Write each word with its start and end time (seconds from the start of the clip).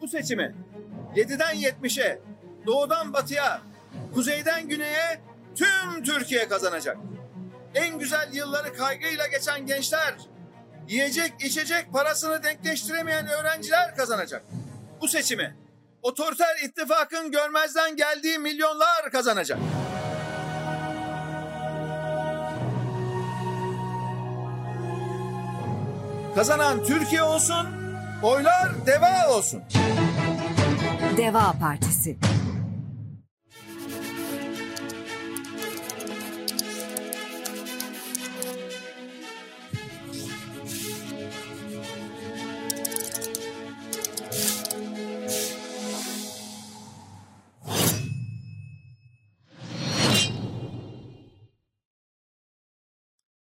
Bu 0.00 0.08
seçimi 0.08 0.54
7'den 1.16 1.54
70'e, 1.54 2.20
doğudan 2.66 3.12
batıya, 3.12 3.60
kuzeyden 4.14 4.68
güneye 4.68 5.20
tüm 5.54 6.04
Türkiye 6.04 6.48
kazanacak. 6.48 6.96
En 7.74 7.98
güzel 7.98 8.28
yılları 8.32 8.74
kaygıyla 8.74 9.26
geçen 9.26 9.66
gençler, 9.66 10.14
yiyecek 10.88 11.32
içecek 11.40 11.92
parasını 11.92 12.42
denkleştiremeyen 12.42 13.28
öğrenciler 13.28 13.96
kazanacak. 13.96 14.42
Bu 15.00 15.08
seçimi 15.08 15.56
otoriter 16.02 16.56
ittifakın 16.64 17.32
görmezden 17.32 17.96
geldiği 17.96 18.38
milyonlar 18.38 19.10
kazanacak. 19.12 19.58
Kazanan 26.34 26.84
Türkiye 26.84 27.22
olsun, 27.22 27.79
oylar 28.22 28.86
deva 28.86 29.36
olsun. 29.36 29.62
Deva 31.16 31.52
Partisi 31.60 32.16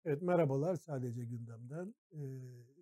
Evet 0.06 0.22
merhabalar 0.22 0.76
sadece 0.76 1.26
gündemden. 1.26 1.96
Ee, 2.14 2.81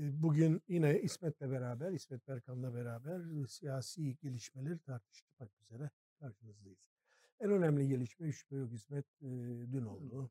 bugün 0.00 0.62
yine 0.68 1.00
İsmet'le 1.00 1.40
beraber, 1.40 1.92
İsmet 1.92 2.28
Berkan'la 2.28 2.74
beraber 2.74 3.46
siyasi 3.46 4.16
gelişmeleri 4.16 4.78
tartışmak 4.78 5.50
üzere 5.60 5.90
karşınızdayız. 6.18 6.78
En 7.40 7.50
önemli 7.50 7.88
gelişme 7.88 8.32
şüphe 8.32 8.56
yok 8.56 8.72
İsmet 8.72 9.06
dün 9.72 9.84
oldu. 9.84 10.30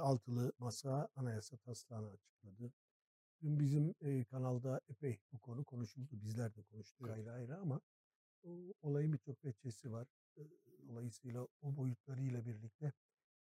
Altılı 0.00 0.52
masa 0.58 1.08
anayasa 1.16 1.56
taslağını 1.56 2.10
açıkladı. 2.10 2.72
Dün 3.42 3.60
bizim 3.60 3.94
kanalda 4.24 4.80
epey 4.88 5.18
bu 5.32 5.38
konu 5.38 5.64
konuşuldu. 5.64 6.20
Bizler 6.22 6.54
de 6.54 6.62
konuştuk 6.62 7.10
ayrı 7.10 7.32
ayrı 7.32 7.56
ama 7.58 7.80
o, 8.42 8.74
olayın 8.82 9.12
birçok 9.12 9.44
veçesi 9.44 9.92
var. 9.92 10.08
Dolayısıyla 10.88 11.46
o 11.62 11.76
boyutlarıyla 11.76 12.46
birlikte 12.46 12.92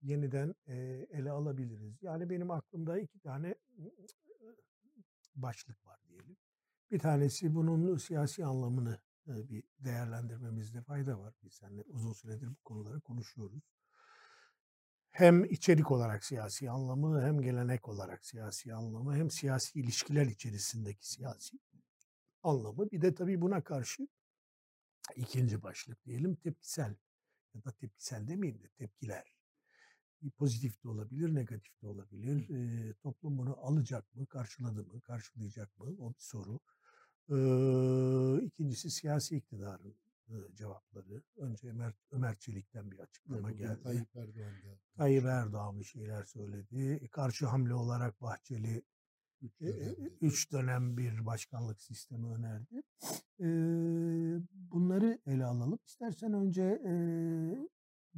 yeniden 0.03 0.55
ele 1.11 1.31
alabiliriz. 1.31 2.03
Yani 2.03 2.31
benim 2.31 2.51
aklımda 2.51 2.99
iki 2.99 3.21
tane 3.21 3.55
başlık 5.43 5.87
var 5.87 6.01
diyelim. 6.09 6.37
Bir 6.91 6.99
tanesi 6.99 7.55
bunun 7.55 7.97
siyasi 7.97 8.45
anlamını 8.45 9.01
e, 9.29 9.49
bir 9.49 9.65
değerlendirmemizde 9.79 10.83
fayda 10.83 11.19
var. 11.19 11.35
Biz 11.43 11.53
seninle 11.55 11.83
uzun 11.83 12.13
süredir 12.13 12.49
bu 12.49 12.57
konuları 12.65 13.01
konuşuyoruz. 13.01 13.63
Hem 15.11 15.45
içerik 15.45 15.91
olarak 15.91 16.25
siyasi 16.25 16.71
anlamı, 16.71 17.23
hem 17.23 17.41
gelenek 17.41 17.89
olarak 17.89 18.27
siyasi 18.27 18.75
anlamı, 18.75 19.17
hem 19.17 19.31
siyasi 19.31 19.81
ilişkiler 19.81 20.27
içerisindeki 20.27 21.11
siyasi 21.11 21.59
anlamı. 22.43 22.91
Bir 22.91 23.01
de 23.01 23.15
tabii 23.15 23.41
buna 23.41 23.65
karşı 23.65 24.09
ikinci 25.17 25.63
başlık 25.63 26.05
diyelim 26.05 26.35
tepkisel 26.35 26.97
ya 27.55 27.65
da 27.65 27.73
tepkisel 27.73 28.29
demeyeyim 28.29 28.63
de 28.63 28.69
tepkiler 28.69 29.38
pozitif 30.39 30.85
de 30.85 30.89
olabilir, 30.89 31.35
negatif 31.35 31.83
de 31.83 31.87
olabilir. 31.87 32.51
E, 32.51 32.93
toplum 32.95 33.39
bunu 33.39 33.57
alacak 33.61 34.15
mı, 34.15 34.27
karşıladı 34.27 34.85
mı, 34.85 35.01
karşılayacak 35.01 35.79
mı? 35.79 35.97
O 35.99 36.15
bir 36.15 36.21
soru. 36.21 36.61
E, 37.31 37.37
ikincisi 38.47 38.91
siyasi 38.91 39.37
iktidarın 39.37 39.95
e, 40.29 40.35
cevapları. 40.55 41.23
Önce 41.37 41.69
Ömer, 41.69 41.95
Ömer 42.11 42.39
Çelik'ten 42.39 42.91
bir 42.91 42.99
açıklama 42.99 43.49
Bugün 43.49 43.59
geldi. 43.59 43.83
Tayyip 43.83 44.17
Erdoğan 44.17 44.63
da. 44.63 44.79
Tayyip 44.97 45.25
Erdoğan 45.25 45.81
bir 45.81 45.85
şeyler 45.85 46.25
söyledi. 46.25 46.99
E, 47.03 47.09
Karşı 47.09 47.47
hamle 47.47 47.75
olarak 47.75 48.23
Bahçeli 48.23 48.83
Üç 49.43 49.53
e, 49.61 49.67
e, 49.67 49.71
dönemde. 49.71 50.11
üç 50.21 50.53
dönem 50.53 50.97
bir 50.97 51.27
başkanlık 51.27 51.81
sistemi 51.81 52.27
önerdi. 52.27 52.83
E, 53.41 53.47
bunları 54.51 55.19
ele 55.27 55.45
alalım. 55.45 55.79
İstersen 55.87 56.33
önce 56.33 56.63
e, 56.63 56.93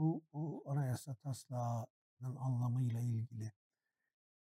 bu, 0.01 0.23
bu 0.33 0.63
anayasa 0.67 1.15
taslağının 1.15 2.37
anlamıyla 2.37 3.01
ilgili 3.01 3.53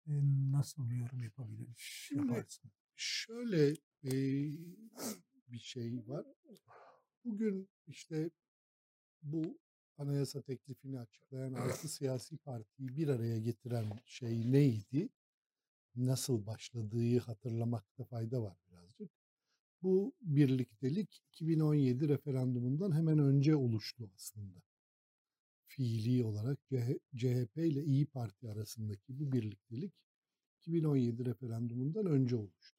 e, 0.06 0.12
nasıl 0.52 0.90
bir 0.90 0.96
yorum 0.96 1.22
yapabiliriz? 1.22 1.74
Şimdi- 1.78 2.26
Yaparsın. 2.32 2.70
Şöyle 2.96 3.70
e, 4.04 4.12
bir 5.48 5.58
şey 5.58 6.08
var. 6.08 6.26
Bugün 7.24 7.68
işte 7.86 8.30
bu 9.22 9.58
anayasa 9.98 10.42
teklifini 10.42 11.00
açıklayan 11.00 11.52
altı 11.54 11.88
siyasi 11.88 12.36
partiyi 12.36 12.96
bir 12.96 13.08
araya 13.08 13.38
getiren 13.38 13.84
şey 14.04 14.52
neydi? 14.52 15.08
Nasıl 15.96 16.46
başladığı 16.46 17.18
hatırlamakta 17.18 18.04
fayda 18.04 18.42
var 18.42 18.56
birazcık. 18.70 19.10
Bu 19.82 20.14
birliktelik 20.20 21.22
2017 21.32 22.08
referandumundan 22.08 22.92
hemen 22.96 23.18
önce 23.18 23.56
oluştu 23.56 24.10
aslında. 24.14 24.58
Fiili 25.76 26.24
olarak 26.24 26.58
CH 26.68 26.98
CHP 27.16 27.56
ile 27.56 27.84
İyi 27.84 28.06
Parti 28.06 28.50
arasındaki 28.50 29.18
bu 29.18 29.32
birliktelik 29.32 29.92
2017 30.60 31.24
referandumundan 31.24 32.06
önce 32.06 32.36
oluştu. 32.36 32.78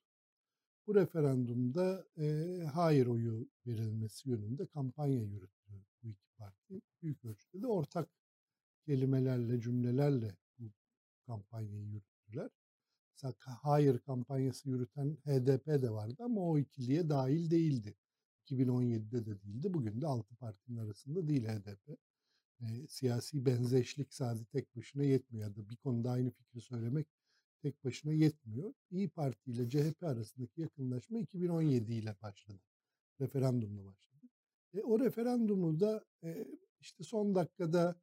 Bu 0.87 0.95
referandumda 0.95 2.05
e, 2.17 2.25
hayır 2.73 3.07
oyu 3.07 3.49
verilmesi 3.67 4.29
yönünde 4.29 4.65
kampanya 4.65 5.21
yürüttü 5.21 5.71
bu 6.03 6.09
iki 6.09 6.27
parti. 6.37 6.81
Büyük 7.01 7.25
ölçüde 7.25 7.61
de 7.61 7.67
ortak 7.67 8.09
kelimelerle, 8.85 9.61
cümlelerle 9.61 10.37
bu 10.59 10.71
kampanyayı 11.27 11.85
yürüttüler. 11.85 12.49
Mesela 13.13 13.33
hayır 13.45 13.99
kampanyası 13.99 14.69
yürüten 14.69 15.17
HDP 15.25 15.67
de 15.67 15.91
vardı 15.91 16.23
ama 16.23 16.41
o 16.41 16.57
ikiliye 16.57 17.09
dahil 17.09 17.51
değildi. 17.51 17.95
2017'de 18.45 19.25
de 19.25 19.41
değildi. 19.41 19.73
Bugün 19.73 20.01
de 20.01 20.07
altı 20.07 20.35
partinin 20.35 20.77
arasında 20.77 21.27
değil 21.27 21.47
HDP. 21.47 21.97
E, 22.61 22.87
siyasi 22.87 23.45
benzeşlik 23.45 24.13
sadece 24.13 24.45
tek 24.45 24.75
başına 24.75 25.03
yetmiyor. 25.03 25.49
Ya 25.49 25.55
da 25.55 25.69
bir 25.69 25.75
konuda 25.75 26.11
aynı 26.11 26.31
fikri 26.31 26.61
söylemek 26.61 27.07
tek 27.61 27.83
başına 27.83 28.13
yetmiyor. 28.13 28.73
İyi 28.91 29.09
Parti 29.09 29.51
ile 29.51 29.69
CHP 29.69 30.03
arasındaki 30.03 30.61
yakınlaşma 30.61 31.19
2017 31.19 31.93
ile 31.93 32.15
başladı. 32.21 32.59
Referandumla 33.21 33.85
başladı. 33.85 34.25
E, 34.73 34.81
o 34.83 34.99
referandumu 34.99 35.79
da 35.79 36.05
e, 36.23 36.47
işte 36.79 37.03
son 37.03 37.35
dakikada 37.35 37.95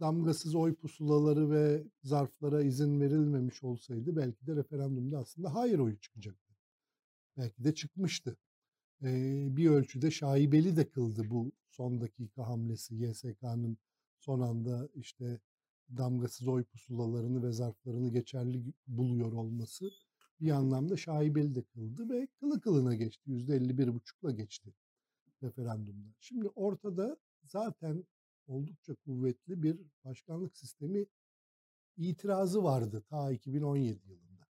damgasız 0.00 0.54
oy 0.54 0.74
pusulaları 0.74 1.50
ve 1.50 1.84
zarflara 2.02 2.62
izin 2.62 3.00
verilmemiş 3.00 3.64
olsaydı 3.64 4.16
belki 4.16 4.46
de 4.46 4.56
referandumda 4.56 5.18
aslında 5.18 5.54
hayır 5.54 5.78
oyu 5.78 6.00
çıkacaktı. 6.00 6.54
Belki 7.36 7.64
de 7.64 7.74
çıkmıştı. 7.74 8.36
E, 9.02 9.08
bir 9.56 9.70
ölçüde 9.70 10.10
şaibeli 10.10 10.76
de 10.76 10.88
kıldı 10.88 11.22
bu 11.30 11.52
son 11.68 12.00
dakika 12.00 12.46
hamlesi 12.46 12.94
YSK'nın 12.94 13.78
son 14.24 14.40
anda 14.40 14.88
işte 14.94 15.40
damgasız 15.96 16.48
oy 16.48 16.64
pusulalarını 16.64 17.42
ve 17.42 17.52
zarflarını 17.52 18.08
geçerli 18.08 18.72
buluyor 18.86 19.32
olması 19.32 19.90
bir 20.40 20.50
anlamda 20.50 20.96
şaibeli 20.96 21.54
de 21.54 21.62
kıldı 21.62 22.08
ve 22.08 22.26
kılı 22.26 22.60
kılına 22.60 22.94
geçti. 22.94 23.30
%51,5'la 23.30 24.30
geçti 24.30 24.74
referandumda. 25.42 26.08
Şimdi 26.20 26.48
ortada 26.48 27.16
zaten 27.44 28.04
oldukça 28.46 28.94
kuvvetli 28.94 29.62
bir 29.62 29.80
başkanlık 30.04 30.56
sistemi 30.56 31.06
itirazı 31.96 32.64
vardı 32.64 33.02
ta 33.10 33.32
2017 33.32 34.08
yılında. 34.08 34.46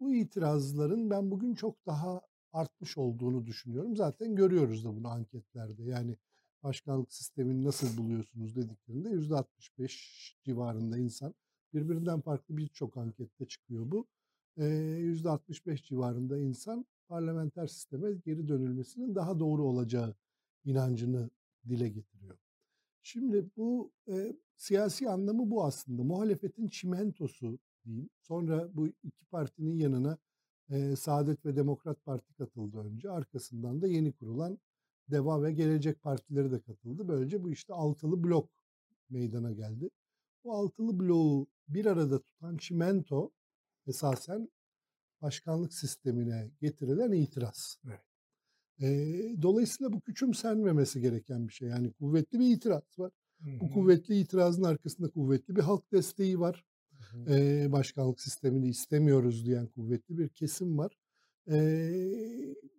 Bu 0.00 0.14
itirazların 0.14 1.10
ben 1.10 1.30
bugün 1.30 1.54
çok 1.54 1.86
daha 1.86 2.20
artmış 2.52 2.98
olduğunu 2.98 3.46
düşünüyorum. 3.46 3.96
Zaten 3.96 4.36
görüyoruz 4.36 4.84
da 4.84 4.96
bunu 4.96 5.08
anketlerde. 5.08 5.82
Yani 5.84 6.16
başkanlık 6.64 7.12
sistemini 7.12 7.64
nasıl 7.64 7.96
buluyorsunuz 7.96 8.56
dediklerinde 8.56 9.08
%65 9.08 10.34
civarında 10.44 10.98
insan 10.98 11.34
birbirinden 11.74 12.20
farklı 12.20 12.56
birçok 12.56 12.96
ankette 12.96 13.44
çıkıyor 13.44 13.90
bu. 13.90 14.06
Ee, 14.56 14.64
%65 14.64 15.82
civarında 15.82 16.38
insan 16.38 16.86
parlamenter 17.08 17.66
sisteme 17.66 18.12
geri 18.12 18.48
dönülmesinin 18.48 19.14
daha 19.14 19.40
doğru 19.40 19.62
olacağı 19.62 20.14
inancını 20.64 21.30
dile 21.68 21.88
getiriyor. 21.88 22.38
Şimdi 23.02 23.50
bu 23.56 23.92
e, 24.08 24.36
siyasi 24.56 25.10
anlamı 25.10 25.50
bu 25.50 25.64
aslında. 25.64 26.02
Muhalefetin 26.02 26.68
çimentosu 26.68 27.58
diyeyim. 27.84 28.10
Sonra 28.20 28.76
bu 28.76 28.88
iki 28.88 29.24
partinin 29.30 29.78
yanına 29.78 30.18
e, 30.70 30.96
Saadet 30.96 31.46
ve 31.46 31.56
Demokrat 31.56 32.04
Parti 32.04 32.34
katıldı 32.34 32.78
önce. 32.78 33.10
Arkasından 33.10 33.82
da 33.82 33.86
yeni 33.86 34.12
kurulan 34.12 34.58
Deva 35.10 35.42
ve 35.42 35.52
Gelecek 35.52 36.02
Partileri 36.02 36.52
de 36.52 36.60
katıldı. 36.60 37.08
Böylece 37.08 37.42
bu 37.42 37.50
işte 37.50 37.74
altılı 37.74 38.24
blok 38.24 38.50
meydana 39.10 39.52
geldi. 39.52 39.90
Bu 40.44 40.52
altılı 40.54 41.00
bloğu 41.00 41.46
bir 41.68 41.86
arada 41.86 42.18
tutan 42.18 42.56
çimento 42.56 43.30
esasen 43.86 44.48
başkanlık 45.22 45.74
sistemine 45.74 46.50
getirilen 46.60 47.12
itiraz. 47.12 47.78
Evet. 47.86 48.00
E, 48.80 49.42
dolayısıyla 49.42 49.92
bu 49.92 50.00
küçümsenmemesi 50.00 51.00
gereken 51.00 51.48
bir 51.48 51.52
şey. 51.52 51.68
Yani 51.68 51.92
kuvvetli 51.92 52.38
bir 52.38 52.56
itiraz 52.56 52.98
var. 52.98 53.12
Bu 53.40 53.70
kuvvetli 53.70 54.20
itirazın 54.20 54.62
arkasında 54.62 55.10
kuvvetli 55.10 55.56
bir 55.56 55.60
halk 55.60 55.92
desteği 55.92 56.40
var. 56.40 56.64
E, 57.28 57.66
başkanlık 57.72 58.20
sistemini 58.20 58.68
istemiyoruz 58.68 59.46
diyen 59.46 59.66
kuvvetli 59.66 60.18
bir 60.18 60.28
kesim 60.28 60.78
var. 60.78 60.98
E, 61.50 61.56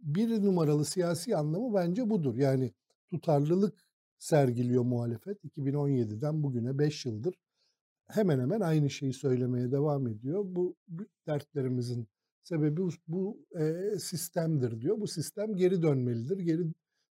bir 0.02 0.44
numaralı 0.44 0.86
siyasi 0.86 1.36
anlamı 1.38 1.74
bence 1.74 2.10
budur. 2.10 2.36
Yani 2.36 2.74
tutarlılık 3.10 3.86
sergiliyor 4.18 4.84
muhalefet 4.84 5.44
2017'den 5.44 6.44
bugüne 6.44 6.80
5 6.80 7.06
yıldır 7.06 7.36
hemen 8.08 8.40
hemen 8.40 8.60
aynı 8.62 8.90
şeyi 8.90 9.14
söylemeye 9.14 9.72
devam 9.72 10.08
ediyor. 10.08 10.44
Bu, 10.48 10.76
dertlerimizin 11.28 12.08
sebebi 12.44 12.82
bu 13.08 13.46
e, 13.60 14.00
sistemdir 14.00 14.82
diyor. 14.82 15.00
Bu 15.02 15.08
sistem 15.08 15.56
geri 15.56 15.82
dönmelidir, 15.82 16.38
geri 16.38 16.66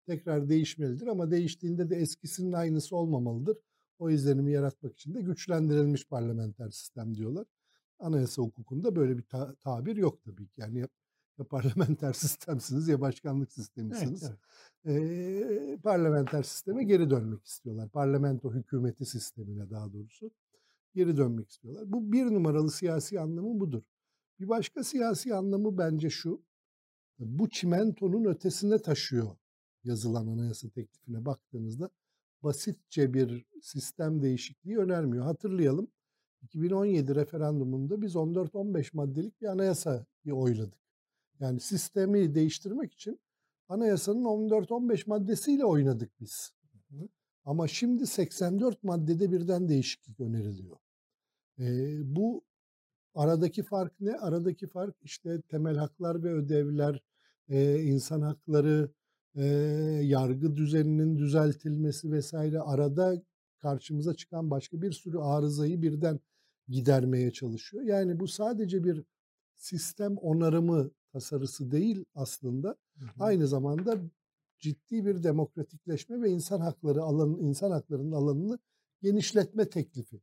tekrar 0.06 0.48
değişmelidir 0.48 1.06
ama 1.06 1.30
değiştiğinde 1.30 1.90
de 1.90 1.96
eskisinin 1.96 2.52
aynısı 2.52 2.96
olmamalıdır. 2.96 3.56
O 3.98 4.10
izlenimi 4.10 4.52
yaratmak 4.52 4.92
için 4.94 5.14
de 5.14 5.20
güçlendirilmiş 5.22 6.06
parlamenter 6.08 6.70
sistem 6.70 7.14
diyorlar. 7.14 7.46
Anayasa 7.98 8.42
hukukunda 8.42 8.96
böyle 8.96 9.18
bir 9.18 9.22
ta- 9.22 9.54
tabir 9.54 9.96
yok 9.96 10.22
tabii 10.24 10.46
ki. 10.46 10.60
Yani 10.60 10.86
ya, 11.38 11.44
parlamenter 11.44 12.12
sistemsiniz 12.12 12.88
ya 12.88 13.00
başkanlık 13.00 13.52
sistemisiniz. 13.52 14.22
Evet, 14.22 14.38
evet. 14.84 15.02
Ee, 15.02 15.78
parlamenter 15.82 16.42
sisteme 16.42 16.84
geri 16.84 17.10
dönmek 17.10 17.46
istiyorlar. 17.46 17.88
Parlamento 17.88 18.52
hükümeti 18.52 19.06
sistemine 19.06 19.70
daha 19.70 19.92
doğrusu 19.92 20.30
geri 20.94 21.16
dönmek 21.16 21.50
istiyorlar. 21.50 21.92
Bu 21.92 22.12
bir 22.12 22.24
numaralı 22.24 22.70
siyasi 22.70 23.20
anlamı 23.20 23.60
budur. 23.60 23.82
Bir 24.40 24.48
başka 24.48 24.84
siyasi 24.84 25.34
anlamı 25.34 25.78
bence 25.78 26.10
şu. 26.10 26.42
Bu 27.18 27.50
çimentonun 27.50 28.24
ötesine 28.24 28.78
taşıyor 28.78 29.36
yazılan 29.84 30.26
anayasa 30.26 30.68
teklifine 30.68 31.24
baktığınızda 31.24 31.90
basitçe 32.42 33.14
bir 33.14 33.46
sistem 33.62 34.22
değişikliği 34.22 34.78
önermiyor. 34.78 35.24
Hatırlayalım 35.24 35.88
2017 36.42 37.14
referandumunda 37.14 38.02
biz 38.02 38.14
14-15 38.14 38.96
maddelik 38.96 39.40
bir 39.40 39.46
anayasayı 39.46 40.04
oyladık. 40.32 40.81
Yani 41.42 41.60
sistemi 41.60 42.34
değiştirmek 42.34 42.92
için 42.92 43.20
anayasanın 43.68 44.24
14-15 44.24 45.08
maddesiyle 45.08 45.64
oynadık 45.64 46.20
biz. 46.20 46.52
Ama 47.44 47.68
şimdi 47.68 48.06
84 48.06 48.84
maddede 48.84 49.32
birden 49.32 49.68
değişiklik 49.68 50.20
öneriliyor. 50.20 50.76
Ee, 51.58 51.98
bu 52.16 52.44
aradaki 53.14 53.62
fark 53.62 54.00
ne? 54.00 54.16
Aradaki 54.16 54.66
fark 54.66 54.96
işte 55.02 55.42
temel 55.48 55.76
haklar 55.76 56.22
ve 56.22 56.32
ödevler, 56.32 57.02
e, 57.48 57.82
insan 57.82 58.20
hakları, 58.20 58.92
e, 59.34 59.44
yargı 60.02 60.56
düzeninin 60.56 61.18
düzeltilmesi 61.18 62.12
vesaire 62.12 62.60
arada 62.60 63.22
karşımıza 63.58 64.14
çıkan 64.14 64.50
başka 64.50 64.82
bir 64.82 64.92
sürü 64.92 65.18
arızayı 65.18 65.82
birden 65.82 66.20
gidermeye 66.68 67.30
çalışıyor. 67.30 67.84
Yani 67.84 68.20
bu 68.20 68.28
sadece 68.28 68.84
bir 68.84 69.04
sistem 69.54 70.16
onarımı 70.16 70.90
tasarısı 71.12 71.70
değil 71.70 72.04
aslında. 72.14 72.68
Hı 72.98 73.04
hı. 73.04 73.08
Aynı 73.20 73.48
zamanda 73.48 73.98
ciddi 74.58 75.06
bir 75.06 75.22
demokratikleşme 75.22 76.22
ve 76.22 76.30
insan 76.30 76.60
hakları 76.60 77.02
alanı 77.02 77.40
insan 77.40 77.70
haklarının 77.70 78.12
alanını 78.12 78.58
genişletme 79.02 79.70
teklifi. 79.70 80.20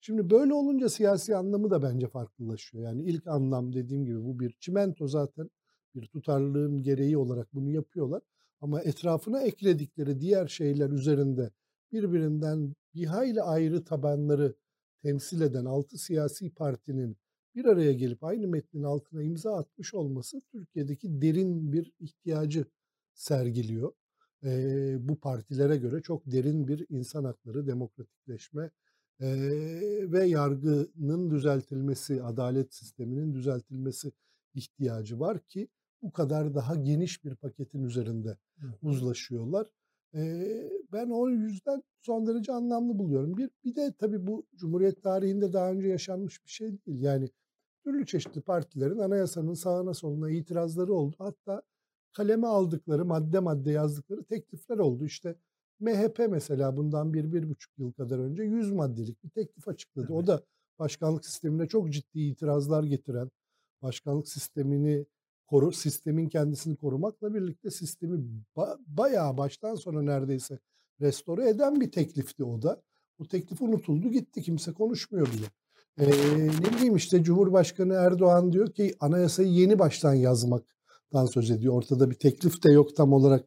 Şimdi 0.00 0.30
böyle 0.30 0.54
olunca 0.54 0.88
siyasi 0.88 1.36
anlamı 1.36 1.70
da 1.70 1.82
bence 1.82 2.08
farklılaşıyor. 2.08 2.84
Yani 2.84 3.02
ilk 3.02 3.26
anlam 3.26 3.72
dediğim 3.72 4.04
gibi 4.04 4.24
bu 4.24 4.40
bir 4.40 4.56
çimento 4.60 5.08
zaten 5.08 5.50
bir 5.94 6.06
tutarlılığın 6.06 6.82
gereği 6.82 7.18
olarak 7.18 7.54
bunu 7.54 7.70
yapıyorlar. 7.70 8.22
Ama 8.60 8.82
etrafına 8.82 9.42
ekledikleri 9.42 10.20
diğer 10.20 10.48
şeyler 10.48 10.90
üzerinde 10.90 11.50
birbirinden 11.92 12.74
bir 12.94 13.06
hayli 13.06 13.42
ayrı 13.42 13.84
tabanları 13.84 14.54
temsil 15.02 15.40
eden 15.40 15.64
altı 15.64 15.98
siyasi 15.98 16.50
partinin 16.50 17.16
bir 17.54 17.64
araya 17.64 17.92
gelip 17.92 18.24
aynı 18.24 18.48
metnin 18.48 18.82
altına 18.82 19.22
imza 19.22 19.56
atmış 19.56 19.94
olması 19.94 20.40
Türkiye'deki 20.52 21.22
derin 21.22 21.72
bir 21.72 21.92
ihtiyacı 22.00 22.64
sergiliyor. 23.14 23.92
Ee, 24.44 24.96
bu 25.08 25.20
partilere 25.20 25.76
göre 25.76 26.02
çok 26.02 26.26
derin 26.26 26.68
bir 26.68 26.86
insan 26.88 27.24
hakları, 27.24 27.66
demokratikleşme 27.66 28.70
e, 29.20 29.28
ve 30.12 30.26
yargının 30.26 31.30
düzeltilmesi, 31.30 32.22
adalet 32.22 32.74
sisteminin 32.74 33.34
düzeltilmesi 33.34 34.12
ihtiyacı 34.54 35.20
var 35.20 35.40
ki 35.40 35.68
bu 36.02 36.12
kadar 36.12 36.54
daha 36.54 36.74
geniş 36.74 37.24
bir 37.24 37.34
paketin 37.34 37.82
üzerinde 37.82 38.36
uzlaşıyorlar. 38.82 39.66
Ee, 40.14 40.70
ben 40.92 41.10
o 41.10 41.28
yüzden 41.28 41.82
son 42.02 42.26
derece 42.26 42.52
anlamlı 42.52 42.98
buluyorum. 42.98 43.36
Bir, 43.36 43.50
bir 43.64 43.76
de 43.76 43.94
tabii 43.98 44.26
bu 44.26 44.46
Cumhuriyet 44.56 45.02
tarihinde 45.02 45.52
daha 45.52 45.72
önce 45.72 45.88
yaşanmış 45.88 46.44
bir 46.44 46.50
şey 46.50 46.68
değil. 46.86 47.02
Yani 47.02 47.28
türlü 47.92 48.06
çeşitli 48.06 48.40
partilerin 48.40 48.98
anayasanın 48.98 49.54
sağına 49.54 49.94
soluna 49.94 50.30
itirazları 50.30 50.94
oldu. 50.94 51.16
Hatta 51.18 51.62
kaleme 52.12 52.46
aldıkları, 52.46 53.04
madde 53.04 53.38
madde 53.38 53.70
yazdıkları 53.70 54.24
teklifler 54.24 54.78
oldu. 54.78 55.04
İşte 55.04 55.36
MHP 55.80 56.18
mesela 56.30 56.76
bundan 56.76 57.14
bir, 57.14 57.32
bir 57.32 57.48
buçuk 57.48 57.78
yıl 57.78 57.92
kadar 57.92 58.18
önce 58.18 58.42
100 58.42 58.72
maddelik 58.72 59.24
bir 59.24 59.30
teklif 59.30 59.68
açıkladı. 59.68 60.06
Evet. 60.10 60.22
O 60.22 60.26
da 60.26 60.42
başkanlık 60.78 61.24
sistemine 61.26 61.68
çok 61.68 61.92
ciddi 61.92 62.20
itirazlar 62.20 62.82
getiren, 62.84 63.30
başkanlık 63.82 64.28
sistemini 64.28 65.06
koru, 65.46 65.72
sistemin 65.72 66.28
kendisini 66.28 66.76
korumakla 66.76 67.34
birlikte 67.34 67.70
sistemi 67.70 68.24
ba- 68.56 68.78
bayağı 68.86 69.36
baştan 69.36 69.74
sona 69.74 70.02
neredeyse 70.02 70.58
restore 71.00 71.48
eden 71.48 71.80
bir 71.80 71.90
teklifti 71.90 72.44
o 72.44 72.62
da. 72.62 72.82
Bu 73.18 73.28
teklif 73.28 73.62
unutuldu 73.62 74.10
gitti 74.10 74.42
kimse 74.42 74.72
konuşmuyor 74.72 75.26
bile. 75.26 75.46
Ee, 75.98 76.06
ne 76.46 76.76
bileyim 76.76 76.96
işte 76.96 77.22
Cumhurbaşkanı 77.22 77.94
Erdoğan 77.94 78.52
diyor 78.52 78.72
ki 78.72 78.94
anayasayı 79.00 79.48
yeni 79.48 79.78
baştan 79.78 80.14
yazmaktan 80.14 81.26
söz 81.26 81.50
ediyor. 81.50 81.74
Ortada 81.74 82.10
bir 82.10 82.14
teklif 82.14 82.62
de 82.62 82.72
yok 82.72 82.96
tam 82.96 83.12
olarak 83.12 83.44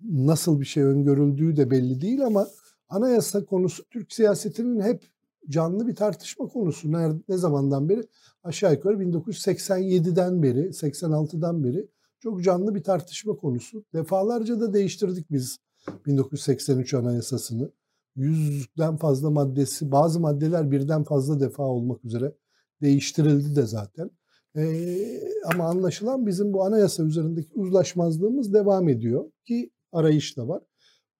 nasıl 0.00 0.60
bir 0.60 0.66
şey 0.66 0.82
öngörüldüğü 0.82 1.56
de 1.56 1.70
belli 1.70 2.00
değil 2.00 2.26
ama 2.26 2.48
anayasa 2.88 3.44
konusu 3.44 3.84
Türk 3.84 4.12
siyasetinin 4.12 4.80
hep 4.80 5.02
canlı 5.48 5.88
bir 5.88 5.94
tartışma 5.94 6.48
konusu. 6.48 6.92
Nerede, 6.92 7.18
ne 7.28 7.36
zamandan 7.36 7.88
beri? 7.88 8.02
Aşağı 8.42 8.72
yukarı 8.72 8.94
1987'den 8.94 10.42
beri, 10.42 10.60
86'dan 10.68 11.64
beri 11.64 11.88
çok 12.20 12.42
canlı 12.42 12.74
bir 12.74 12.82
tartışma 12.82 13.36
konusu. 13.36 13.84
Defalarca 13.94 14.60
da 14.60 14.72
değiştirdik 14.72 15.30
biz 15.30 15.58
1983 16.06 16.94
anayasasını. 16.94 17.70
Yüzden 18.16 18.96
fazla 18.96 19.30
maddesi, 19.30 19.92
bazı 19.92 20.20
maddeler 20.20 20.70
birden 20.70 21.04
fazla 21.04 21.40
defa 21.40 21.62
olmak 21.62 22.04
üzere 22.04 22.34
değiştirildi 22.82 23.56
de 23.56 23.62
zaten. 23.62 24.10
Ee, 24.56 25.20
ama 25.54 25.64
anlaşılan 25.64 26.26
bizim 26.26 26.52
bu 26.52 26.64
anayasa 26.64 27.04
üzerindeki 27.04 27.50
uzlaşmazlığımız 27.54 28.54
devam 28.54 28.88
ediyor 28.88 29.30
ki 29.44 29.70
arayış 29.92 30.36
da 30.36 30.48
var. 30.48 30.62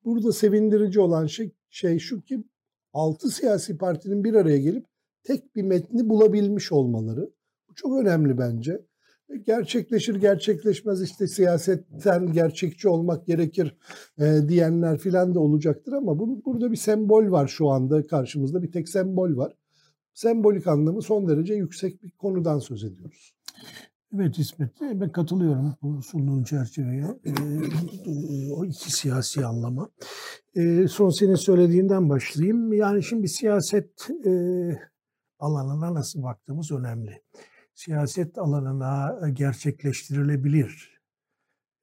Burada 0.04 0.32
sevindirici 0.32 1.00
olan 1.00 1.26
şey, 1.26 1.52
şey 1.70 1.98
şu 1.98 2.22
ki 2.22 2.44
altı 2.92 3.30
siyasi 3.30 3.78
partinin 3.78 4.24
bir 4.24 4.34
araya 4.34 4.58
gelip 4.58 4.86
tek 5.22 5.56
bir 5.56 5.62
metni 5.62 6.08
bulabilmiş 6.08 6.72
olmaları. 6.72 7.30
Bu 7.68 7.74
çok 7.74 7.98
önemli 7.98 8.38
bence. 8.38 8.86
E, 9.28 9.36
gerçekleşir 9.36 10.14
gerçekleşmez 10.14 11.02
işte 11.02 11.26
siyasetten 11.26 12.32
gerçekçi 12.32 12.88
olmak 12.88 13.26
gerekir 13.26 13.76
e, 14.18 14.48
diyenler 14.48 14.98
filan 14.98 15.34
da 15.34 15.40
olacaktır 15.40 15.92
ama 15.92 16.18
bu, 16.18 16.44
burada 16.44 16.72
bir 16.72 16.76
sembol 16.76 17.30
var 17.30 17.48
şu 17.48 17.68
anda 17.68 18.06
karşımızda 18.06 18.62
bir 18.62 18.72
tek 18.72 18.88
sembol 18.88 19.36
var. 19.36 19.52
Sembolik 20.14 20.66
anlamı 20.66 21.02
son 21.02 21.28
derece 21.28 21.54
yüksek 21.54 22.02
bir 22.02 22.10
konudan 22.10 22.58
söz 22.58 22.84
ediyoruz. 22.84 23.36
Evet 24.14 24.38
İsmet, 24.38 24.70
ben 24.80 25.12
katılıyorum 25.12 25.74
bu 25.82 26.02
sunduğun 26.02 26.44
çerçeveye. 26.44 27.04
Ee, 27.24 28.52
o 28.52 28.64
iki 28.64 28.92
siyasi 28.92 29.46
anlama. 29.46 29.88
Son 30.88 31.10
senin 31.10 31.34
söylediğinden 31.34 32.08
başlayayım. 32.08 32.72
Yani 32.72 33.02
şimdi 33.02 33.28
siyaset 33.28 34.10
e, 34.26 34.32
alanına 35.38 35.94
nasıl 35.94 36.22
baktığımız 36.22 36.72
önemli. 36.72 37.22
Siyaset 37.76 38.38
alanına 38.38 39.18
gerçekleştirilebilir 39.32 41.00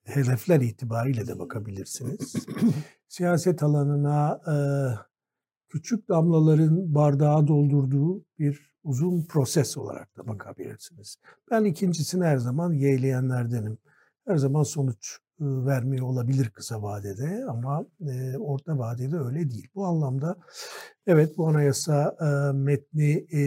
hedefler 0.04 0.62
itibariyle 0.62 1.28
de 1.28 1.40
bakabilirsiniz. 1.40 2.36
siyaset 3.08 3.64
alanına 3.64 4.42
e, 4.48 4.56
küçük 5.70 6.10
damlaların 6.10 6.96
bardağı 6.96 7.48
doldurduğu 7.48 8.26
bir 8.40 8.74
uzun 8.84 9.26
proses 9.26 9.78
olarak 9.78 10.18
da 10.18 10.28
bakabilirsiniz. 10.28 11.18
Ben 11.52 11.64
ikincisini 11.64 12.24
her 12.24 12.38
zaman 12.38 12.74
yeğleyenlerdenim. 12.74 13.78
Her 14.28 14.38
zaman 14.38 14.64
sonuç 14.64 15.20
vermiyor 15.40 16.08
olabilir 16.08 16.50
kısa 16.50 16.82
vadede 16.82 17.46
ama 17.50 17.86
e, 18.02 18.38
orta 18.38 18.78
vadede 18.78 19.18
öyle 19.18 19.50
değil. 19.50 19.68
Bu 19.76 19.86
anlamda 19.86 20.36
evet 21.08 21.38
bu 21.38 21.48
anayasa 21.48 22.18
e, 22.22 22.58
metni 22.58 23.26
e, 23.34 23.42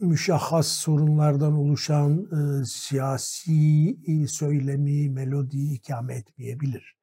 müşahhas 0.00 0.66
sorunlardan 0.66 1.52
oluşan 1.52 2.28
e, 2.32 2.64
siyasi 2.64 3.96
e, 4.06 4.26
söylemi, 4.26 5.10
melodiyi 5.10 5.74
ikame 5.74 6.14
etmeyebilir. 6.14 6.96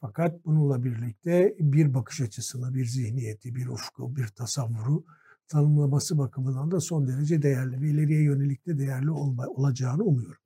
Fakat 0.00 0.44
bununla 0.44 0.84
birlikte 0.84 1.56
bir 1.58 1.94
bakış 1.94 2.20
açısını, 2.20 2.74
bir 2.74 2.84
zihniyeti, 2.84 3.54
bir 3.54 3.66
ufku, 3.66 4.16
bir 4.16 4.26
tasavvuru 4.26 5.04
tanımlaması 5.48 6.18
bakımından 6.18 6.70
da 6.70 6.80
son 6.80 7.08
derece 7.08 7.42
değerli 7.42 7.80
ve 7.80 7.88
ileriye 7.88 8.22
yönelik 8.22 8.66
de 8.66 8.78
değerli 8.78 9.10
olma, 9.10 9.46
olacağını 9.46 10.04
umuyorum. 10.04 10.42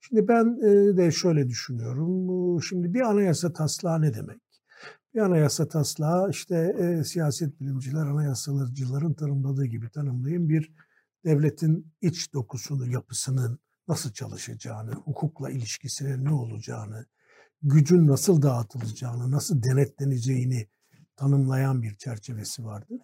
Şimdi 0.00 0.28
ben 0.28 0.58
e, 0.62 0.96
de 0.96 1.10
şöyle 1.10 1.48
düşünüyorum. 1.48 2.62
Şimdi 2.62 2.94
bir 2.94 3.00
anayasa 3.00 3.52
taslağı 3.52 4.02
ne 4.02 4.14
demek? 4.14 4.40
Bir 5.14 5.20
anayasa 5.20 5.68
taslağı 5.68 6.30
işte 6.30 6.76
e, 6.78 7.04
siyaset 7.04 7.60
bilimciler, 7.60 8.06
anayasalcıların 8.06 9.14
tanımladığı 9.14 9.66
gibi 9.66 9.90
tanımlayın 9.90 10.48
bir 10.48 10.72
devletin 11.24 11.92
iç 12.00 12.32
dokusunu, 12.32 12.92
yapısının 12.92 13.58
nasıl 13.88 14.12
çalışacağını, 14.12 14.92
hukukla 14.92 15.50
ilişkisinin 15.50 16.24
ne 16.24 16.32
olacağını, 16.32 17.06
gücün 17.62 18.06
nasıl 18.06 18.42
dağıtılacağını, 18.42 19.30
nasıl 19.30 19.62
denetleneceğini 19.62 20.68
tanımlayan 21.16 21.82
bir 21.82 21.96
çerçevesi 21.96 22.64
vardır. 22.64 23.00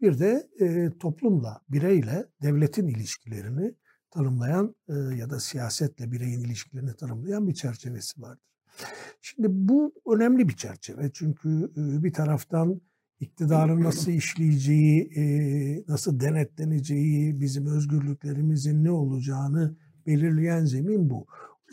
Bir 0.00 0.18
de 0.18 0.48
e, 0.60 0.98
toplumla, 0.98 1.60
bireyle 1.68 2.26
devletin 2.42 2.86
ilişkilerini 2.86 3.74
tanımlayan 4.10 4.74
e, 4.88 4.94
ya 4.94 5.30
da 5.30 5.40
siyasetle 5.40 6.12
bireyin 6.12 6.40
ilişkilerini 6.40 6.96
tanımlayan 6.96 7.48
bir 7.48 7.54
çerçevesi 7.54 8.22
vardır. 8.22 8.44
Şimdi 9.20 9.48
bu 9.50 9.94
önemli 10.14 10.48
bir 10.48 10.56
çerçeve 10.56 11.10
çünkü 11.12 11.70
e, 11.76 12.04
bir 12.04 12.12
taraftan 12.12 12.80
iktidarın 13.20 13.84
nasıl 13.84 14.12
işleyeceği, 14.12 15.10
e, 15.16 15.24
nasıl 15.88 16.20
denetleneceği, 16.20 17.40
bizim 17.40 17.66
özgürlüklerimizin 17.66 18.84
ne 18.84 18.90
olacağını 18.90 19.76
belirleyen 20.06 20.64
zemin 20.64 21.10
bu. 21.10 21.26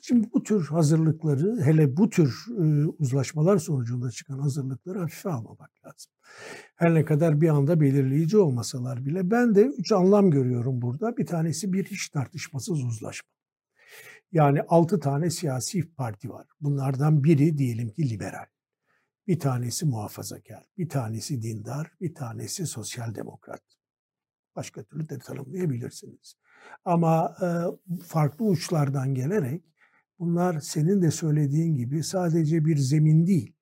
Şimdi 0.03 0.27
bu 0.33 0.43
tür 0.43 0.65
hazırlıkları, 0.65 1.61
hele 1.63 1.97
bu 1.97 2.09
tür 2.09 2.45
e, 2.57 2.85
uzlaşmalar 2.85 3.57
sonucunda 3.57 4.11
çıkan 4.11 4.39
hazırlıkları 4.39 4.99
hafife 4.99 5.29
almamak 5.29 5.71
lazım. 5.85 6.11
Her 6.75 6.95
ne 6.95 7.05
kadar 7.05 7.41
bir 7.41 7.49
anda 7.49 7.81
belirleyici 7.81 8.37
olmasalar 8.37 9.05
bile 9.05 9.31
ben 9.31 9.55
de 9.55 9.61
üç 9.61 9.91
anlam 9.91 10.31
görüyorum 10.31 10.81
burada. 10.81 11.17
Bir 11.17 11.25
tanesi 11.25 11.73
bir 11.73 11.85
hiç 11.85 12.09
tartışmasız 12.09 12.83
uzlaşma. 12.83 13.29
Yani 14.31 14.61
altı 14.61 14.99
tane 14.99 15.29
siyasi 15.29 15.93
parti 15.93 16.29
var. 16.29 16.47
Bunlardan 16.61 17.23
biri 17.23 17.57
diyelim 17.57 17.89
ki 17.89 18.09
liberal. 18.09 18.45
Bir 19.27 19.39
tanesi 19.39 19.85
muhafazakar, 19.85 20.65
bir 20.77 20.89
tanesi 20.89 21.41
dindar, 21.41 21.91
bir 22.01 22.15
tanesi 22.15 22.67
sosyal 22.67 23.15
demokrat. 23.15 23.63
Başka 24.55 24.83
türlü 24.83 25.09
de 25.09 25.19
tanımlayabilirsiniz. 25.19 26.35
Ama 26.85 27.35
e, 27.41 27.47
farklı 28.03 28.45
uçlardan 28.45 29.13
gelerek 29.13 29.63
bunlar 30.19 30.59
senin 30.59 31.01
de 31.01 31.11
söylediğin 31.11 31.75
gibi 31.75 32.03
sadece 32.03 32.65
bir 32.65 32.77
zemin 32.77 33.27
değil, 33.27 33.55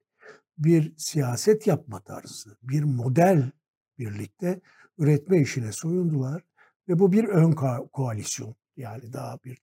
bir 0.58 0.94
siyaset 0.98 1.68
yapma 1.68 2.04
tarzı, 2.04 2.58
bir 2.64 2.84
model 2.84 3.52
birlikte 3.98 4.62
üretme 4.98 5.42
işine 5.42 5.72
soyundular 5.72 6.44
ve 6.88 7.00
bu 7.00 7.12
bir 7.12 7.24
ön 7.24 7.52
koalisyon. 7.94 8.56
Yani 8.78 9.14
daha 9.14 9.40
bir 9.44 9.62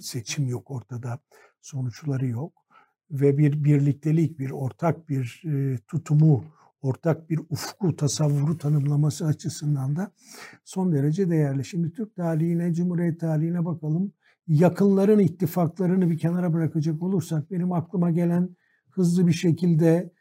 seçim 0.00 0.48
yok 0.48 0.70
ortada, 0.70 1.20
sonuçları 1.60 2.26
yok 2.26 2.65
ve 3.10 3.38
bir 3.38 3.64
birliktelik, 3.64 4.38
bir 4.38 4.50
ortak 4.50 5.08
bir 5.08 5.42
e, 5.46 5.78
tutumu, 5.78 6.44
ortak 6.82 7.30
bir 7.30 7.40
ufku, 7.50 7.96
tasavvuru 7.96 8.58
tanımlaması 8.58 9.26
açısından 9.26 9.96
da 9.96 10.12
son 10.64 10.92
derece 10.92 11.30
değerli. 11.30 11.64
Şimdi 11.64 11.92
Türk 11.92 12.16
tarihine, 12.16 12.74
Cumhuriyet 12.74 13.20
tarihine 13.20 13.64
bakalım. 13.64 14.12
Yakınların 14.48 15.18
ittifaklarını 15.18 16.10
bir 16.10 16.18
kenara 16.18 16.52
bırakacak 16.52 17.02
olursak 17.02 17.50
benim 17.50 17.72
aklıma 17.72 18.10
gelen 18.10 18.56
hızlı 18.90 19.26
bir 19.26 19.32
şekilde 19.32 20.12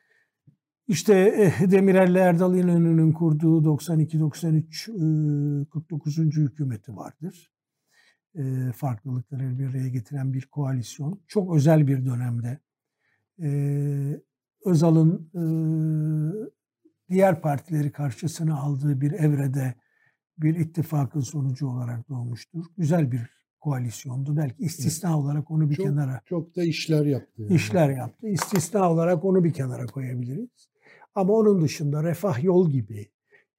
işte 0.88 1.14
eh, 1.14 1.72
Demirel'le 1.72 2.16
Erdal 2.16 2.56
İnönü'nün 2.56 3.12
kurduğu 3.12 3.64
92-93 3.64 5.70
49. 5.70 6.18
hükümeti 6.18 6.96
vardır. 6.96 7.52
Farklılıkları 8.76 9.60
bir 9.60 9.68
araya 9.68 9.88
getiren 9.88 10.34
bir 10.34 10.46
koalisyon. 10.46 11.22
Çok 11.28 11.56
özel 11.56 11.88
bir 11.88 12.06
dönemde 12.06 12.60
Özal'ın 14.66 15.32
diğer 17.10 17.42
partileri 17.42 17.92
karşısına 17.92 18.60
aldığı 18.60 19.02
bir 19.02 19.12
evrede 19.12 19.74
bir 20.38 20.56
ittifakın 20.56 21.20
sonucu 21.20 21.68
olarak 21.68 22.10
doğmuştur. 22.10 22.66
Güzel 22.78 23.12
bir 23.12 23.22
koalisyondu. 23.60 24.38
Belki 24.38 24.64
istisna 24.64 25.10
evet. 25.10 25.20
olarak 25.20 25.52
onu 25.52 25.70
bir 25.70 25.76
çok, 25.76 25.86
kenara. 25.86 26.22
Çok 26.26 26.56
da 26.56 26.64
işler 26.64 27.06
yaptı. 27.06 27.42
Yani. 27.42 27.54
İşler 27.54 27.90
yaptı. 27.90 28.28
İstisna 28.28 28.92
olarak 28.92 29.26
onu 29.26 29.44
bir 29.44 29.54
kenara 29.54 29.86
koyabiliriz. 29.86 30.70
Ama 31.16 31.34
onun 31.34 31.62
dışında 31.62 32.04
Refah 32.04 32.44
Yol 32.44 32.72
gibi 32.72 33.10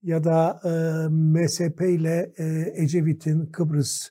ya 0.03 0.25
da 0.25 0.61
e, 0.65 0.71
MSP 1.09 1.81
ile 1.81 2.33
e, 2.39 2.73
Ecevit'in 2.75 3.47
Kıbrıs 3.47 4.09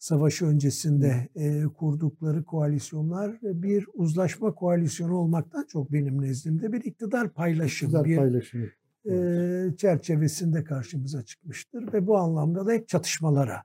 Savaşı 0.00 0.46
öncesinde 0.46 1.28
e, 1.34 1.64
kurdukları 1.64 2.44
koalisyonlar 2.44 3.38
bir 3.42 3.86
uzlaşma 3.94 4.54
koalisyonu 4.54 5.14
olmaktan 5.14 5.64
çok 5.68 5.92
benim 5.92 6.22
nezdimde 6.22 6.72
bir 6.72 6.84
iktidar 6.84 7.28
paylaşımı, 7.28 7.90
iktidar 7.90 8.04
bir 8.04 8.16
paylaşımı. 8.16 8.66
E, 9.10 9.76
çerçevesinde 9.76 10.64
karşımıza 10.64 11.22
çıkmıştır 11.22 11.92
ve 11.92 12.06
bu 12.06 12.16
anlamda 12.16 12.66
da 12.66 12.72
hep 12.72 12.88
çatışmalara, 12.88 13.62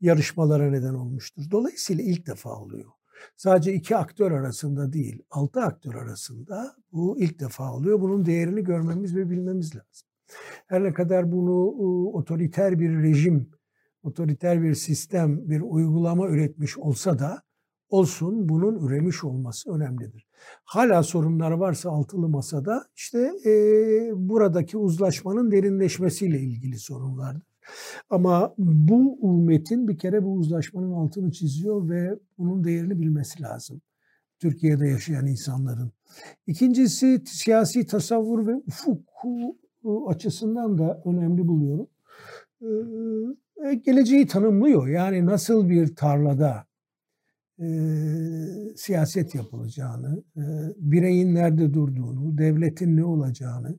yarışmalara 0.00 0.70
neden 0.70 0.94
olmuştur. 0.94 1.42
Dolayısıyla 1.50 2.04
ilk 2.04 2.26
defa 2.26 2.50
oluyor. 2.50 2.90
Sadece 3.36 3.74
iki 3.74 3.96
aktör 3.96 4.32
arasında 4.32 4.92
değil, 4.92 5.22
altı 5.30 5.60
aktör 5.60 5.94
arasında 5.94 6.76
bu 6.92 7.20
ilk 7.20 7.40
defa 7.40 7.72
oluyor. 7.72 8.00
Bunun 8.00 8.26
değerini 8.26 8.64
görmemiz 8.64 9.16
ve 9.16 9.30
bilmemiz 9.30 9.76
lazım. 9.76 10.08
Her 10.66 10.84
ne 10.84 10.92
kadar 10.92 11.32
bunu 11.32 11.66
otoriter 12.12 12.78
bir 12.78 13.02
rejim 13.02 13.57
otoriter 14.02 14.62
bir 14.62 14.74
sistem, 14.74 15.50
bir 15.50 15.60
uygulama 15.60 16.28
üretmiş 16.28 16.78
olsa 16.78 17.18
da 17.18 17.42
olsun 17.88 18.48
bunun 18.48 18.86
üremiş 18.86 19.24
olması 19.24 19.72
önemlidir. 19.72 20.26
Hala 20.64 21.02
sorunlar 21.02 21.50
varsa 21.50 21.90
altılı 21.90 22.28
masada 22.28 22.84
işte 22.96 23.32
e, 23.44 23.50
buradaki 24.14 24.78
uzlaşmanın 24.78 25.50
derinleşmesiyle 25.50 26.40
ilgili 26.40 26.78
sorunlardır. 26.78 27.42
Ama 28.10 28.54
bu 28.58 29.32
metin 29.42 29.88
bir 29.88 29.98
kere 29.98 30.24
bu 30.24 30.32
uzlaşmanın 30.32 30.92
altını 30.92 31.32
çiziyor 31.32 31.88
ve 31.88 32.18
bunun 32.38 32.64
değerini 32.64 33.00
bilmesi 33.00 33.42
lazım. 33.42 33.80
Türkiye'de 34.38 34.88
yaşayan 34.88 35.26
insanların. 35.26 35.92
İkincisi 36.46 37.22
siyasi 37.26 37.86
tasavvur 37.86 38.46
ve 38.46 38.54
ufuk 38.54 39.00
açısından 40.08 40.78
da 40.78 41.02
önemli 41.04 41.48
buluyorum 41.48 41.88
e, 42.62 42.68
geleceği 43.84 44.26
tanımlıyor. 44.26 44.88
Yani 44.88 45.26
nasıl 45.26 45.68
bir 45.68 45.96
tarlada 45.96 46.66
e, 47.60 47.66
siyaset 48.76 49.34
yapılacağını, 49.34 50.22
e, 50.36 50.42
bireyin 50.76 51.34
nerede 51.34 51.74
durduğunu, 51.74 52.38
devletin 52.38 52.96
ne 52.96 53.04
olacağını 53.04 53.78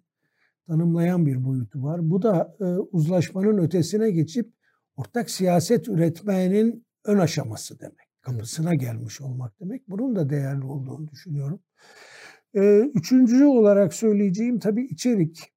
tanımlayan 0.67 1.25
bir 1.25 1.45
boyutu 1.45 1.83
var. 1.83 2.09
Bu 2.09 2.21
da 2.21 2.55
e, 2.59 2.63
uzlaşmanın 2.65 3.57
ötesine 3.57 4.11
geçip 4.11 4.53
ortak 4.95 5.29
siyaset 5.29 5.87
üretmenin 5.87 6.85
ön 7.05 7.19
aşaması 7.19 7.79
demek. 7.79 8.09
Kapısına 8.21 8.75
gelmiş 8.75 9.21
olmak 9.21 9.59
demek. 9.59 9.89
Bunun 9.89 10.15
da 10.15 10.29
değerli 10.29 10.65
olduğunu 10.65 11.07
düşünüyorum. 11.07 11.59
E, 12.53 12.79
üçüncü 12.79 13.45
olarak 13.45 13.93
söyleyeceğim 13.93 14.59
tabii 14.59 14.85
içerik. 14.85 15.53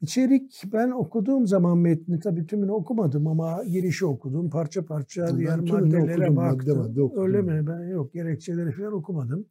İçerik 0.00 0.62
ben 0.72 0.90
okuduğum 0.90 1.46
zaman 1.46 1.78
metni 1.78 2.20
tabii 2.20 2.46
tümünü 2.46 2.70
okumadım 2.70 3.26
ama 3.26 3.64
girişi 3.64 4.06
okudum. 4.06 4.50
Parça 4.50 4.84
parça 4.84 5.26
ben 5.26 5.38
diğer 5.38 5.58
maddelere 5.58 6.12
okudum, 6.12 6.36
baktım. 6.36 6.78
Madde 6.78 7.00
madde 7.00 7.20
Öyle 7.20 7.42
mi? 7.42 7.66
Ben 7.66 7.88
yok 7.88 8.12
gerekçeleri 8.12 8.72
falan 8.72 8.92
okumadım. 8.92 9.46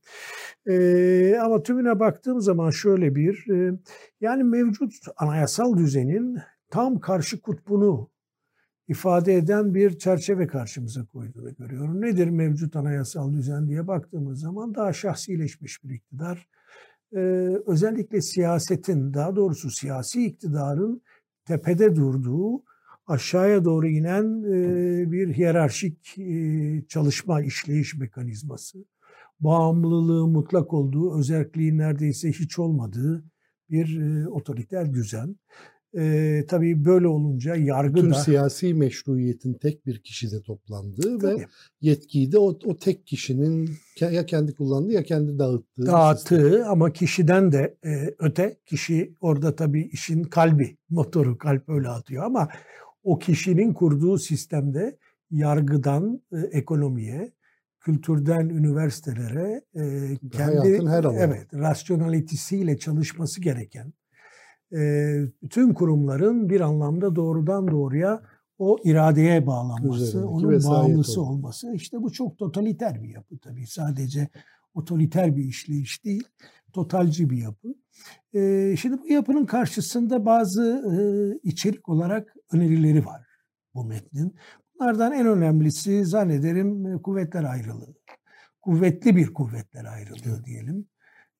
Ee, 0.67 1.37
ama 1.43 1.63
tümüne 1.63 1.99
baktığım 1.99 2.41
zaman 2.41 2.69
şöyle 2.69 3.15
bir 3.15 3.45
e, 3.49 3.79
yani 4.21 4.43
mevcut 4.43 4.93
anayasal 5.17 5.77
düzenin 5.77 6.37
tam 6.71 6.99
karşı 6.99 7.41
kutbunu 7.41 8.09
ifade 8.87 9.35
eden 9.35 9.73
bir 9.73 9.97
çerçeve 9.97 10.47
karşımıza 10.47 11.05
koyduğunu 11.05 11.55
görüyorum. 11.55 12.01
Nedir 12.01 12.29
mevcut 12.29 12.75
anayasal 12.75 13.33
düzen 13.33 13.67
diye 13.67 13.87
baktığımız 13.87 14.39
zaman 14.39 14.75
daha 14.75 14.93
şahsileşmiş 14.93 15.83
bir 15.83 15.89
iktidar 15.89 16.47
e, 17.15 17.19
özellikle 17.65 18.21
siyasetin, 18.21 19.13
daha 19.13 19.35
doğrusu 19.35 19.71
siyasi 19.71 20.25
iktidarın 20.25 21.01
tepede 21.45 21.95
durduğu, 21.95 22.63
aşağıya 23.07 23.65
doğru 23.65 23.87
inen 23.87 24.43
e, 24.43 25.11
bir 25.11 25.33
hiyerarşik 25.33 26.17
e, 26.17 26.83
çalışma, 26.87 27.41
işleyiş 27.41 27.95
mekanizması. 27.95 28.85
Bağımlılığı 29.39 30.27
mutlak 30.27 30.73
olduğu, 30.73 31.19
özelliği 31.19 31.77
neredeyse 31.77 32.29
hiç 32.29 32.59
olmadığı 32.59 33.25
bir 33.69 34.01
e, 34.01 34.29
otoriter 34.29 34.93
düzen. 34.93 35.35
E, 35.97 36.43
tabii 36.47 36.85
böyle 36.85 37.07
olunca 37.07 37.55
yargı 37.55 37.95
Tüm 38.01 38.09
da 38.09 38.13
siyasi 38.13 38.73
meşruiyetin 38.73 39.53
tek 39.53 39.85
bir 39.85 39.99
kişide 39.99 40.41
toplandığı 40.41 41.15
ve 41.15 41.19
Tabii. 41.33 41.45
yetkiyi 41.81 42.31
de 42.31 42.37
o, 42.37 42.59
o 42.65 42.77
tek 42.77 43.07
kişinin 43.07 43.69
ya 43.99 44.25
kendi 44.25 44.55
kullandığı 44.55 44.91
ya 44.91 45.03
kendi 45.03 45.39
dağıttığı. 45.39 45.65
sistem. 45.75 45.93
dağıttığı 45.93 46.65
ama 46.67 46.93
kişiden 46.93 47.51
de 47.51 47.77
e, 47.85 48.15
öte 48.19 48.57
kişi 48.65 49.13
orada 49.21 49.55
tabii 49.55 49.83
işin 49.83 50.23
kalbi, 50.23 50.77
motoru 50.89 51.37
kalp 51.37 51.69
öyle 51.69 51.89
atıyor 51.89 52.23
ama 52.23 52.49
o 53.03 53.19
kişinin 53.19 53.73
kurduğu 53.73 54.17
sistemde 54.17 54.97
yargıdan 55.31 56.21
e, 56.31 56.37
ekonomiye, 56.39 57.31
kültürden 57.79 58.49
üniversitelere 58.49 59.61
e, 59.75 59.81
kendi 60.31 60.57
Hayatın 60.59 60.87
her 60.87 61.03
alanı. 61.03 61.17
evet 61.19 61.47
rasyonalitesiyle 61.53 62.77
çalışması 62.77 63.41
gereken 63.41 63.93
e, 64.75 64.81
bütün 65.43 65.73
kurumların 65.73 66.49
bir 66.49 66.61
anlamda 66.61 67.15
doğrudan 67.15 67.67
doğruya 67.67 68.21
o 68.57 68.77
iradeye 68.83 69.47
bağlanması, 69.47 70.03
Üzerindeki 70.03 70.27
onun 70.27 70.43
bağımlısı 70.43 70.71
olması. 70.81 71.21
olması. 71.21 71.73
İşte 71.75 72.01
bu 72.01 72.11
çok 72.11 72.37
totaliter 72.37 73.03
bir 73.03 73.09
yapı 73.09 73.37
tabii. 73.37 73.67
Sadece 73.67 74.27
otoriter 74.73 75.35
bir 75.35 75.43
işleyiş 75.43 76.05
değil, 76.05 76.23
totalci 76.73 77.29
bir 77.29 77.37
yapı. 77.37 77.75
Ee, 78.33 78.75
şimdi 78.79 79.01
bu 79.01 79.07
yapının 79.07 79.45
karşısında 79.45 80.25
bazı 80.25 80.63
e, 80.63 80.95
içerik 81.49 81.89
olarak 81.89 82.35
önerileri 82.51 83.05
var 83.05 83.27
bu 83.73 83.85
metnin. 83.85 84.35
Bunlardan 84.79 85.11
en 85.11 85.27
önemlisi 85.27 86.05
zannederim 86.05 86.85
e, 86.85 87.01
kuvvetler 87.01 87.43
ayrılığı. 87.43 87.95
Kuvvetli 88.61 89.15
bir 89.15 89.33
kuvvetler 89.33 89.85
ayrılığı 89.85 90.45
diyelim. 90.45 90.87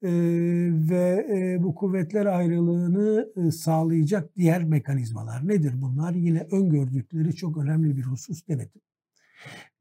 Ee, 0.03 0.09
ve 0.71 1.27
e, 1.29 1.63
bu 1.63 1.75
kuvvetler 1.75 2.25
ayrılığını 2.25 3.29
e, 3.35 3.51
sağlayacak 3.51 4.35
diğer 4.37 4.63
mekanizmalar 4.63 5.47
nedir 5.47 5.73
bunlar? 5.81 6.13
Yine 6.13 6.47
öngördükleri 6.51 7.35
çok 7.35 7.57
önemli 7.57 7.97
bir 7.97 8.03
husus 8.03 8.47
denetim. 8.47 8.81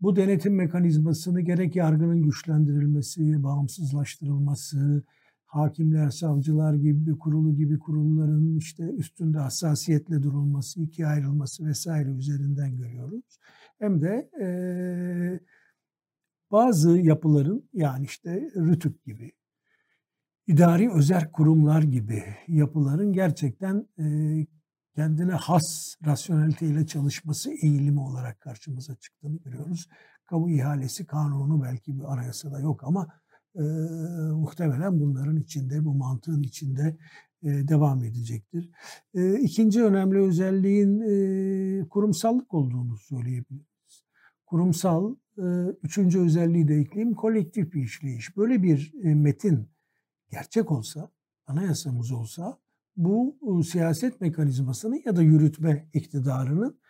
Bu 0.01 0.17
denetim 0.17 0.55
mekanizmasını 0.55 1.41
gerek 1.41 1.77
yargının 1.77 2.23
güçlendirilmesi, 2.23 3.43
bağımsızlaştırılması, 3.43 5.03
hakimler, 5.45 6.11
savcılar 6.11 6.75
gibi 6.75 7.19
kurulu 7.19 7.57
gibi 7.57 7.79
kurulların 7.79 8.57
işte 8.57 8.85
üstünde 8.85 9.39
hassasiyetle 9.39 10.23
durulması, 10.23 10.81
ikiye 10.81 11.09
ayrılması 11.09 11.67
vesaire 11.67 12.09
üzerinden 12.11 12.77
görüyoruz. 12.77 13.39
Hem 13.79 14.03
de 14.03 14.31
e, 14.41 14.47
bazı 16.53 16.99
yapıların 16.99 17.69
yani 17.73 18.05
işte 18.05 18.51
RÜTÜK 18.57 19.05
gibi, 19.05 19.33
idari 20.47 20.93
özel 20.93 21.31
kurumlar 21.31 21.83
gibi 21.83 22.23
yapıların 22.49 23.13
gerçekten 23.13 23.89
e, 23.99 24.05
kendine 24.95 25.33
has 25.33 25.95
rasyoneliteyle 26.07 26.87
çalışması 26.87 27.51
eğilimi 27.63 28.01
olarak 28.01 28.41
karşımıza 28.41 28.95
çıktığını 28.95 29.39
görüyoruz. 29.39 29.89
Kamu 30.25 30.51
ihalesi 30.51 31.07
kanunu 31.07 31.63
belki 31.63 31.99
bir 31.99 32.13
anayasada 32.13 32.61
yok 32.61 32.85
ama 32.85 33.09
e, 33.55 33.63
muhtemelen 34.33 35.01
bunların 35.01 35.37
içinde, 35.37 35.85
bu 35.85 35.95
mantığın 35.95 36.43
içinde 36.43 36.97
e, 37.43 37.69
devam 37.69 38.05
edecektir. 38.05 38.71
E, 39.15 39.39
ikinci 39.41 39.85
önemli 39.85 40.19
özelliğin 40.19 41.01
e, 41.01 41.89
kurumsallık 41.89 42.55
olduğunu 42.55 42.97
söyleyebiliriz. 42.97 44.05
Kurumsal, 44.47 45.15
e, 45.39 45.45
üçüncü 45.83 46.21
özelliği 46.21 46.69
de 46.69 46.75
ekleyeyim, 46.75 47.15
kolektif 47.15 47.73
bir 47.73 47.83
işleyiş. 47.83 48.37
Böyle 48.37 48.63
bir 48.63 48.93
e, 49.03 49.15
metin 49.15 49.69
gerçek 50.35 50.73
olsa, 50.73 51.11
anayasamız 51.47 52.13
olsa 52.13 52.59
bu 52.97 53.37
e, 53.43 53.63
siyaset 53.63 54.21
mekanizmasını 54.21 55.03
ya 55.05 55.17
da 55.17 55.23
yürütme 55.23 55.89
iktidarının 55.93 56.81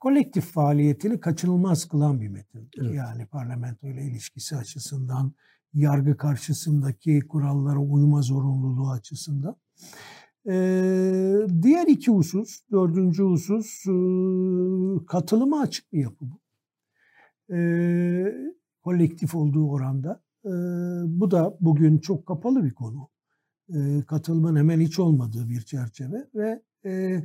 kolektif 0.00 0.44
faaliyetini 0.44 1.20
kaçınılmaz 1.20 1.88
kılan 1.88 2.20
bir 2.20 2.28
metin. 2.28 2.70
Evet. 2.78 2.94
Yani 2.94 3.26
parlamento 3.26 3.86
ile 3.86 4.02
ilişkisi 4.02 4.56
açısından, 4.56 5.32
yargı 5.74 6.16
karşısındaki 6.16 7.20
kurallara 7.20 7.78
uyma 7.78 8.22
zorunluluğu 8.22 8.90
açısından. 8.90 9.56
Ee, 10.48 11.36
diğer 11.62 11.86
iki 11.86 12.10
husus, 12.10 12.60
dördüncü 12.72 13.22
husus 13.22 13.86
e, 13.86 13.96
katılıma 15.06 15.60
açık 15.60 15.92
bir 15.92 16.00
yapı 16.00 16.24
bu. 16.30 16.40
Ee, 17.54 18.34
kolektif 18.82 19.34
olduğu 19.34 19.70
oranda. 19.70 20.25
Bu 21.06 21.30
da 21.30 21.56
bugün 21.60 21.98
çok 21.98 22.26
kapalı 22.26 22.64
bir 22.64 22.74
konu. 22.74 23.08
Ee, 23.74 24.02
katılımın 24.06 24.56
hemen 24.56 24.80
hiç 24.80 24.98
olmadığı 24.98 25.48
bir 25.48 25.60
çerçeve 25.60 26.26
ve 26.34 26.62
e, 26.84 27.22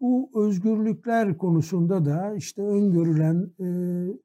bu 0.00 0.30
özgürlükler 0.34 1.38
konusunda 1.38 2.04
da 2.04 2.34
işte 2.34 2.62
öngörülen 2.62 3.50
e, 3.60 3.66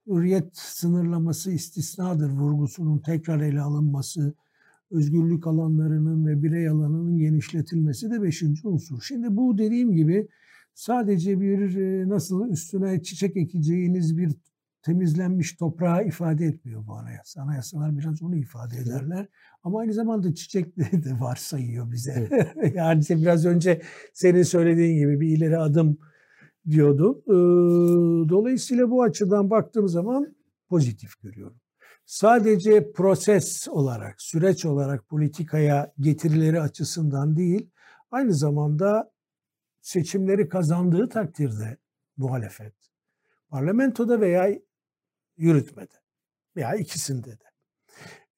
hürriyet 0.07 0.49
sınırlaması 0.53 1.51
istisnadır 1.51 2.29
vurgusunun 2.29 2.99
tekrar 2.99 3.41
ele 3.41 3.61
alınması, 3.61 4.33
özgürlük 4.91 5.47
alanlarının 5.47 6.25
ve 6.25 6.43
birey 6.43 6.69
alanının 6.69 7.17
genişletilmesi 7.17 8.11
de 8.11 8.21
beşinci 8.21 8.67
unsur. 8.67 9.01
Şimdi 9.01 9.37
bu 9.37 9.57
dediğim 9.57 9.93
gibi 9.93 10.27
sadece 10.73 11.41
bir 11.41 11.75
e, 11.75 12.09
nasıl 12.09 12.49
üstüne 12.49 13.03
çiçek 13.03 13.37
ekeceğiniz 13.37 14.17
bir 14.17 14.31
temizlenmiş 14.81 15.53
toprağı 15.53 16.07
ifade 16.07 16.45
etmiyor 16.45 16.87
bu 16.87 16.93
anayasa. 16.93 17.41
Anayasalar 17.41 17.97
biraz 17.97 18.21
onu 18.23 18.35
ifade 18.35 18.77
ederler. 18.77 19.27
Ama 19.63 19.79
aynı 19.79 19.93
zamanda 19.93 20.35
çiçekleri 20.35 21.03
de 21.03 21.11
varsayıyor 21.19 21.91
bize. 21.91 22.29
yani 22.75 23.01
işte 23.01 23.17
biraz 23.17 23.45
önce 23.45 23.81
senin 24.13 24.43
söylediğin 24.43 24.97
gibi 24.97 25.19
bir 25.19 25.37
ileri 25.37 25.57
adım 25.57 25.97
diyordu. 26.69 27.23
Ee, 27.27 28.29
Dolayısıyla 28.29 28.89
bu 28.89 29.03
açıdan 29.03 29.49
baktığım 29.49 29.87
zaman 29.87 30.35
pozitif 30.69 31.21
görüyorum. 31.21 31.57
Sadece 32.05 32.91
proses 32.91 33.67
olarak, 33.69 34.21
süreç 34.21 34.65
olarak 34.65 35.09
politikaya 35.09 35.93
getirileri 35.99 36.61
açısından 36.61 37.35
değil, 37.35 37.69
aynı 38.11 38.33
zamanda 38.33 39.11
seçimleri 39.81 40.49
kazandığı 40.49 41.09
takdirde 41.09 41.77
muhalefet, 42.17 42.73
parlamentoda 43.49 44.21
veya 44.21 44.59
yürütmede 45.41 45.95
veya 46.55 46.75
ikisinde 46.75 47.31
de. 47.31 47.51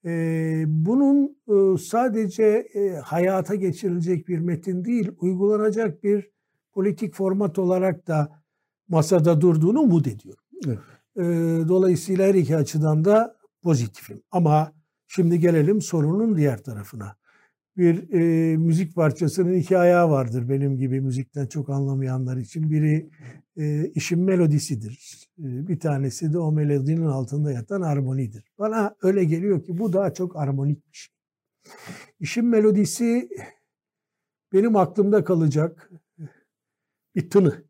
Ee, 0.06 0.64
bunun 0.68 1.38
e, 1.48 1.78
sadece 1.78 2.44
e, 2.74 2.90
hayata 2.96 3.56
geçirilecek 3.56 4.28
bir 4.28 4.40
metin 4.40 4.86
değil, 4.86 5.12
uygulanacak 5.18 6.04
bir 6.04 6.32
politik 6.72 7.16
format 7.16 7.60
olarak 7.60 8.08
da 8.08 8.44
masada 8.88 9.42
durduğunu 9.42 9.80
umut 9.80 10.08
ediyorum. 10.08 10.44
Evet. 10.66 10.80
Ee, 11.18 11.22
dolayısıyla 11.68 12.28
her 12.28 12.36
iki 12.36 12.56
açıdan 12.56 13.06
da 13.06 13.36
pozitifim. 13.62 14.24
Ama 14.32 14.74
şimdi 15.08 15.40
gelelim 15.40 15.82
sorunun 15.82 16.38
diğer 16.38 16.64
tarafına. 16.64 17.16
Bir 17.78 18.14
e, 18.14 18.58
müzik 18.58 18.96
parçasının 18.96 19.54
iki 19.54 19.78
ayağı 19.78 20.10
vardır 20.10 20.50
benim 20.50 20.78
gibi 20.78 21.02
müzikten 21.02 21.46
çok 21.46 21.70
anlamayanlar 21.70 22.38
için. 22.38 22.72
Biri 22.72 23.10
e, 23.58 23.88
işin 23.88 24.20
melodisidir. 24.20 25.28
E, 25.40 25.68
bir 25.68 25.80
tanesi 25.80 26.34
de 26.34 26.40
o 26.40 26.52
melodinin 26.52 27.06
altında 27.06 27.52
yatan 27.52 27.82
armonidir. 27.82 28.44
Bana 28.60 28.96
öyle 29.02 29.24
geliyor 29.24 29.64
ki 29.64 29.78
bu 29.78 29.94
daha 29.94 30.14
çok 30.14 30.36
armonik 30.36 30.92
bir 30.92 30.98
şey. 30.98 31.14
İşin 32.20 32.46
melodisi 32.46 33.30
benim 34.54 34.76
aklımda 34.76 35.24
kalacak 35.24 35.92
bir 37.16 37.30
tını. 37.30 37.64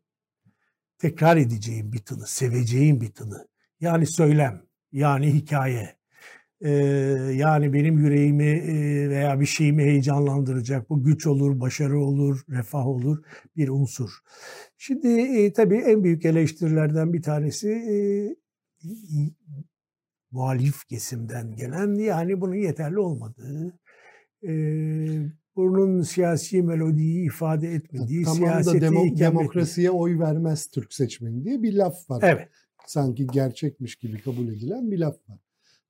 Tekrar 0.98 1.36
edeceğim 1.36 1.92
bir 1.92 1.98
tını, 1.98 2.26
seveceğim 2.26 3.00
bir 3.00 3.12
tını. 3.12 3.48
Yani 3.80 4.06
söylem, 4.06 4.62
yani 4.92 5.34
hikaye. 5.34 5.96
Ee, 6.60 6.70
yani 7.34 7.72
benim 7.72 7.98
yüreğimi 7.98 8.44
e, 8.44 9.08
veya 9.10 9.40
bir 9.40 9.46
şeyimi 9.46 9.82
heyecanlandıracak. 9.82 10.90
Bu 10.90 11.02
güç 11.02 11.26
olur, 11.26 11.60
başarı 11.60 11.98
olur, 12.00 12.40
refah 12.48 12.86
olur 12.86 13.18
bir 13.56 13.68
unsur. 13.68 14.10
Şimdi 14.76 15.08
e, 15.20 15.52
tabii 15.52 15.76
en 15.76 16.04
büyük 16.04 16.24
eleştirilerden 16.24 17.12
bir 17.12 17.22
tanesi 17.22 17.68
e, 17.70 17.96
muhalif 20.30 20.88
kesimden 20.88 21.56
gelen 21.56 21.94
yani 21.94 22.40
bunun 22.40 22.54
yeterli 22.54 22.98
olmadığı, 22.98 23.78
e, 24.46 24.52
bunun 25.56 26.02
siyasi 26.02 26.62
melodiyi 26.62 27.26
ifade 27.26 27.72
etmediği, 27.72 28.24
Tamam 28.24 28.38
da 28.42 28.46
siyaseti 28.62 28.76
demo- 28.84 28.88
ikame 28.90 29.04
etmediği. 29.06 29.30
demokrasiye 29.30 29.90
oy 29.90 30.18
vermez 30.18 30.70
Türk 30.70 30.94
seçmeni 30.94 31.44
diye 31.44 31.62
bir 31.62 31.72
laf 31.74 32.10
var. 32.10 32.20
Evet. 32.26 32.48
Sanki 32.86 33.26
gerçekmiş 33.26 33.96
gibi 33.96 34.22
kabul 34.22 34.48
edilen 34.48 34.90
bir 34.90 34.98
laf 34.98 35.16
var. 35.28 35.38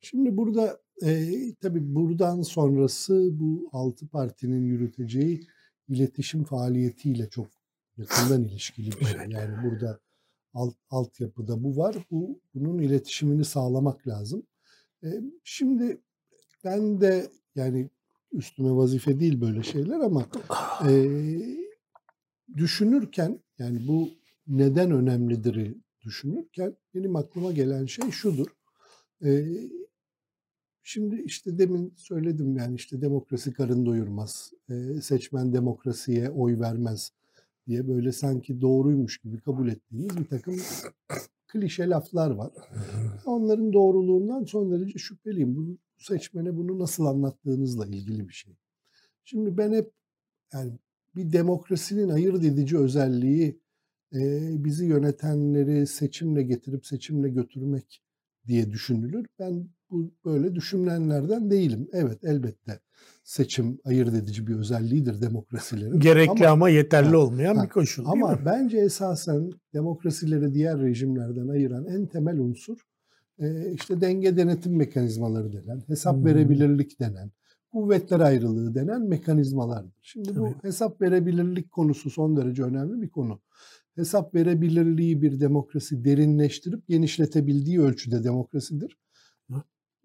Şimdi 0.04 0.36
burada 0.36 0.80
e, 1.02 1.30
tabii 1.60 1.94
buradan 1.94 2.42
sonrası 2.42 3.28
bu 3.32 3.68
altı 3.72 4.08
partinin 4.08 4.64
yürüteceği 4.64 5.46
iletişim 5.88 6.44
faaliyetiyle 6.44 7.28
çok 7.28 7.46
yakından 7.96 8.44
ilişkili 8.44 8.90
bir 9.00 9.04
şey. 9.04 9.20
Yani 9.28 9.54
burada 9.64 10.00
alt, 10.54 10.74
altyapıda 10.90 11.64
bu 11.64 11.76
var. 11.76 11.96
Bu 12.10 12.40
bunun 12.54 12.78
iletişimini 12.78 13.44
sağlamak 13.44 14.08
lazım. 14.08 14.42
E, 15.04 15.08
şimdi 15.44 16.00
ben 16.64 17.00
de 17.00 17.30
yani 17.54 17.90
üstüme 18.32 18.70
vazife 18.70 19.20
değil 19.20 19.40
böyle 19.40 19.62
şeyler 19.62 20.00
ama 20.00 20.26
e, 20.88 20.92
düşünürken 22.56 23.40
yani 23.58 23.88
bu 23.88 24.08
neden 24.46 24.90
önemlidir 24.90 25.74
düşünürken 26.00 26.76
benim 26.94 27.16
aklıma 27.16 27.52
gelen 27.52 27.86
şey 27.86 28.10
şudur. 28.10 28.46
Ee, 29.24 29.44
şimdi 30.84 31.22
işte 31.22 31.58
demin 31.58 31.92
söyledim 31.96 32.56
yani 32.56 32.74
işte 32.74 33.00
demokrasi 33.00 33.52
karın 33.52 33.86
doyurmaz, 33.86 34.52
ee, 34.70 35.00
seçmen 35.00 35.52
demokrasiye 35.52 36.30
oy 36.30 36.60
vermez 36.60 37.12
diye 37.66 37.88
böyle 37.88 38.12
sanki 38.12 38.60
doğruymuş 38.60 39.18
gibi 39.18 39.40
kabul 39.40 39.68
ettiğimiz 39.68 40.16
bir 40.16 40.24
takım 40.24 40.56
klişe 41.46 41.88
laflar 41.88 42.30
var. 42.30 42.52
Onların 43.26 43.72
doğruluğundan 43.72 44.44
son 44.44 44.72
derece 44.72 44.98
şüpheliyim. 44.98 45.56
Bu 45.56 45.78
seçmene 45.98 46.56
bunu 46.56 46.78
nasıl 46.78 47.04
anlattığınızla 47.04 47.86
ilgili 47.86 48.28
bir 48.28 48.34
şey. 48.34 48.56
Şimdi 49.24 49.58
ben 49.58 49.72
hep 49.72 49.92
yani 50.52 50.72
bir 51.16 51.32
demokrasinin 51.32 52.08
ayırt 52.08 52.44
edici 52.44 52.78
özelliği 52.78 53.58
e, 54.14 54.50
bizi 54.64 54.86
yönetenleri 54.86 55.86
seçimle 55.86 56.42
getirip 56.42 56.86
seçimle 56.86 57.28
götürmek 57.28 58.02
diye 58.46 58.70
düşünülür. 58.70 59.26
Ben 59.38 59.68
bu 59.94 60.10
böyle 60.24 60.54
düşünenlerden 60.54 61.50
değilim. 61.50 61.88
Evet 61.92 62.18
elbette 62.24 62.80
seçim 63.24 63.78
ayırt 63.84 64.14
edici 64.14 64.46
bir 64.46 64.54
özelliğidir 64.54 65.20
demokrasilerin. 65.20 66.00
Gerekli 66.00 66.48
ama, 66.48 66.52
ama 66.52 66.68
yeterli 66.68 67.10
ha, 67.10 67.18
olmayan 67.18 67.56
ha, 67.56 67.64
bir 67.64 67.68
koşul. 67.68 68.04
Ama 68.06 68.38
bence 68.44 68.78
esasen 68.78 69.50
demokrasileri 69.74 70.54
diğer 70.54 70.78
rejimlerden 70.78 71.48
ayıran 71.48 71.86
en 71.86 72.06
temel 72.06 72.38
unsur 72.38 72.78
e, 73.38 73.72
işte 73.72 74.00
denge 74.00 74.36
denetim 74.36 74.76
mekanizmaları 74.76 75.52
denen, 75.52 75.82
hesap 75.86 76.16
hmm. 76.16 76.24
verebilirlik 76.24 77.00
denen, 77.00 77.30
kuvvetler 77.72 78.20
ayrılığı 78.20 78.74
denen 78.74 79.02
mekanizmalardır. 79.02 80.00
Şimdi 80.02 80.28
Tabii. 80.28 80.38
bu 80.38 80.54
hesap 80.62 81.02
verebilirlik 81.02 81.70
konusu 81.70 82.10
son 82.10 82.36
derece 82.36 82.62
önemli 82.62 83.02
bir 83.02 83.08
konu. 83.08 83.40
Hesap 83.94 84.34
verebilirliği 84.34 85.22
bir 85.22 85.40
demokrasi 85.40 86.04
derinleştirip 86.04 86.88
genişletebildiği 86.88 87.80
ölçüde 87.80 88.24
demokrasidir. 88.24 88.98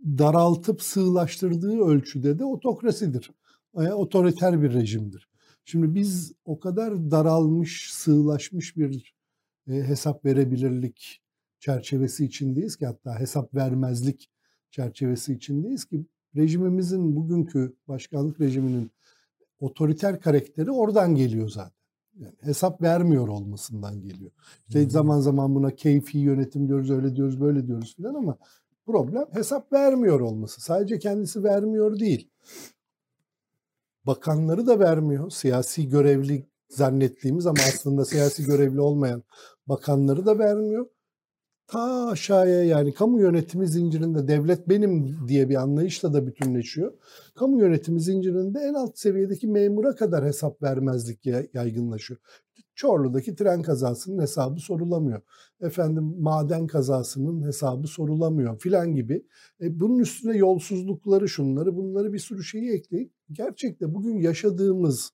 Daraltıp 0.05 0.81
sığlaştırdığı 0.81 1.79
ölçüde 1.79 2.39
de 2.39 2.45
otokrasidir. 2.45 3.31
Yani 3.75 3.93
otoriter 3.93 4.61
bir 4.61 4.73
rejimdir. 4.73 5.29
Şimdi 5.65 5.95
biz 5.95 6.33
o 6.45 6.59
kadar 6.59 7.11
daralmış, 7.11 7.93
sığlaşmış 7.93 8.77
bir 8.77 9.13
e, 9.67 9.73
hesap 9.73 10.25
verebilirlik 10.25 11.21
çerçevesi 11.59 12.25
içindeyiz 12.25 12.75
ki 12.75 12.85
hatta 12.85 13.19
hesap 13.19 13.55
vermezlik 13.55 14.29
çerçevesi 14.71 15.33
içindeyiz 15.33 15.85
ki 15.85 16.05
rejimimizin 16.35 17.15
bugünkü 17.15 17.75
başkanlık 17.87 18.41
rejiminin 18.41 18.91
otoriter 19.59 20.21
karakteri 20.21 20.71
oradan 20.71 21.15
geliyor 21.15 21.49
zaten. 21.49 21.79
Yani 22.19 22.35
hesap 22.41 22.81
vermiyor 22.81 23.27
olmasından 23.27 24.01
geliyor. 24.01 24.31
İşte 24.67 24.83
hmm. 24.83 24.89
zaman 24.89 25.19
zaman 25.19 25.55
buna 25.55 25.71
keyfi 25.71 26.17
yönetim 26.17 26.67
diyoruz, 26.67 26.89
öyle 26.89 27.15
diyoruz, 27.15 27.41
böyle 27.41 27.67
diyoruz 27.67 27.95
filan 27.95 28.13
ama 28.13 28.37
problem 28.91 29.25
hesap 29.33 29.73
vermiyor 29.73 30.19
olması. 30.19 30.61
Sadece 30.61 30.99
kendisi 30.99 31.43
vermiyor 31.43 31.99
değil. 31.99 32.31
Bakanları 34.05 34.67
da 34.67 34.79
vermiyor. 34.79 35.29
Siyasi 35.29 35.89
görevli 35.89 36.49
zannettiğimiz 36.69 37.45
ama 37.45 37.59
aslında 37.67 38.05
siyasi 38.05 38.45
görevli 38.45 38.81
olmayan 38.81 39.23
bakanları 39.67 40.25
da 40.25 40.39
vermiyor 40.39 40.85
ta 41.69 42.09
aşağıya 42.09 42.63
yani 42.63 42.93
kamu 42.93 43.21
yönetimi 43.21 43.67
zincirinde 43.67 44.27
devlet 44.27 44.69
benim 44.69 45.17
diye 45.27 45.49
bir 45.49 45.55
anlayışla 45.55 46.13
da 46.13 46.27
bütünleşiyor. 46.27 46.93
Kamu 47.35 47.59
yönetimi 47.59 48.01
zincirinde 48.01 48.59
en 48.59 48.73
alt 48.73 48.97
seviyedeki 48.97 49.47
memura 49.47 49.95
kadar 49.95 50.25
hesap 50.25 50.63
vermezlik 50.63 51.25
yaygınlaşıyor. 51.53 52.19
Çorlu'daki 52.79 53.35
tren 53.35 53.61
kazasının 53.61 54.21
hesabı 54.21 54.59
sorulamıyor. 54.59 55.21
Efendim 55.61 56.15
maden 56.19 56.67
kazasının 56.67 57.47
hesabı 57.47 57.87
sorulamıyor 57.87 58.59
filan 58.59 58.95
gibi. 58.95 59.25
E, 59.61 59.79
bunun 59.79 59.99
üstüne 59.99 60.37
yolsuzlukları 60.37 61.29
şunları 61.29 61.75
bunları 61.75 62.13
bir 62.13 62.19
sürü 62.19 62.43
şeyi 62.43 62.71
ekleyip 62.71 63.11
gerçekte 63.31 63.93
bugün 63.93 64.17
yaşadığımız 64.17 65.11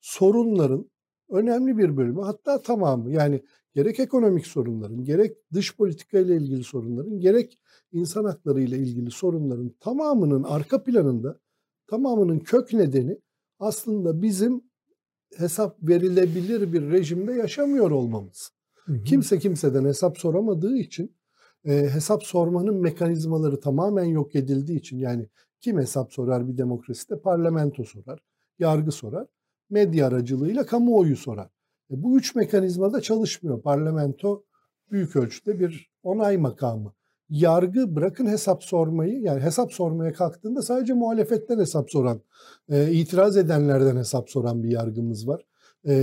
sorunların 0.00 0.90
önemli 1.30 1.78
bir 1.78 1.96
bölümü 1.96 2.20
hatta 2.20 2.62
tamamı 2.62 3.10
yani 3.12 3.42
gerek 3.74 4.00
ekonomik 4.00 4.46
sorunların, 4.46 5.04
gerek 5.04 5.36
dış 5.52 5.76
politika 5.76 6.18
ile 6.18 6.36
ilgili 6.36 6.64
sorunların, 6.64 7.20
gerek 7.20 7.58
insan 7.92 8.24
hakları 8.24 8.60
ile 8.60 8.78
ilgili 8.78 9.10
sorunların 9.10 9.74
tamamının 9.80 10.42
arka 10.42 10.82
planında, 10.82 11.38
tamamının 11.86 12.38
kök 12.38 12.72
nedeni 12.72 13.18
aslında 13.58 14.22
bizim 14.22 14.62
hesap 15.38 15.76
verilebilir 15.82 16.72
bir 16.72 16.90
rejimde 16.90 17.32
yaşamıyor 17.32 17.90
olmamız. 17.90 18.50
Hı 18.84 18.92
hı. 18.92 19.04
Kimse 19.04 19.38
kimseden 19.38 19.84
hesap 19.84 20.18
soramadığı 20.18 20.76
için 20.76 21.16
e, 21.64 21.72
hesap 21.72 22.22
sormanın 22.22 22.76
mekanizmaları 22.80 23.60
tamamen 23.60 24.04
yok 24.04 24.34
edildiği 24.34 24.78
için 24.78 24.98
yani 24.98 25.28
kim 25.60 25.78
hesap 25.78 26.12
sorar 26.12 26.48
bir 26.48 26.58
demokraside? 26.58 27.20
Parlamento 27.20 27.84
sorar, 27.84 28.20
yargı 28.58 28.92
sorar, 28.92 29.26
medya 29.70 30.06
aracılığıyla 30.06 30.66
kamuoyu 30.66 31.16
sorar. 31.16 31.50
E, 31.90 32.02
bu 32.02 32.18
üç 32.18 32.34
mekanizma 32.34 32.92
da 32.92 33.00
çalışmıyor. 33.00 33.62
Parlamento 33.62 34.44
büyük 34.90 35.16
ölçüde 35.16 35.60
bir 35.60 35.90
onay 36.02 36.36
makamı. 36.36 36.94
Yargı 37.30 37.96
bırakın 37.96 38.26
hesap 38.26 38.64
sormayı 38.64 39.20
yani 39.20 39.40
hesap 39.40 39.72
sormaya 39.72 40.12
kalktığında 40.12 40.62
sadece 40.62 40.92
muhalefetten 40.92 41.58
hesap 41.58 41.90
soran, 41.90 42.20
e, 42.68 42.92
itiraz 42.92 43.36
edenlerden 43.36 43.96
hesap 43.96 44.30
soran 44.30 44.62
bir 44.62 44.70
yargımız 44.70 45.28
var. 45.28 45.46
E, 45.88 45.94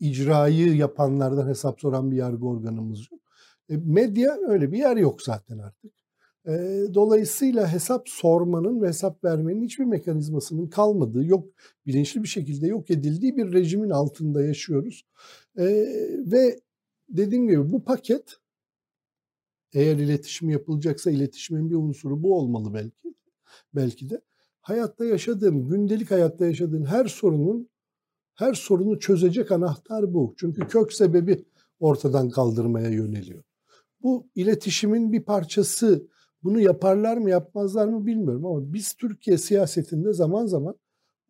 icrayı 0.00 0.76
yapanlardan 0.76 1.48
hesap 1.48 1.80
soran 1.80 2.10
bir 2.10 2.16
yargı 2.16 2.46
organımız 2.46 3.00
yok. 3.12 3.20
E, 3.68 3.76
medya 3.76 4.36
öyle 4.48 4.72
bir 4.72 4.78
yer 4.78 4.96
yok 4.96 5.22
zaten 5.22 5.58
artık. 5.58 5.92
E, 6.46 6.52
dolayısıyla 6.94 7.72
hesap 7.72 8.08
sormanın 8.08 8.82
ve 8.82 8.88
hesap 8.88 9.24
vermenin 9.24 9.62
hiçbir 9.64 9.84
mekanizmasının 9.84 10.66
kalmadığı, 10.66 11.24
yok 11.24 11.48
bilinçli 11.86 12.22
bir 12.22 12.28
şekilde 12.28 12.66
yok 12.66 12.90
edildiği 12.90 13.36
bir 13.36 13.52
rejimin 13.52 13.90
altında 13.90 14.42
yaşıyoruz. 14.42 15.06
E, 15.58 15.64
ve 16.32 16.60
dediğim 17.08 17.48
gibi 17.48 17.72
bu 17.72 17.84
paket 17.84 18.36
eğer 19.72 19.96
iletişim 19.96 20.50
yapılacaksa 20.50 21.10
iletişimin 21.10 21.70
bir 21.70 21.74
unsuru 21.74 22.22
bu 22.22 22.38
olmalı 22.38 22.74
belki. 22.74 23.14
Belki 23.74 24.10
de 24.10 24.20
hayatta 24.60 25.04
yaşadığım, 25.04 25.68
gündelik 25.68 26.10
hayatta 26.10 26.46
yaşadığın 26.46 26.84
her 26.84 27.06
sorunun 27.06 27.68
her 28.34 28.54
sorunu 28.54 28.98
çözecek 28.98 29.52
anahtar 29.52 30.14
bu. 30.14 30.34
Çünkü 30.36 30.68
kök 30.68 30.92
sebebi 30.92 31.44
ortadan 31.80 32.30
kaldırmaya 32.30 32.90
yöneliyor. 32.90 33.42
Bu 34.02 34.26
iletişimin 34.34 35.12
bir 35.12 35.24
parçası 35.24 36.08
bunu 36.42 36.60
yaparlar 36.60 37.16
mı 37.16 37.30
yapmazlar 37.30 37.88
mı 37.88 38.06
bilmiyorum 38.06 38.46
ama 38.46 38.72
biz 38.72 38.94
Türkiye 38.94 39.38
siyasetinde 39.38 40.12
zaman 40.12 40.46
zaman 40.46 40.74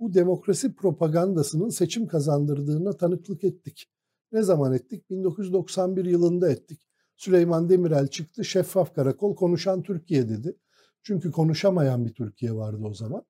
bu 0.00 0.14
demokrasi 0.14 0.74
propagandasının 0.74 1.68
seçim 1.68 2.07
kazandırdığına 2.07 2.92
tanıklık 2.92 3.44
ettik. 3.44 3.87
Ne 4.33 4.42
zaman 4.42 4.72
ettik? 4.72 5.11
1991 5.11 6.05
yılında 6.05 6.50
ettik. 6.50 6.89
Süleyman 7.20 7.68
Demirel 7.68 8.06
çıktı, 8.06 8.44
şeffaf 8.44 8.94
karakol 8.94 9.37
konuşan 9.37 9.83
Türkiye 9.83 10.28
dedi. 10.28 10.56
Çünkü 11.02 11.30
konuşamayan 11.30 12.06
bir 12.06 12.14
Türkiye 12.14 12.54
vardı 12.54 12.83
o 12.85 12.94
zaman. 12.94 13.22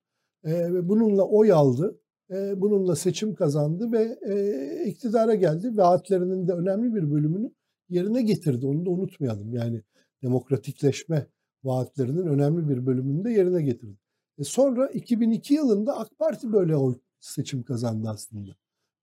Ee, 0.46 0.88
bununla 0.88 1.22
oy 1.22 1.52
aldı, 1.52 2.00
e, 2.30 2.60
bununla 2.60 2.96
seçim 2.96 3.34
kazandı 3.34 3.92
ve 3.92 4.18
e, 4.28 4.84
iktidara 4.84 5.34
geldi. 5.34 5.76
Vaatlerinin 5.76 6.48
de 6.48 6.52
önemli 6.52 6.94
bir 6.94 7.10
bölümünü 7.10 7.52
yerine 7.88 8.22
getirdi. 8.22 8.66
Onu 8.66 8.86
da 8.86 8.90
unutmayalım. 8.90 9.54
Yani 9.54 9.82
demokratikleşme 10.22 11.26
vaatlerinin 11.64 12.26
önemli 12.26 12.68
bir 12.68 12.86
bölümünü 12.86 13.24
de 13.24 13.30
yerine 13.30 13.62
getirdi. 13.62 13.98
E 14.38 14.44
sonra 14.44 14.88
2002 14.88 15.54
yılında 15.54 15.98
AK 15.98 16.18
Parti 16.18 16.52
böyle 16.52 16.76
oy 16.76 16.94
seçim 17.20 17.62
kazandı 17.62 18.08
aslında. 18.08 18.56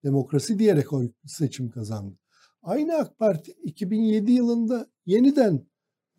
Demokrasi 0.04 0.60
diyerek 0.60 0.94
oy 0.94 1.12
seçim 1.26 1.70
kazandı. 1.70 2.16
Aynı 2.68 2.98
AK 2.98 3.20
Parti 3.20 3.52
2007 3.64 4.32
yılında 4.32 4.88
yeniden 5.06 5.66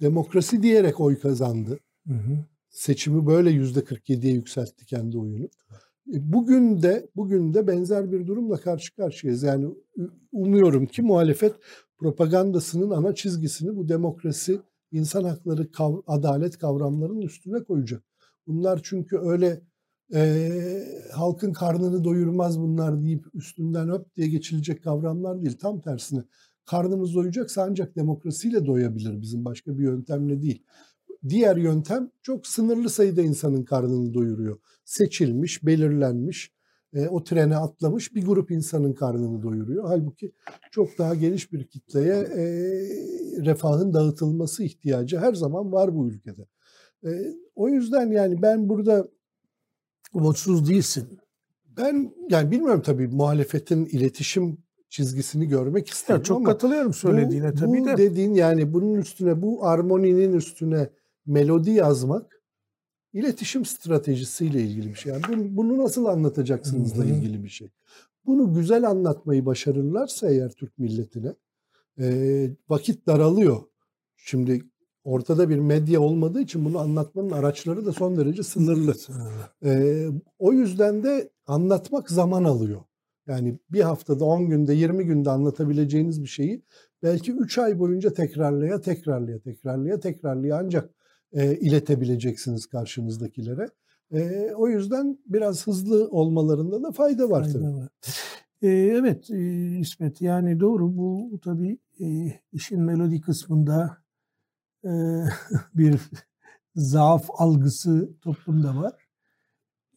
demokrasi 0.00 0.62
diyerek 0.62 1.00
oy 1.00 1.18
kazandı. 1.18 1.78
Hı 2.06 2.14
hı. 2.14 2.44
Seçimi 2.70 3.26
böyle 3.26 3.50
yüzde 3.50 3.80
47'ye 3.80 4.32
yükseltti 4.32 4.86
kendi 4.86 5.18
oyunu. 5.18 5.44
E, 6.14 6.32
bugün 6.32 6.82
de 6.82 7.08
bugün 7.16 7.54
de 7.54 7.66
benzer 7.66 8.12
bir 8.12 8.26
durumla 8.26 8.56
karşı 8.56 8.96
karşıyayız. 8.96 9.42
Yani 9.42 9.74
umuyorum 10.32 10.86
ki 10.86 11.02
muhalefet 11.02 11.54
propagandasının 11.98 12.90
ana 12.90 13.14
çizgisini 13.14 13.76
bu 13.76 13.88
demokrasi 13.88 14.60
insan 14.92 15.24
hakları, 15.24 15.72
kav 15.72 15.96
adalet 16.06 16.58
kavramlarının 16.58 17.22
üstüne 17.22 17.64
koyacak. 17.64 18.02
Bunlar 18.46 18.80
çünkü 18.82 19.18
öyle 19.18 19.60
e, 20.14 20.50
halkın 21.12 21.52
karnını 21.52 22.04
doyurmaz 22.04 22.60
bunlar 22.60 23.02
deyip 23.02 23.26
üstünden 23.34 23.90
öp 23.90 24.16
diye 24.16 24.28
geçilecek 24.28 24.84
kavramlar 24.84 25.42
değil. 25.42 25.58
Tam 25.58 25.80
tersine 25.80 26.24
karnımız 26.66 27.14
doyacaksa 27.14 27.62
ancak 27.62 27.96
demokrasiyle 27.96 28.66
doyabilir 28.66 29.20
bizim 29.20 29.44
başka 29.44 29.78
bir 29.78 29.82
yöntemle 29.82 30.42
değil. 30.42 30.62
Diğer 31.28 31.56
yöntem 31.56 32.10
çok 32.22 32.46
sınırlı 32.46 32.90
sayıda 32.90 33.22
insanın 33.22 33.62
karnını 33.62 34.14
doyuruyor. 34.14 34.58
Seçilmiş, 34.84 35.66
belirlenmiş, 35.66 36.52
e, 36.94 37.08
o 37.08 37.24
trene 37.24 37.56
atlamış 37.56 38.14
bir 38.14 38.26
grup 38.26 38.50
insanın 38.50 38.92
karnını 38.92 39.42
doyuruyor. 39.42 39.84
Halbuki 39.88 40.32
çok 40.70 40.98
daha 40.98 41.14
geniş 41.14 41.52
bir 41.52 41.64
kitleye 41.64 42.14
e, 42.14 42.44
refahın 43.44 43.94
dağıtılması 43.94 44.64
ihtiyacı 44.64 45.18
her 45.18 45.34
zaman 45.34 45.72
var 45.72 45.94
bu 45.94 46.08
ülkede. 46.08 46.46
E, 47.04 47.08
o 47.54 47.68
yüzden 47.68 48.10
yani 48.10 48.42
ben 48.42 48.68
burada 48.68 49.08
umutsuz 50.14 50.68
değilsin. 50.68 51.18
Ben 51.76 52.12
yani 52.30 52.50
bilmiyorum 52.50 52.82
tabii 52.82 53.08
muhalefetin 53.08 53.86
iletişim 53.86 54.58
çizgisini 54.88 55.48
görmek 55.48 55.88
isterim 55.88 56.20
Ya 56.20 56.24
çok 56.24 56.36
ama 56.36 56.48
katılıyorum 56.48 56.94
söylediğine 56.94 57.52
bu, 57.52 57.56
tabii 57.56 57.80
bu 57.80 57.86
de. 57.86 57.96
dediğin 57.96 58.34
yani 58.34 58.72
bunun 58.72 58.94
üstüne 58.94 59.42
bu 59.42 59.66
armoninin 59.66 60.32
üstüne 60.32 60.90
melodi 61.26 61.70
yazmak 61.70 62.38
iletişim 63.12 63.64
stratejisiyle 63.64 64.62
ilgili 64.62 64.88
bir 64.88 64.94
şey. 64.94 65.12
Yani 65.12 65.22
bunu, 65.28 65.56
bunu 65.56 65.78
nasıl 65.78 66.04
anlatacaksınızla 66.04 67.04
ilgili 67.04 67.44
bir 67.44 67.48
şey. 67.48 67.70
Bunu 68.26 68.54
güzel 68.54 68.88
anlatmayı 68.90 69.46
başarırlarsa 69.46 70.30
eğer 70.30 70.50
Türk 70.50 70.78
milletine 70.78 71.34
e, 72.00 72.50
vakit 72.68 73.06
daralıyor. 73.06 73.62
Şimdi 74.16 74.62
ortada 75.08 75.48
bir 75.48 75.58
medya 75.58 76.00
olmadığı 76.00 76.40
için 76.40 76.64
bunu 76.64 76.78
anlatmanın 76.78 77.30
araçları 77.30 77.86
da 77.86 77.92
son 77.92 78.16
derece 78.16 78.42
sınırlı. 78.42 78.94
E, 79.64 80.04
o 80.38 80.52
yüzden 80.52 81.02
de 81.02 81.30
anlatmak 81.46 82.10
zaman 82.10 82.44
alıyor. 82.44 82.80
Yani 83.26 83.58
bir 83.70 83.80
haftada, 83.80 84.24
10 84.24 84.48
günde, 84.48 84.74
20 84.74 85.04
günde 85.04 85.30
anlatabileceğiniz 85.30 86.22
bir 86.22 86.28
şeyi 86.28 86.62
belki 87.02 87.32
3 87.32 87.58
ay 87.58 87.78
boyunca 87.78 88.12
tekrarlaya, 88.12 88.80
tekrarlaya, 88.80 89.38
tekrarlaya, 89.38 90.00
tekrarlaya 90.00 90.56
ancak 90.56 90.90
e, 91.32 91.56
iletebileceksiniz 91.56 92.66
karşınızdakilere. 92.66 93.68
E, 94.12 94.50
o 94.56 94.68
yüzden 94.68 95.18
biraz 95.26 95.66
hızlı 95.66 96.08
olmalarında 96.10 96.82
da 96.82 96.92
fayda 96.92 97.30
var 97.30 97.42
Fayda 97.44 97.58
tabii. 97.58 97.74
var. 97.74 97.88
Ee, 98.62 98.68
evet 98.68 99.30
e, 99.30 99.78
İsmet 99.78 100.20
yani 100.20 100.60
doğru 100.60 100.96
bu 100.96 101.40
tabii 101.44 101.78
e, 102.00 102.32
işin 102.52 102.80
melodi 102.80 103.20
kısmında 103.20 103.98
e, 104.84 104.90
bir 105.74 106.00
zaaf 106.74 107.26
algısı 107.38 108.10
toplumda 108.22 108.76
var. 108.76 109.08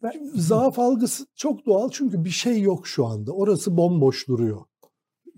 Ben, 0.04 0.32
Zaaf 0.36 0.80
algısı 0.80 1.26
çok 1.36 1.66
doğal 1.66 1.90
çünkü 1.90 2.26
bir 2.26 2.30
şey 2.30 2.62
yok 2.62 2.88
şu 2.88 3.06
anda. 3.06 3.32
Orası 3.32 3.78
bomboş 3.78 4.28
duruyor. 4.28 4.62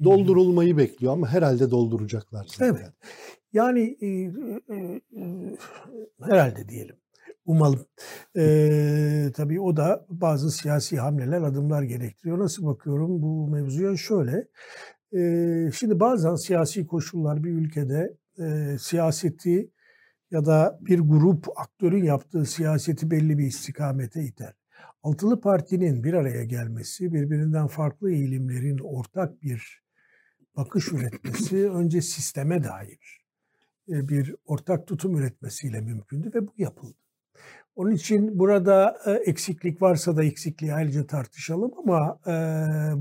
Doldurulmayı 0.04 0.78
bekliyor 0.78 1.14
ama 1.14 1.28
herhalde 1.28 1.72
dolduracaklar. 1.72 2.46
zaten. 2.50 2.66
Evet. 2.66 2.94
Yani 3.54 3.98
e, 4.02 4.08
e, 4.08 5.02
e, 5.18 5.56
herhalde 6.22 6.70
diyelim. 6.70 6.96
Umalım. 7.46 7.86
E, 8.38 9.32
tabii 9.36 9.62
o 9.62 9.78
da 9.78 10.06
bazı 10.10 10.52
siyasi 10.52 10.98
hamleler, 10.98 11.42
adımlar 11.42 11.84
gerektiriyor. 11.84 12.40
Nasıl 12.40 12.66
bakıyorum 12.66 13.22
bu 13.22 13.48
mevzuya? 13.48 13.98
Şöyle. 13.98 14.48
E, 15.16 15.72
şimdi 15.72 16.00
bazen 16.00 16.36
siyasi 16.36 16.88
koşullar 16.88 17.44
bir 17.44 17.52
ülkede 17.52 18.18
e, 18.40 18.78
siyaseti 18.80 19.72
ya 20.32 20.46
da 20.46 20.80
bir 20.82 21.00
grup 21.00 21.46
aktörün 21.56 22.04
yaptığı 22.04 22.46
siyaseti 22.46 23.12
belli 23.12 23.38
bir 23.38 23.46
istikamete 23.46 24.24
iter. 24.24 24.54
Altılı 25.04 25.42
Parti'nin 25.42 26.04
bir 26.04 26.14
araya 26.14 26.44
gelmesi, 26.44 27.14
birbirinden 27.14 27.68
farklı 27.68 28.12
eğilimlerin 28.12 28.78
ortak 28.78 29.42
bir 29.42 29.84
bakış 30.58 30.92
üretmesi 30.92 31.70
önce 31.70 32.02
sisteme 32.02 32.64
dair 32.64 33.24
e, 33.90 34.10
bir 34.10 34.36
ortak 34.46 34.88
tutum 34.88 35.18
üretmesiyle 35.18 35.82
mümkündü 35.82 36.32
ve 36.36 36.48
bu 36.48 36.54
yapıldı. 36.58 36.98
Onun 37.76 37.92
için 37.92 38.40
burada 38.40 38.98
e, 39.06 39.12
eksiklik 39.12 39.82
varsa 39.82 40.16
da 40.16 40.24
eksikliği 40.24 40.74
ayrıca 40.74 41.08
tartışalım 41.08 41.72
ama 41.78 42.20
e, 42.28 42.34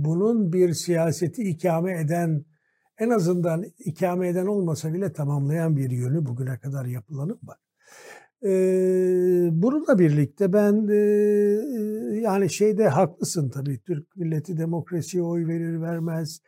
bunun 0.05 0.53
bir 0.53 0.73
siyaseti 0.75 1.43
ikame 1.43 2.01
eden 2.01 2.45
en 3.03 3.11
azından 3.11 3.65
ikame 3.79 4.29
eden 4.29 4.47
olmasa 4.47 4.93
bile 4.93 5.13
tamamlayan 5.13 5.77
bir 5.77 5.91
yönü 5.91 6.27
bugüne 6.27 6.59
kadar 6.59 6.85
yapılanın 6.85 7.41
var. 7.43 7.59
Ee, 8.45 9.49
bununla 9.53 9.99
birlikte 9.99 10.53
ben 10.53 10.89
e, 10.89 10.97
yani 12.21 12.51
şeyde 12.51 12.89
haklısın 12.89 13.51
tabii 13.51 13.81
Türk 13.81 14.17
milleti 14.17 14.59
demokrasiye 14.59 15.23
oy 15.23 15.47
verir 15.47 15.81
vermez. 15.81 16.41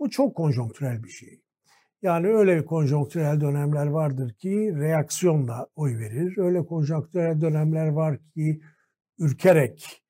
Bu 0.00 0.10
çok 0.10 0.36
konjonktürel 0.36 1.04
bir 1.04 1.08
şey. 1.08 1.40
Yani 2.02 2.28
öyle 2.28 2.64
konjonktürel 2.64 3.40
dönemler 3.40 3.86
vardır 3.86 4.32
ki 4.32 4.72
reaksiyonla 4.76 5.66
oy 5.76 5.98
verir. 5.98 6.38
Öyle 6.38 6.66
konjonktürel 6.66 7.40
dönemler 7.40 7.88
var 7.88 8.18
ki 8.34 8.60
ürkerek 9.18 10.02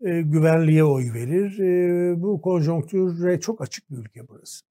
e, 0.00 0.22
güvenliğe 0.22 0.84
oy 0.84 1.12
verir. 1.14 1.58
E, 1.58 2.22
bu 2.22 2.40
konjonktüre 2.40 3.40
çok 3.40 3.60
açık 3.62 3.90
bir 3.90 3.96
ülke 3.96 4.28
burası. 4.28 4.64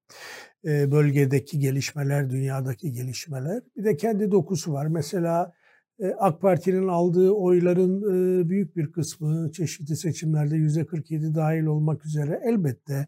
E, 0.64 0.90
bölgedeki 0.92 1.58
gelişmeler, 1.58 2.30
dünyadaki 2.30 2.92
gelişmeler. 2.92 3.62
Bir 3.76 3.84
de 3.84 3.96
kendi 3.96 4.30
dokusu 4.30 4.72
var. 4.72 4.86
Mesela 4.86 5.52
e, 6.00 6.06
AK 6.18 6.40
Parti'nin 6.40 6.88
aldığı 6.88 7.30
oyların 7.30 8.02
e, 8.42 8.48
büyük 8.48 8.76
bir 8.76 8.92
kısmı 8.92 9.52
çeşitli 9.52 9.96
seçimlerde 9.96 10.56
yüzde 10.56 10.86
47 10.86 11.34
dahil 11.34 11.64
olmak 11.64 12.06
üzere 12.06 12.40
elbette 12.44 13.06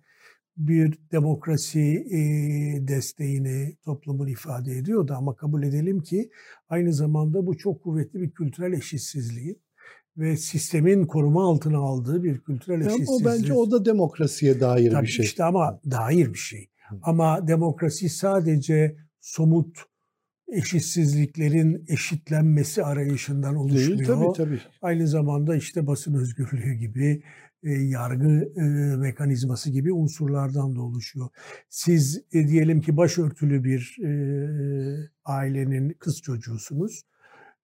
bir 0.57 0.99
demokrasi 1.13 2.05
desteğini 2.89 3.77
toplumun 3.85 4.27
ifade 4.27 4.77
ediyordu 4.77 5.15
ama 5.19 5.37
kabul 5.37 5.63
edelim 5.63 6.01
ki 6.01 6.31
aynı 6.69 6.93
zamanda 6.93 7.47
bu 7.47 7.57
çok 7.57 7.83
kuvvetli 7.83 8.21
bir 8.21 8.31
kültürel 8.31 8.73
eşitsizliği 8.73 9.59
ve 10.17 10.37
sistemin 10.37 11.07
koruma 11.07 11.45
altına 11.49 11.79
aldığı 11.79 12.23
bir 12.23 12.39
kültürel 12.41 12.81
Ama 12.81 12.87
eşitsizlik. 12.87 13.27
o 13.27 13.31
bence 13.31 13.53
o 13.53 13.71
da 13.71 13.85
demokrasiye 13.85 14.61
dair 14.61 14.91
Tabii 14.91 15.03
bir 15.03 15.11
şey. 15.11 15.25
işte 15.25 15.45
ama 15.45 15.81
dair 15.91 16.33
bir 16.33 16.39
şey. 16.39 16.69
Ama 17.03 17.49
demokrasi 17.49 18.09
sadece 18.09 18.97
somut 19.21 19.79
eşitsizliklerin 20.49 21.85
eşitlenmesi 21.89 22.85
arayışından 22.85 23.57
oluşmuyor. 23.57 23.99
Değil 23.99 24.07
tabii 24.07 24.33
tabii. 24.37 24.61
Aynı 24.83 25.09
zamanda 25.09 25.57
işte 25.57 25.87
basın 25.87 26.15
özgürlüğü 26.15 26.75
gibi, 26.75 27.23
e, 27.63 27.71
yargı 27.73 28.53
e, 28.57 28.63
mekanizması 28.97 29.71
gibi 29.71 29.93
unsurlardan 29.93 30.77
da 30.77 30.83
oluşuyor. 30.83 31.29
Siz 31.69 32.25
e, 32.33 32.49
diyelim 32.49 32.81
ki 32.81 32.97
başörtülü 32.97 33.65
bir 33.65 33.97
e, 34.05 34.11
ailenin 35.25 35.97
kız 35.99 36.23
çocuğusunuz. 36.23 37.03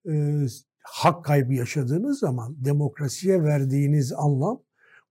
E, 0.09 0.45
hak 0.83 1.25
kaybı 1.25 1.53
yaşadığınız 1.53 2.19
zaman 2.19 2.65
demokrasiye 2.65 3.43
verdiğiniz 3.43 4.13
anlam 4.13 4.61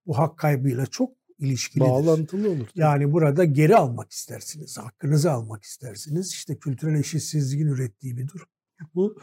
bu 0.06 0.18
hak 0.18 0.38
kaybıyla 0.38 0.86
çok 0.86 1.19
ilişkilidir. 1.40 1.90
Bağlantılı 1.90 2.50
olur. 2.50 2.66
Yani 2.74 3.12
burada 3.12 3.44
geri 3.44 3.76
almak 3.76 4.10
istersiniz, 4.10 4.78
hakkınızı 4.78 5.32
almak 5.32 5.62
istersiniz. 5.62 6.32
İşte 6.32 6.56
kültürel 6.56 6.98
eşitsizliğin 6.98 7.66
ürettiği 7.66 8.16
bir 8.16 8.28
durum 8.28 8.46
bu. 8.94 9.16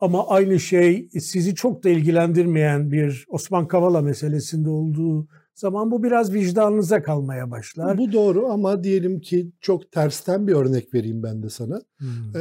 Ama 0.00 0.28
aynı 0.28 0.60
şey 0.60 1.08
sizi 1.20 1.54
çok 1.54 1.84
da 1.84 1.88
ilgilendirmeyen 1.88 2.92
bir 2.92 3.26
Osman 3.28 3.68
Kavala 3.68 4.00
meselesinde 4.00 4.70
olduğu 4.70 5.28
zaman 5.54 5.90
bu 5.90 6.02
biraz 6.02 6.32
vicdanınıza 6.32 7.02
kalmaya 7.02 7.50
başlar. 7.50 7.98
Bu 7.98 8.12
doğru 8.12 8.46
ama 8.46 8.84
diyelim 8.84 9.20
ki 9.20 9.52
çok 9.60 9.92
tersten 9.92 10.46
bir 10.46 10.52
örnek 10.52 10.94
vereyim 10.94 11.22
ben 11.22 11.42
de 11.42 11.50
sana. 11.50 11.80
Hmm. 11.98 12.36
Ee, 12.36 12.40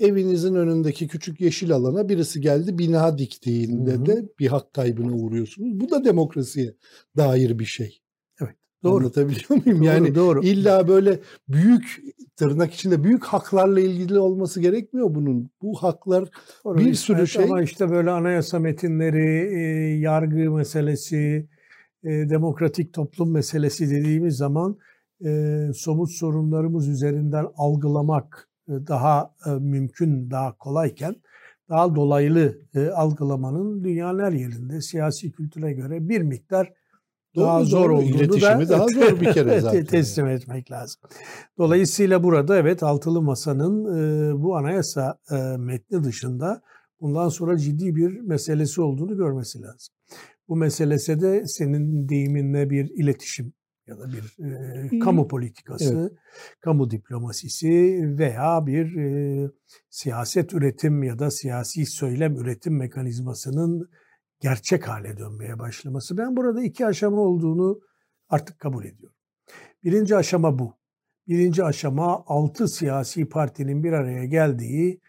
evinizin 0.00 0.54
önündeki 0.54 1.08
küçük 1.08 1.40
yeşil 1.40 1.72
alana 1.72 2.08
birisi 2.08 2.40
geldi 2.40 2.78
bina 2.78 3.18
diktiğinde 3.18 3.92
Hı 3.92 3.96
hı. 3.96 4.06
de 4.06 4.28
bir 4.38 4.46
hak 4.46 4.72
kaybına 4.74 5.12
uğruyorsunuz. 5.12 5.80
Bu 5.80 5.90
da 5.90 6.04
demokrasiye 6.04 6.74
dair 7.16 7.58
bir 7.58 7.64
şey. 7.64 8.00
Doğru. 8.82 8.96
Anlatabiliyor 8.96 9.66
muyum? 9.66 9.82
Yani 9.82 10.14
doğru, 10.14 10.38
doğru. 10.38 10.46
illa 10.46 10.88
böyle 10.88 11.18
büyük 11.48 12.00
tırnak 12.36 12.74
içinde 12.74 13.04
büyük 13.04 13.24
haklarla 13.24 13.80
ilgili 13.80 14.18
olması 14.18 14.60
gerekmiyor 14.60 15.14
bunun. 15.14 15.50
Bu 15.62 15.82
haklar 15.82 16.28
Doğru, 16.64 16.78
bir 16.78 16.94
sürü 16.94 17.26
şey- 17.26 17.44
Ama 17.44 17.62
işte 17.62 17.90
böyle 17.90 18.10
anayasa 18.10 18.58
metinleri, 18.58 19.54
e, 19.54 19.60
yargı 19.98 20.50
meselesi, 20.50 21.48
e, 22.04 22.08
demokratik 22.08 22.92
toplum 22.92 23.32
meselesi 23.32 23.90
dediğimiz 23.90 24.36
zaman 24.36 24.78
e, 25.24 25.60
somut 25.74 26.10
sorunlarımız 26.10 26.88
üzerinden 26.88 27.46
algılamak 27.56 28.49
daha 28.70 29.34
e, 29.46 29.50
mümkün, 29.50 30.30
daha 30.30 30.56
kolayken 30.58 31.14
daha 31.68 31.94
dolaylı 31.94 32.58
e, 32.74 32.88
algılamanın 32.88 33.84
dünyanın 33.84 34.18
her 34.24 34.32
yerinde 34.32 34.80
siyasi 34.80 35.32
kültüre 35.32 35.72
göre 35.72 36.08
bir 36.08 36.20
miktar 36.22 36.72
daha 37.36 37.58
Doğru, 37.58 37.64
zor 37.66 37.84
doğru. 37.84 37.96
olduğunu 37.96 38.08
İletişimi 38.08 38.68
da 38.68 38.78
daha 38.78 38.86
zor 38.88 39.20
bir 39.20 39.32
kere 39.32 39.60
zaten. 39.60 39.84
teslim 39.84 40.26
etmek 40.26 40.70
lazım. 40.70 41.00
Dolayısıyla 41.58 42.22
burada 42.22 42.56
evet 42.56 42.82
altılı 42.82 43.22
masanın 43.22 43.84
e, 43.98 44.42
bu 44.42 44.56
anayasa 44.56 45.18
e, 45.30 45.56
metni 45.58 46.04
dışında 46.04 46.62
bundan 47.00 47.28
sonra 47.28 47.58
ciddi 47.58 47.96
bir 47.96 48.20
meselesi 48.20 48.80
olduğunu 48.80 49.16
görmesi 49.16 49.62
lazım. 49.62 49.94
Bu 50.48 50.56
meselese 50.56 51.20
de 51.20 51.46
senin 51.46 52.08
deyiminle 52.08 52.70
bir 52.70 52.90
iletişim 52.90 53.52
ya 53.90 53.98
da 53.98 54.12
bir 54.12 54.44
e, 54.94 54.98
kamu 54.98 55.28
politikası, 55.28 56.18
kamu 56.60 56.90
diplomasisi 56.90 58.00
veya 58.18 58.66
bir 58.66 58.96
e, 58.96 59.50
siyaset 59.90 60.54
üretim 60.54 61.02
ya 61.02 61.18
da 61.18 61.30
siyasi 61.30 61.86
söylem 61.86 62.36
üretim 62.36 62.76
mekanizmasının 62.78 63.90
gerçek 64.40 64.88
hale 64.88 65.16
dönmeye 65.16 65.58
başlaması. 65.58 66.18
Ben 66.18 66.36
burada 66.36 66.62
iki 66.62 66.86
aşama 66.86 67.20
olduğunu 67.20 67.80
artık 68.28 68.58
kabul 68.58 68.84
ediyorum. 68.84 69.16
Birinci 69.84 70.16
aşama 70.16 70.58
bu. 70.58 70.74
Birinci 71.28 71.64
aşama 71.64 72.24
altı 72.26 72.68
siyasi 72.68 73.28
partinin 73.28 73.84
bir 73.84 73.92
araya 73.92 74.24
geldiği, 74.24 75.00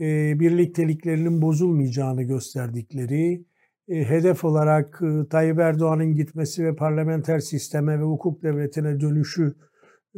e, 0.00 0.40
birlikteliklerinin 0.40 1.42
bozulmayacağını 1.42 2.22
gösterdikleri, 2.22 3.44
hedef 3.88 4.44
olarak 4.44 5.02
e, 5.02 5.28
Tayyip 5.28 5.58
Erdoğan'ın 5.58 6.14
gitmesi 6.14 6.64
ve 6.64 6.76
parlamenter 6.76 7.38
sisteme 7.38 7.98
ve 7.98 8.04
hukuk 8.04 8.42
devletine 8.42 9.00
dönüşü 9.00 9.54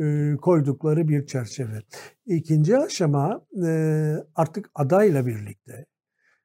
e, 0.01 0.37
koydukları 0.37 1.09
bir 1.09 1.27
çerçeve. 1.27 1.83
İkinci 2.27 2.79
aşama 2.79 3.47
e, 3.67 3.71
artık 4.35 4.71
adayla 4.75 5.27
birlikte, 5.27 5.87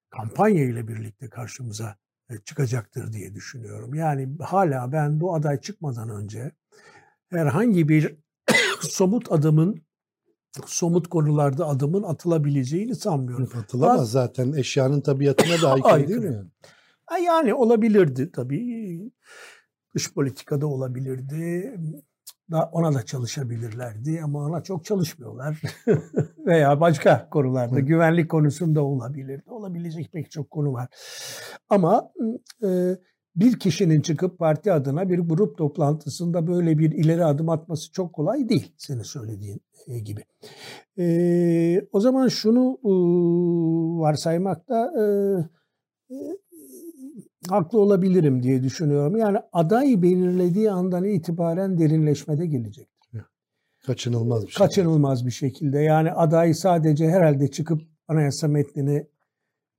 kampanya 0.10 0.64
ile 0.64 0.88
birlikte 0.88 1.30
karşımıza 1.30 1.96
e, 2.30 2.38
çıkacaktır 2.38 3.14
diye 3.14 3.36
düşünüyorum. 3.36 3.94
Yani 3.94 4.30
hala 4.40 4.92
ben 4.92 5.20
bu 5.20 5.36
aday 5.36 5.62
çıkmadan 5.62 6.10
önce 6.10 6.52
herhangi 7.30 7.90
bir 7.90 8.16
somut 8.82 9.32
adımın 9.32 9.82
somut 10.66 11.08
konularda 11.08 11.68
adımın 11.68 12.04
atılabileceğini 12.04 12.96
sanmıyorum. 12.96 13.50
Atılamaz 13.56 14.00
Baz- 14.00 14.12
zaten 14.12 14.52
eşyanın 14.52 15.02
tabiatına 15.02 15.62
da 15.62 15.72
aykırı 15.84 16.08
değil 16.08 16.20
mi? 16.20 16.26
Yani? 16.26 16.48
Yani 17.18 17.54
olabilirdi 17.54 18.32
tabii. 18.32 19.12
Dış 19.96 20.14
politikada 20.14 20.68
olabilirdi. 20.68 21.74
Da 22.52 22.70
ona 22.72 22.94
da 22.94 23.06
çalışabilirlerdi 23.06 24.22
ama 24.24 24.40
ona 24.40 24.64
çok 24.64 24.86
çalışmıyorlar. 24.86 25.62
Veya 26.46 26.82
başka 26.82 27.30
konularda 27.30 27.76
Hı. 27.76 27.80
güvenlik 27.80 28.32
konusunda 28.32 28.84
olabilirdi. 28.84 29.44
Olabilecek 29.48 30.12
pek 30.12 30.32
çok 30.32 30.52
konu 30.52 30.74
var. 30.74 30.88
Ama 31.70 32.12
e, 32.64 32.98
bir 33.36 33.60
kişinin 33.60 34.02
çıkıp 34.02 34.40
parti 34.40 34.72
adına 34.72 35.10
bir 35.10 35.20
grup 35.20 35.58
toplantısında 35.58 36.48
böyle 36.48 36.78
bir 36.78 36.92
ileri 36.92 37.26
adım 37.26 37.50
atması 37.50 37.92
çok 37.92 38.14
kolay 38.14 38.50
değil 38.50 38.74
senin 38.78 39.04
söylediğin 39.04 39.62
e, 39.88 40.00
gibi. 40.00 40.24
E, 40.98 41.88
o 41.92 42.00
zaman 42.00 42.28
şunu 42.28 42.80
e, 42.84 42.92
varsaymakta 44.02 44.92
e, 45.02 45.06
haklı 47.52 47.80
olabilirim 47.80 48.44
diye 48.44 48.64
düşünüyorum. 48.64 49.18
Yani 49.18 49.38
aday 49.54 50.02
belirlediği 50.02 50.72
andan 50.72 51.04
itibaren 51.04 51.78
derinleşmede 51.78 52.46
gelecek. 52.46 52.88
Kaçınılmaz 53.86 54.48
bir 54.48 54.52
şey. 54.52 54.68
Kaçınılmaz 54.68 55.26
bir 55.26 55.32
şekilde. 55.32 55.80
Yani 55.80 56.12
aday 56.12 56.54
sadece 56.54 57.10
herhalde 57.10 57.48
çıkıp 57.52 57.82
anayasa 58.08 58.48
metnini 58.48 59.08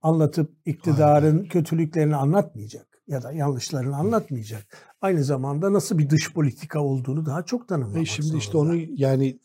anlatıp 0.03 0.57
iktidarın 0.67 1.45
kötülüklerini 1.45 2.17
anlatmayacak 2.17 3.03
ya 3.07 3.23
da 3.23 3.33
yanlışlarını 3.33 3.97
anlatmayacak. 3.97 4.67
Aynı 5.01 5.25
zamanda 5.25 5.73
nasıl 5.73 5.99
bir 5.99 6.11
dış 6.11 6.33
politika 6.33 6.81
olduğunu 6.81 7.27
daha 7.27 7.43
çok 7.43 7.69
tanımlamak 7.69 8.03
E 8.03 8.05
şimdi 8.05 8.37
işte 8.37 8.59
onu 8.59 8.77
yani 8.77 9.41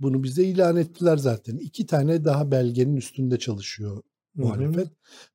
bunu 0.00 0.22
bize 0.22 0.44
ilan 0.44 0.76
ettiler 0.76 1.16
zaten. 1.16 1.56
İki 1.56 1.86
tane 1.86 2.24
daha 2.24 2.50
belgenin 2.50 2.96
üstünde 2.96 3.38
çalışıyor 3.38 4.02
Hı 4.36 4.42
hı. 4.42 4.46
muhalefet. 4.46 4.88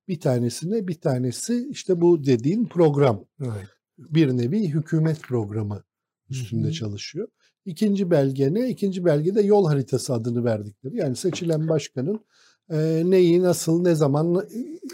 Bir 0.07 0.19
tanesine 0.19 0.88
bir 0.88 1.01
tanesi 1.01 1.67
işte 1.71 2.01
bu 2.01 2.25
dediğin 2.25 2.65
program. 2.65 3.25
Evet. 3.41 3.67
Bir 3.97 4.38
nevi 4.38 4.67
hükümet 4.69 5.21
programı 5.21 5.83
üstünde 6.29 6.63
Hı 6.63 6.67
hı. 6.67 6.73
çalışıyor. 6.73 7.27
İkinci 7.65 8.12
belge 8.12 8.53
ne? 8.53 8.69
İkinci 8.69 9.05
belgede 9.05 9.41
yol 9.41 9.67
haritası 9.67 10.13
adını 10.13 10.43
verdikleri. 10.43 10.97
Yani 10.97 11.15
seçilen 11.15 11.67
başkanın 11.67 12.25
e, 12.71 13.01
neyi, 13.05 13.41
nasıl, 13.41 13.81
ne 13.81 13.95
zaman, 13.95 14.47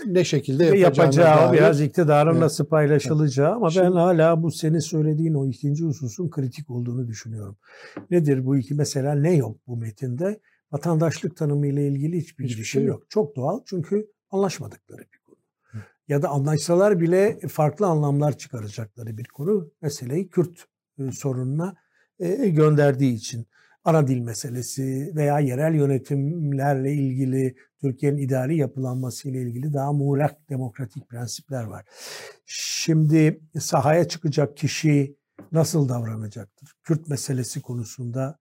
ne 0.06 0.24
şekilde 0.24 0.64
yapacağına 0.64 1.06
yapacağı 1.06 1.50
dair. 1.50 1.58
biraz 1.58 1.82
iktidarın 1.82 2.32
Evet. 2.32 2.42
nasıl 2.42 2.66
paylaşılacağı 2.66 3.52
ama 3.56 3.66
ben 3.66 3.72
Şimdi- 3.72 3.88
hala 3.98 4.44
bu 4.44 4.52
senin 4.52 4.80
söylediğin 4.80 5.34
o 5.34 5.48
ikinci 5.48 5.84
hususun 5.86 6.30
kritik 6.30 6.70
olduğunu 6.70 7.08
düşünüyorum. 7.08 7.58
Nedir 8.12 8.46
bu 8.46 8.58
iki 8.58 8.74
mesela 8.76 9.14
ne 9.16 9.36
yok 9.36 9.58
bu 9.68 9.78
metinde? 9.78 10.40
Vatandaşlık 10.72 11.38
tanımı 11.38 11.68
ile 11.68 11.88
ilgili 11.88 12.18
hiçbir 12.18 12.46
Hiçbir 12.46 12.64
şey 12.64 12.84
yok. 12.84 13.00
yok. 13.00 13.10
Çok 13.10 13.36
doğal 13.36 13.62
çünkü 13.66 14.08
anlaşmadıkları 14.32 15.02
bir 15.02 15.20
konu. 15.26 15.38
Ya 16.08 16.22
da 16.22 16.30
anlaşsalar 16.30 17.00
bile 17.00 17.40
farklı 17.48 17.86
anlamlar 17.88 18.38
çıkaracakları 18.38 19.18
bir 19.18 19.28
konu. 19.28 19.72
Meseleyi 19.82 20.30
Kürt 20.30 20.66
e, 21.00 21.12
sorununa 21.12 21.76
e, 22.20 22.50
gönderdiği 22.50 23.14
için 23.14 23.48
ana 23.84 24.08
dil 24.08 24.20
meselesi 24.20 25.12
veya 25.16 25.40
yerel 25.40 25.76
yönetimlerle 25.76 26.94
ilgili 26.94 27.56
Türkiye'nin 27.82 28.18
idari 28.18 28.58
yapılanması 28.58 29.30
ile 29.30 29.42
ilgili 29.42 29.74
daha 29.74 29.94
muğlak 29.94 30.50
demokratik 30.50 31.10
prensipler 31.10 31.64
var. 31.64 31.86
Şimdi 32.46 33.42
sahaya 33.60 34.08
çıkacak 34.08 34.58
kişi 34.58 35.18
nasıl 35.52 35.90
davranacaktır? 35.90 36.74
Kürt 36.84 37.08
meselesi 37.08 37.62
konusunda 37.62 38.38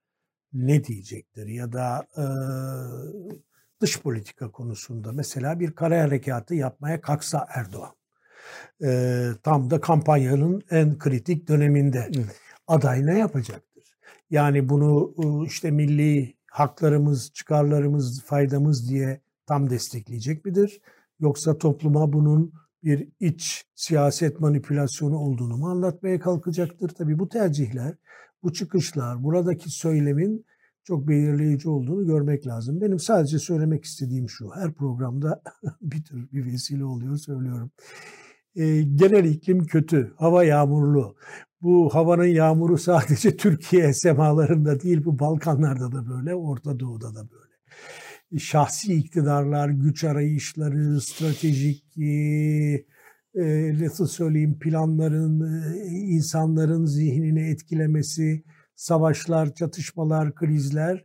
ne 0.54 0.84
diyecektir? 0.84 1.46
Ya 1.46 1.72
da 1.72 2.06
e, 2.16 2.24
dış 3.80 4.00
politika 4.00 4.50
konusunda 4.50 5.12
mesela 5.12 5.60
bir 5.60 5.72
kara 5.72 6.02
harekatı 6.02 6.54
yapmaya 6.54 7.00
kalksa 7.00 7.46
Erdoğan. 7.54 7.94
E, 8.84 9.28
tam 9.42 9.70
da 9.70 9.80
kampanyanın 9.80 10.62
en 10.70 10.98
kritik 10.98 11.48
döneminde 11.48 12.10
Evet. 12.16 12.40
aday 12.66 13.06
ne 13.06 13.18
yapacaktır? 13.18 13.84
Yani 14.30 14.68
bunu 14.68 15.14
işte 15.46 15.70
milli 15.70 16.36
haklarımız, 16.46 17.32
çıkarlarımız, 17.32 18.22
faydamız 18.24 18.90
diye 18.90 19.20
tam 19.46 19.70
destekleyecek 19.70 20.44
midir? 20.44 20.80
Yoksa 21.20 21.58
topluma 21.58 22.12
bunun 22.12 22.52
bir 22.84 23.08
iç 23.20 23.64
siyaset 23.74 24.40
manipülasyonu 24.40 25.18
olduğunu 25.18 25.56
mu 25.56 25.68
anlatmaya 25.68 26.20
kalkacaktır? 26.20 26.88
Tabii 26.88 27.18
bu 27.18 27.28
tercihler, 27.28 27.94
bu 28.44 28.52
çıkışlar, 28.52 29.24
buradaki 29.24 29.70
söylemin 29.70 30.46
çok 30.84 31.08
belirleyici 31.08 31.68
olduğunu 31.68 32.06
görmek 32.06 32.46
lazım. 32.46 32.80
Benim 32.80 32.98
sadece 32.98 33.38
söylemek 33.38 33.84
istediğim 33.84 34.28
şu, 34.28 34.50
her 34.54 34.72
programda 34.72 35.42
bir 35.82 36.04
tür 36.04 36.32
bir 36.32 36.46
vesile 36.46 36.84
oluyor 36.84 37.16
söylüyorum. 37.16 37.70
E, 38.56 38.82
genel 38.82 39.24
iklim 39.24 39.64
kötü, 39.64 40.12
hava 40.16 40.44
yağmurlu. 40.44 41.16
Bu 41.62 41.94
havanın 41.94 42.24
yağmuru 42.24 42.78
sadece 42.78 43.36
Türkiye 43.36 43.94
semalarında 43.94 44.80
değil, 44.80 45.04
bu 45.04 45.18
Balkanlarda 45.18 45.92
da 45.92 46.08
böyle, 46.08 46.34
Orta 46.34 46.80
Doğu'da 46.80 47.14
da 47.14 47.28
böyle. 47.30 48.38
Şahsi 48.38 48.94
iktidarlar, 48.94 49.68
güç 49.68 50.04
arayışları, 50.04 51.00
stratejik, 51.00 51.98
e, 51.98 52.84
nasıl 53.80 54.06
söyleyeyim, 54.06 54.58
planların, 54.58 55.64
e, 55.64 55.86
insanların 55.88 56.84
zihnini 56.84 57.50
etkilemesi, 57.50 58.42
savaşlar, 58.76 59.54
çatışmalar, 59.54 60.34
krizler, 60.34 61.04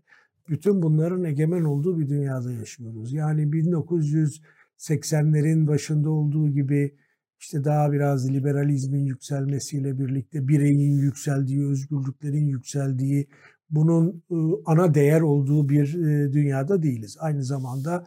bütün 0.49 0.81
bunların 0.81 1.23
egemen 1.23 1.63
olduğu 1.63 1.99
bir 1.99 2.09
dünyada 2.09 2.51
yaşıyoruz. 2.51 3.13
Yani 3.13 3.41
1980'lerin 3.41 5.67
başında 5.67 6.09
olduğu 6.09 6.49
gibi 6.49 6.95
işte 7.39 7.63
daha 7.63 7.91
biraz 7.91 8.31
liberalizmin 8.31 9.05
yükselmesiyle 9.05 9.99
birlikte 9.99 10.47
bireyin 10.47 10.97
yükseldiği, 10.97 11.65
özgürlüklerin 11.65 12.47
yükseldiği, 12.47 13.27
bunun 13.69 14.23
e, 14.31 14.35
ana 14.65 14.93
değer 14.93 15.21
olduğu 15.21 15.69
bir 15.69 15.93
e, 15.93 16.33
dünyada 16.33 16.83
değiliz. 16.83 17.17
Aynı 17.19 17.43
zamanda 17.43 18.05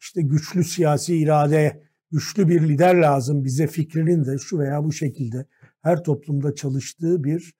işte 0.00 0.22
güçlü 0.22 0.64
siyasi 0.64 1.16
irade, 1.16 1.89
güçlü 2.12 2.48
bir 2.48 2.68
lider 2.68 2.94
lazım 2.94 3.44
bize 3.44 3.66
fikrinin 3.66 4.24
de 4.24 4.38
şu 4.38 4.58
veya 4.58 4.84
bu 4.84 4.92
şekilde 4.92 5.46
her 5.82 6.04
toplumda 6.04 6.54
çalıştığı 6.54 7.24
bir 7.24 7.54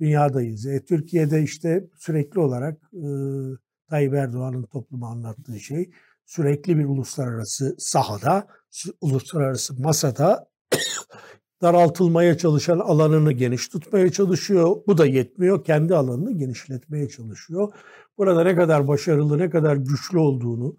dünyadayız. 0.00 0.66
E, 0.66 0.84
Türkiye'de 0.84 1.42
işte 1.42 1.88
sürekli 1.96 2.40
olarak 2.40 2.78
e, 2.92 3.06
Tayyip 3.90 4.14
Erdoğan'ın 4.14 4.62
topluma 4.62 5.08
anlattığı 5.08 5.60
şey 5.60 5.90
sürekli 6.26 6.78
bir 6.78 6.84
uluslararası 6.84 7.74
sahada, 7.78 8.46
uluslararası 9.00 9.82
masada 9.82 10.48
daraltılmaya 11.62 12.38
çalışan 12.38 12.78
alanını 12.78 13.32
geniş 13.32 13.68
tutmaya 13.68 14.12
çalışıyor. 14.12 14.76
Bu 14.86 14.98
da 14.98 15.06
yetmiyor. 15.06 15.64
Kendi 15.64 15.94
alanını 15.94 16.32
genişletmeye 16.38 17.08
çalışıyor. 17.08 17.72
Burada 18.18 18.44
ne 18.44 18.56
kadar 18.56 18.88
başarılı, 18.88 19.38
ne 19.38 19.50
kadar 19.50 19.76
güçlü 19.76 20.18
olduğunu 20.18 20.76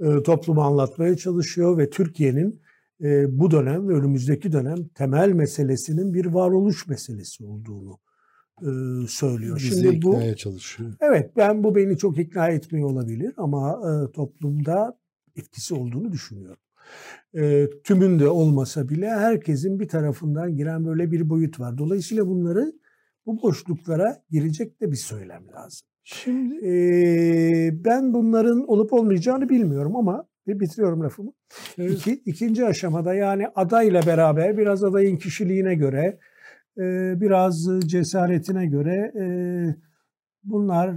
e, 0.00 0.22
topluma 0.22 0.64
anlatmaya 0.64 1.16
çalışıyor 1.16 1.78
ve 1.78 1.90
Türkiye'nin 1.90 2.62
e, 3.00 3.38
bu 3.38 3.50
dönem 3.50 3.88
ve 3.88 3.92
önümüzdeki 3.92 4.52
dönem 4.52 4.88
temel 4.88 5.32
meselesinin 5.32 6.14
bir 6.14 6.26
varoluş 6.26 6.88
meselesi 6.88 7.44
olduğunu 7.44 7.98
e, 8.62 8.68
söylüyor. 9.08 9.56
Bizi 9.56 9.82
Şimdi 9.82 10.02
bu 10.02 10.36
çalışıyor. 10.36 10.94
Evet 11.00 11.36
ben 11.36 11.64
bu 11.64 11.74
beni 11.74 11.98
çok 11.98 12.18
ikna 12.18 12.48
etmiyor 12.48 12.90
olabilir 12.90 13.34
ama 13.36 13.80
e, 13.84 14.12
toplumda 14.12 14.98
etkisi 15.36 15.74
olduğunu 15.74 16.12
düşünüyorum. 16.12 16.62
E, 17.34 17.68
tümünde 17.84 18.28
olmasa 18.28 18.88
bile 18.88 19.10
herkesin 19.10 19.80
bir 19.80 19.88
tarafından 19.88 20.56
giren 20.56 20.84
böyle 20.84 21.12
bir 21.12 21.28
boyut 21.28 21.60
var. 21.60 21.78
Dolayısıyla 21.78 22.26
bunları 22.26 22.72
bu 23.26 23.42
boşluklara 23.42 24.22
girecek 24.30 24.80
de 24.80 24.90
bir 24.90 24.96
söylem 24.96 25.48
lazım. 25.48 25.88
Şimdi 26.04 26.54
E, 26.66 27.84
ben 27.84 28.14
bunların 28.14 28.68
olup 28.68 28.92
olmayacağını 28.92 29.48
bilmiyorum 29.48 29.96
ama 29.96 30.26
Bir 30.46 30.60
bitiriyorum 30.60 31.02
lafımı. 31.02 31.32
Evet. 31.78 31.92
İki, 31.92 32.12
ikinci 32.12 32.64
aşamada 32.66 33.14
yani 33.14 33.48
adayla 33.54 34.06
beraber 34.06 34.58
biraz 34.58 34.84
adayın 34.84 35.16
kişiliğine 35.16 35.74
göre, 35.74 36.18
e, 36.78 36.82
biraz 37.20 37.68
cesaretine 37.86 38.66
göre 38.66 39.12
e, 39.20 39.24
bunlar 40.44 40.94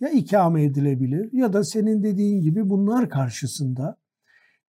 ya 0.00 0.08
ikame 0.08 0.64
edilebilir 0.64 1.28
ya 1.32 1.52
da 1.52 1.64
senin 1.64 2.02
dediğin 2.02 2.42
gibi 2.42 2.70
bunlar 2.70 3.08
karşısında 3.10 3.96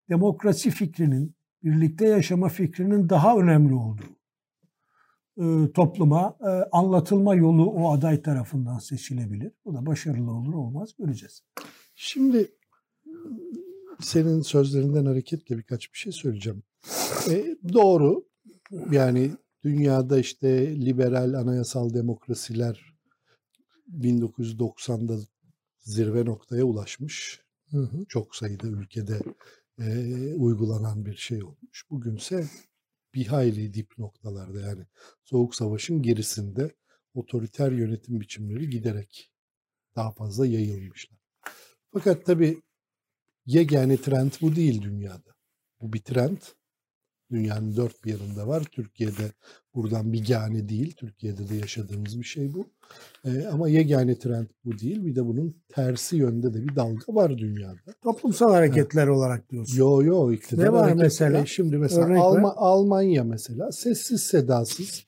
demokrasi 0.09 0.71
fikrinin, 0.71 1.35
birlikte 1.65 2.09
yaşama 2.09 2.49
fikrinin 2.49 3.09
daha 3.09 3.37
önemli 3.37 3.75
olduğu 3.75 4.20
topluma 5.75 6.37
e, 6.41 6.49
anlatılma 6.73 7.35
yolu 7.35 7.71
o 7.71 7.93
aday 7.93 8.23
tarafından 8.23 8.79
seçilebilir. 8.79 9.53
Bu 9.65 9.75
da 9.75 9.87
başarılı 9.87 10.33
olur 10.33 10.55
olmaz 10.55 10.91
göreceğiz. 10.99 11.43
Şimdi 11.95 12.51
senin 14.01 14.43
sözlerinden 14.43 15.05
hareketle 15.05 15.59
birkaç 15.59 15.93
bir 15.93 15.99
şey 15.99 16.13
söyleyeceğim. 16.13 16.63
E, 17.31 17.57
doğru. 17.73 18.25
Yani 18.91 19.31
dünyada 19.65 20.19
işte 20.19 20.77
liberal 20.81 21.35
anayasal 21.35 21.95
demokrasiler 21.95 22.95
1990'da 23.99 25.19
zirve 25.79 26.25
noktaya 26.25 26.65
ulaşmış. 26.65 27.41
Hı 27.71 27.79
hı. 27.79 28.05
Çok 28.09 28.37
sayıda 28.37 28.67
ülkede 28.67 29.21
e, 29.79 30.35
uygulanan 30.35 31.07
bir 31.07 31.17
şey 31.17 31.45
olmuş. 31.45 31.85
Bugünse 31.91 32.45
bir 33.15 33.27
hayli 33.27 33.75
dip 33.75 33.99
noktalarda 33.99 34.61
yani 34.61 34.87
Soğuk 35.25 35.55
Savaş'ın 35.55 36.03
gerisinde 36.03 36.75
otoriter 37.15 37.73
yönetim 37.73 38.21
biçimleri 38.21 38.71
giderek 38.71 39.31
daha 39.97 40.13
fazla 40.13 40.47
yayılmışlar. 40.47 41.19
Fakat 41.93 42.27
tabii 42.27 42.63
yegane 43.47 43.97
trend 43.97 44.33
bu 44.41 44.57
değil 44.57 44.83
dünyada. 44.83 45.35
Bu 45.81 45.93
bir 45.93 46.03
trend. 46.03 46.39
Dünyanın 47.31 47.77
dört 47.77 48.05
bir 48.05 48.11
yanında 48.11 48.49
var. 48.49 48.65
Türkiye'de 48.65 49.33
buradan 49.75 50.13
bigane 50.13 50.69
değil. 50.69 50.95
Türkiye'de 50.97 51.49
de 51.49 51.55
yaşadığımız 51.55 52.19
bir 52.19 52.25
şey 52.25 52.55
bu. 52.55 52.67
Ee, 53.25 53.47
ama 53.53 53.69
yegane 53.69 54.19
trend 54.19 54.47
bu 54.65 54.79
değil. 54.79 55.05
Bir 55.05 55.15
de 55.17 55.27
bunun 55.27 55.55
tersi 55.69 56.17
yönde 56.17 56.55
de 56.55 56.63
bir 56.63 56.77
dalga 56.77 57.15
var 57.15 57.39
dünyada. 57.39 57.79
Toplumsal 58.03 58.51
hareketler 58.53 59.07
olarak 59.07 59.51
diyorsun. 59.51 59.79
Yo 59.79 60.03
yo 60.03 60.33
iktidar 60.33 60.65
Ne 60.65 60.73
var 60.73 60.93
mesela? 60.93 61.39
E, 61.41 61.47
Şimdi 61.47 61.79
mesela 61.79 62.05
Örnek 62.07 62.19
ver. 62.19 62.51
Almanya 62.57 63.25
mesela 63.25 63.73
sessiz 63.73 64.23
sedasız 64.23 65.05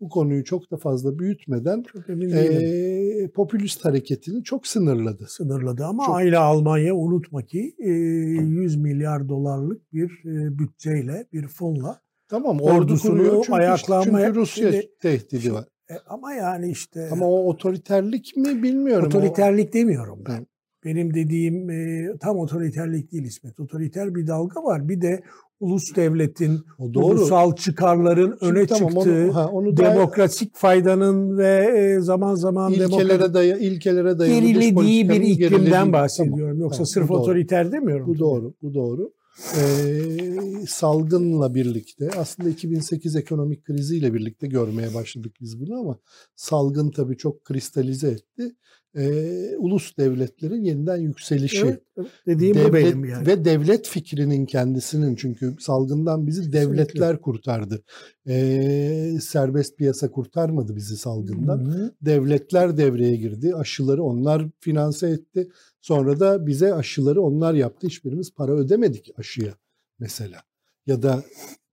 bu 0.00 0.08
konuyu 0.08 0.44
çok 0.44 0.70
da 0.70 0.76
fazla 0.76 1.18
büyütmeden 1.18 1.84
e, 2.08 3.28
popülist 3.28 3.84
hareketini 3.84 4.44
çok 4.44 4.66
sınırladı. 4.66 5.26
sınırladı 5.28 5.84
ama 5.84 6.06
Çok- 6.06 6.16
aynı 6.16 6.38
Almanya 6.38 6.94
unutma 6.96 7.42
ki 7.42 7.74
e, 7.78 7.88
100 7.90 8.76
milyar 8.76 9.28
dolarlık 9.28 9.92
bir 9.92 10.10
e, 10.24 10.58
bütçeyle 10.58 11.26
bir 11.32 11.48
fonla 11.48 12.00
Tamam 12.32 12.60
ordu 12.60 12.74
Ordusunu 12.74 13.12
kuruyor 13.12 13.44
çünkü, 13.46 13.52
ayaklanmaya- 13.52 14.26
çünkü 14.26 14.40
Rusya 14.40 14.72
Şimdi- 14.72 14.90
tehdidi 15.02 15.52
var. 15.54 15.64
E, 15.90 15.94
ama 16.06 16.32
yani 16.32 16.70
işte 16.70 17.08
Ama 17.12 17.26
o 17.26 17.48
otoriterlik 17.48 18.36
mi 18.36 18.62
bilmiyorum. 18.62 19.04
O- 19.04 19.06
otoriterlik 19.06 19.74
demiyorum 19.74 20.24
ben. 20.28 20.46
Benim 20.84 21.14
dediğim 21.14 21.70
e, 21.70 22.08
tam 22.20 22.38
otoriterlik 22.38 23.12
değil 23.12 23.24
İsmet. 23.24 23.60
Otoriter 23.60 24.14
bir 24.14 24.26
dalga 24.26 24.64
var. 24.64 24.88
Bir 24.88 25.00
de 25.00 25.22
ulus 25.60 25.96
devletin 25.96 26.60
o 26.78 26.94
doğru. 26.94 27.04
ulusal 27.04 27.56
çıkarların 27.56 28.36
Şimdi 28.40 28.58
öne 28.58 28.66
tamam, 28.66 28.92
çıktığı 28.92 29.24
onu, 29.24 29.34
ha, 29.34 29.48
onu 29.48 29.76
da 29.76 29.82
demokratik 29.82 30.56
faydanın 30.56 31.38
ve 31.38 31.72
e, 31.76 32.00
zaman 32.00 32.34
zaman 32.34 32.72
ilkelere, 32.72 33.34
daya, 33.34 33.58
ilkelere 33.58 34.18
dayalı 34.18 34.40
gerilediği 34.40 35.08
bir 35.08 35.20
iklimden 35.20 35.92
bahsediyorum. 35.92 36.60
Yoksa 36.60 36.76
tamam, 36.76 36.86
sırf 36.86 37.08
doğru. 37.08 37.18
otoriter 37.18 37.72
demiyorum. 37.72 38.06
Bu 38.06 38.18
doğru, 38.18 38.54
bu 38.62 38.74
doğru. 38.74 39.12
Ee, 39.56 40.66
salgınla 40.68 41.54
birlikte 41.54 42.10
aslında 42.16 42.48
2008 42.48 43.16
ekonomik 43.16 43.64
kriziyle 43.64 44.14
birlikte 44.14 44.46
görmeye 44.46 44.94
başladık 44.94 45.36
biz 45.40 45.60
bunu 45.60 45.80
ama 45.80 45.98
salgın 46.36 46.90
tabii 46.90 47.16
çok 47.16 47.44
kristalize 47.44 48.08
etti. 48.08 48.56
Ee, 48.96 49.56
ulus 49.56 49.96
devletlerin 49.98 50.64
yeniden 50.64 50.96
yükselişi. 50.96 51.66
Evet, 51.66 51.82
evet. 51.96 52.10
dediğim 52.26 52.54
bu 52.54 52.58
Devlet 52.58 52.72
benim 52.72 53.04
yani. 53.04 53.26
Ve 53.26 53.44
devlet 53.44 53.88
fikrinin 53.88 54.46
kendisinin 54.46 55.16
çünkü 55.16 55.56
salgından 55.60 56.26
bizi 56.26 56.52
devletler 56.52 57.20
kurtardı. 57.20 57.82
Ee, 58.28 59.18
serbest 59.20 59.78
piyasa 59.78 60.10
kurtarmadı 60.10 60.76
bizi 60.76 60.96
salgından. 60.96 61.58
Hı-hı. 61.58 61.94
Devletler 62.02 62.76
devreye 62.76 63.16
girdi. 63.16 63.54
Aşıları 63.54 64.02
onlar 64.02 64.46
finanse 64.60 65.08
etti. 65.08 65.48
Sonra 65.80 66.20
da 66.20 66.46
bize 66.46 66.74
aşıları 66.74 67.22
onlar 67.22 67.54
yaptı. 67.54 67.86
Hiçbirimiz 67.86 68.34
para 68.34 68.52
ödemedik 68.52 69.10
aşıya 69.18 69.54
mesela. 69.98 70.38
Ya 70.86 71.02
da 71.02 71.22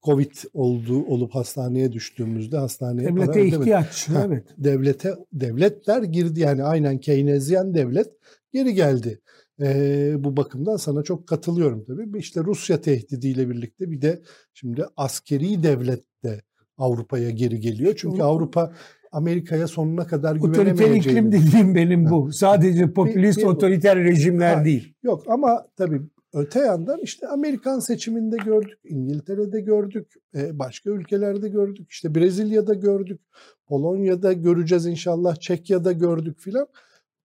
Covid 0.03 0.31
oldu 0.53 1.03
olup 1.05 1.35
hastaneye 1.35 1.91
düştüğümüzde 1.91 2.57
hastaneye 2.57 3.07
para 3.09 3.15
Devlete 3.15 3.31
ödemedik. 3.39 3.59
ihtiyaç. 3.59 4.09
Ha. 4.09 4.23
Evet. 4.27 4.43
Devlete 4.57 5.13
devletler 5.33 6.03
girdi 6.03 6.39
yani 6.39 6.63
aynen 6.63 6.97
Keynesyen 6.97 7.73
devlet 7.73 8.07
geri 8.53 8.73
geldi. 8.73 9.19
Ee, 9.61 10.15
bu 10.19 10.37
bakımdan 10.37 10.77
sana 10.77 11.03
çok 11.03 11.27
katılıyorum 11.27 11.85
tabii. 11.85 12.19
İşte 12.19 12.41
Rusya 12.43 12.81
tehdidiyle 12.81 13.49
birlikte 13.49 13.91
bir 13.91 14.01
de 14.01 14.21
şimdi 14.53 14.85
askeri 14.97 15.63
devlet 15.63 16.03
de 16.23 16.41
Avrupa'ya 16.77 17.29
geri 17.29 17.59
geliyor. 17.59 17.93
Çünkü 17.97 18.21
Avrupa 18.21 18.73
Amerika'ya 19.11 19.67
sonuna 19.67 20.07
kadar 20.07 20.35
Otoriter 20.35 20.61
iklim 20.65 20.75
güvenemeyeceğini. 20.75 21.31
dediğim 21.31 21.75
benim 21.75 22.09
bu. 22.09 22.31
Sadece 22.33 22.91
popülist 22.93 23.37
bir 23.39 23.43
bu. 23.43 23.47
otoriter 23.49 23.97
rejimler 24.03 24.55
Ha. 24.55 24.65
değil. 24.65 24.93
Yok 25.03 25.23
ama 25.27 25.67
tabii 25.77 26.01
öte 26.33 26.59
yandan 26.59 26.99
işte 27.03 27.27
Amerikan 27.27 27.79
seçiminde 27.79 28.37
gördük, 28.45 28.79
İngiltere'de 28.83 29.61
gördük, 29.61 30.13
e, 30.35 30.59
başka 30.59 30.89
ülkelerde 30.89 31.49
gördük, 31.49 31.87
işte 31.91 32.15
Brezilya'da 32.15 32.73
gördük, 32.73 33.21
Polonya'da 33.67 34.33
göreceğiz 34.33 34.85
inşallah, 34.85 35.35
Çekya'da 35.35 35.91
gördük 35.91 36.39
filan. 36.39 36.67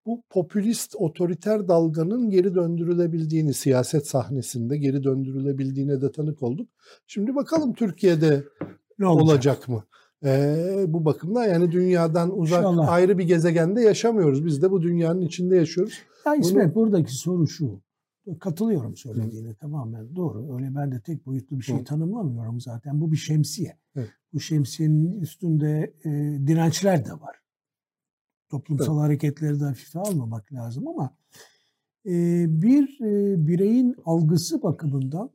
Bu 0.07 0.23
popülist 0.31 0.95
otoriter 0.99 1.69
dalganın 1.69 2.31
geri 2.31 2.55
döndürülebildiğini, 2.55 3.55
siyaset 3.55 4.07
sahnesinde 4.07 4.77
geri 4.77 5.05
döndürülebildiğine 5.05 6.01
de 6.01 6.13
tanık 6.13 6.43
olduk. 6.43 6.69
Şimdi 7.07 7.35
bakalım 7.35 7.75
Türkiye'de 7.75 8.45
Ne 8.99 9.07
olacak? 9.07 9.29
olacak 9.35 9.69
mı? 9.69 9.85
Ee, 10.25 10.85
bu 10.89 11.05
bakımdan 11.05 11.45
yani 11.45 11.73
dünyadan 11.73 12.39
uzak 12.39 12.59
İnşallah. 12.59 12.89
ayrı 12.93 13.19
bir 13.19 13.25
gezegende 13.25 13.81
yaşamıyoruz. 13.81 14.47
Biz 14.47 14.63
de 14.63 14.71
bu 14.71 14.83
dünyanın 14.83 15.21
içinde 15.21 15.57
yaşıyoruz. 15.57 15.95
Ya 16.27 16.35
İsmet 16.35 16.75
buradaki 16.75 17.15
soru 17.15 17.47
şu. 17.47 17.81
Katılıyorum 18.41 18.97
söylediğine 18.97 19.55
tamamen 19.55 20.17
doğru. 20.17 20.55
Öyle 20.55 20.75
ben 20.75 20.93
de 20.93 21.01
tek 21.01 21.27
boyutlu 21.27 21.59
bir 21.59 21.65
şey 21.65 21.81
Hı. 21.81 21.85
tanımlamıyorum 21.85 22.61
zaten. 22.61 23.01
Bu 23.01 23.13
bir 23.13 23.17
şemsiye. 23.17 23.79
Evet. 23.97 24.11
Bu 24.33 24.41
şemsiyenin 24.41 25.21
üstünde 25.21 25.95
e, 26.05 26.11
dirençler 26.47 27.05
de 27.05 27.13
var. 27.13 27.37
Toplumsal 28.49 28.99
hareketleri 28.99 29.61
de 29.61 29.65
hafife 29.65 29.99
almamak 29.99 30.53
lazım 30.53 30.89
ama 30.89 31.17
e, 32.07 32.45
bir 32.63 33.01
e, 33.01 33.47
bireyin 33.47 33.97
algısı 34.05 34.63
bakımından 34.63 35.31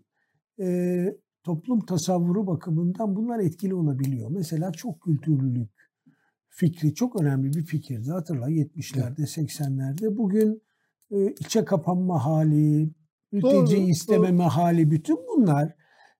e, 0.59 1.17
toplum 1.43 1.85
tasavvuru 1.85 2.47
bakımından 2.47 3.15
bunlar 3.15 3.39
etkili 3.39 3.73
olabiliyor. 3.75 4.29
Mesela 4.29 4.71
çok 4.71 5.01
kültürlülük 5.01 5.69
fikri 6.49 6.93
çok 6.93 7.21
önemli 7.21 7.53
bir 7.53 7.65
fikirdi. 7.65 8.11
Hatırla 8.11 8.49
70'lerde 8.49 9.21
80'lerde. 9.21 10.17
Bugün 10.17 10.61
içe 11.39 11.65
kapanma 11.65 12.25
hali, 12.25 12.91
mülteci 13.31 13.77
Doğru, 13.77 13.89
istememe 13.89 14.43
hali 14.43 14.91
bütün 14.91 15.17
bunlar 15.17 15.75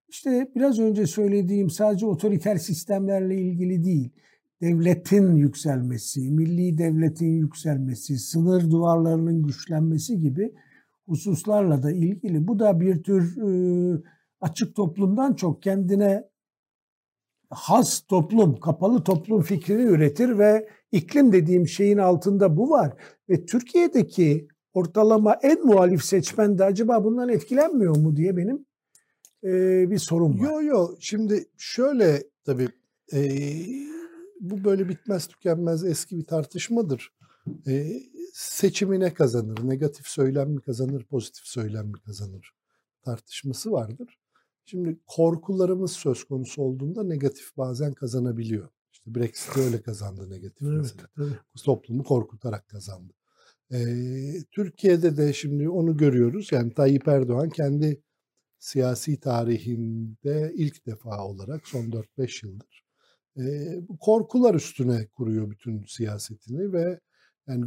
işte 0.08 0.50
biraz 0.54 0.78
önce 0.78 1.06
söylediğim 1.06 1.70
sadece 1.70 2.06
otoriter 2.06 2.56
sistemlerle 2.56 3.40
ilgili 3.40 3.84
değil. 3.84 4.12
Devletin 4.60 5.36
yükselmesi, 5.36 6.30
milli 6.30 6.78
devletin 6.78 7.32
yükselmesi, 7.32 8.18
sınır 8.18 8.70
duvarlarının 8.70 9.42
güçlenmesi 9.42 10.18
gibi 10.18 10.54
hususlarla 11.06 11.82
da 11.82 11.92
ilgili. 11.92 12.48
Bu 12.48 12.58
da 12.58 12.80
bir 12.80 13.02
tür 13.02 13.36
e, 13.36 14.02
açık 14.40 14.76
toplumdan 14.76 15.34
çok 15.34 15.62
kendine 15.62 16.24
has 17.50 18.00
toplum, 18.00 18.60
kapalı 18.60 19.04
toplum 19.04 19.42
fikrini 19.42 19.82
üretir 19.82 20.38
ve 20.38 20.68
iklim 20.92 21.32
dediğim 21.32 21.68
şeyin 21.68 21.98
altında 21.98 22.56
bu 22.56 22.70
var. 22.70 22.92
Ve 23.28 23.44
Türkiye'deki 23.44 24.48
ortalama 24.74 25.38
en 25.42 25.66
muhalif 25.66 26.04
seçmen 26.04 26.58
de 26.58 26.64
acaba 26.64 27.04
bundan 27.04 27.28
etkilenmiyor 27.28 27.96
mu 27.96 28.16
diye 28.16 28.36
benim 28.36 28.66
e, 29.44 29.50
bir 29.90 29.98
sorum 29.98 30.40
var. 30.40 30.44
Yo 30.44 30.62
yo 30.62 30.96
şimdi 31.00 31.44
şöyle 31.56 32.22
tabii 32.44 32.68
e, 33.12 33.20
bu 34.40 34.64
böyle 34.64 34.88
bitmez 34.88 35.26
tükenmez 35.26 35.84
eski 35.84 36.18
bir 36.18 36.24
tartışmadır. 36.24 37.12
E, 37.66 38.02
seçimine 38.32 39.14
kazanır, 39.14 39.68
negatif 39.68 40.06
söylem 40.06 40.50
mi 40.50 40.60
kazanır, 40.60 41.04
pozitif 41.04 41.44
söylem 41.44 41.86
mi 41.86 42.00
kazanır 42.06 42.54
tartışması 43.02 43.72
vardır. 43.72 44.18
Şimdi 44.64 44.98
korkularımız 45.06 45.92
söz 45.92 46.24
konusu 46.24 46.62
olduğunda 46.62 47.04
negatif 47.04 47.56
bazen 47.56 47.92
kazanabiliyor. 47.94 48.68
İşte 48.92 49.14
Brexit 49.14 49.56
öyle 49.56 49.82
kazandı 49.82 50.30
negatif 50.30 50.62
Evet, 50.62 50.78
mesela. 50.78 51.08
tabii. 51.16 51.62
Toplumu 51.64 52.04
korkutarak 52.04 52.68
kazandı. 52.68 53.12
Türkiye'de 54.52 55.16
de 55.16 55.32
şimdi 55.32 55.68
onu 55.68 55.96
görüyoruz. 55.96 56.52
Yani 56.52 56.74
Tayyip 56.74 57.08
Erdoğan 57.08 57.50
kendi 57.50 58.02
siyasi 58.58 59.20
tarihinde 59.20 60.52
ilk 60.54 60.86
defa 60.86 61.24
olarak 61.24 61.68
son 61.68 61.84
4-5 62.18 62.46
yıldır 62.46 62.84
korkular 64.00 64.54
üstüne 64.54 65.06
kuruyor 65.06 65.50
bütün 65.50 65.84
siyasetini 65.84 66.72
ve 66.72 67.00
yani 67.48 67.64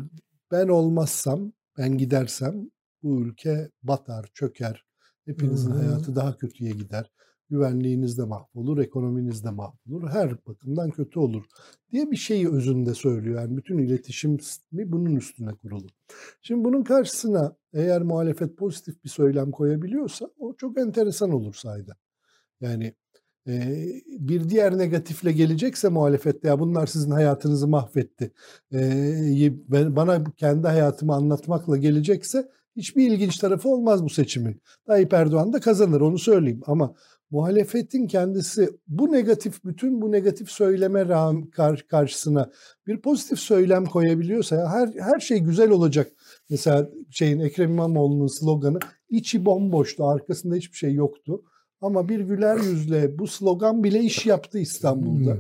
ben 0.52 0.68
olmazsam, 0.68 1.54
ben 1.78 1.98
gidersem 1.98 2.72
bu 3.04 3.22
ülke 3.22 3.70
batar, 3.84 4.30
çöker. 4.34 4.86
Hepinizin 5.26 5.72
hayatı 5.72 6.16
daha 6.16 6.38
kötüye 6.38 6.72
gider. 6.72 7.12
Güvenliğiniz 7.54 8.18
de 8.18 8.24
mahvolur, 8.24 8.78
ekonominiz 8.78 9.44
de 9.44 9.50
mahvolur. 9.50 10.10
Her 10.10 10.46
bakımdan 10.48 10.90
kötü 10.90 11.20
olur 11.20 11.44
diye 11.92 12.12
bir 12.12 12.16
şeyi 12.16 12.50
özünde 12.50 12.94
söylüyor. 12.94 13.42
Yani 13.42 13.58
bütün 13.58 13.78
iletişim 13.78 14.40
sistemi 14.40 14.92
bunun 14.92 15.16
üstüne 15.16 15.52
kurulu. 15.54 15.88
Şimdi 16.42 16.64
bunun 16.64 16.84
karşısına 16.84 17.56
eğer 17.74 18.02
muhalefet 18.02 18.58
pozitif 18.58 19.04
bir 19.04 19.10
söylem 19.10 19.52
koyabiliyorsa 19.52 20.30
o 20.40 20.54
çok 20.54 20.78
enteresan 20.80 21.32
olur 21.32 21.54
sayeden. 21.54 21.96
Yani 22.62 22.94
eee, 23.48 24.02
bir 24.08 24.50
diğer 24.50 24.78
negatifle 24.78 25.32
gelecekse 25.32 25.90
muhalefette 25.90 26.48
ya 26.48 26.60
bunlar 26.60 26.88
sizin 26.88 27.12
hayatınızı 27.12 27.68
mahvetti. 27.68 28.32
Eee, 28.72 29.54
ben, 29.68 29.96
bana 29.96 30.24
kendi 30.38 30.68
hayatımı 30.68 31.14
anlatmakla 31.14 31.78
gelecekse 31.78 32.50
hiçbir 32.76 33.12
ilginç 33.12 33.38
tarafı 33.38 33.70
olmaz 33.70 34.04
bu 34.04 34.10
seçimin. 34.10 34.62
Tayyip 34.86 35.14
Erdoğan 35.14 35.54
da 35.54 35.60
kazanır 35.60 36.02
onu 36.02 36.20
söyleyeyim 36.20 36.62
ama 36.68 36.96
muhalefetin 37.34 38.08
kendisi 38.08 38.70
bu 38.88 39.12
negatif 39.12 39.64
bütün 39.66 40.02
bu 40.02 40.12
negatif 40.12 40.50
söyleme 40.50 41.08
rağmen 41.08 41.46
kar- 41.46 41.88
karşısına 41.88 42.50
bir 42.88 43.02
pozitif 43.02 43.40
söylem 43.40 43.86
koyabiliyorsa 43.86 44.56
ya 44.56 44.70
her 44.70 44.88
her 45.00 45.20
şey 45.20 45.40
güzel 45.40 45.70
olacak. 45.70 46.12
Mesela 46.50 46.90
şeyin 47.12 47.40
Ekrem 47.40 47.72
İmamoğlu'nun 47.72 48.28
sloganı 48.28 48.80
içi 49.10 49.46
bomboştu, 49.46 50.08
arkasında 50.08 50.56
hiçbir 50.56 50.78
şey 50.78 50.94
yoktu. 50.94 51.42
Ama 51.82 52.10
bir 52.10 52.20
güler 52.20 52.58
yüzle 52.58 53.20
bu 53.20 53.28
slogan 53.28 53.84
bile 53.84 54.00
iş 54.00 54.26
yaptı 54.26 54.60
İstanbul'da. 54.60 55.38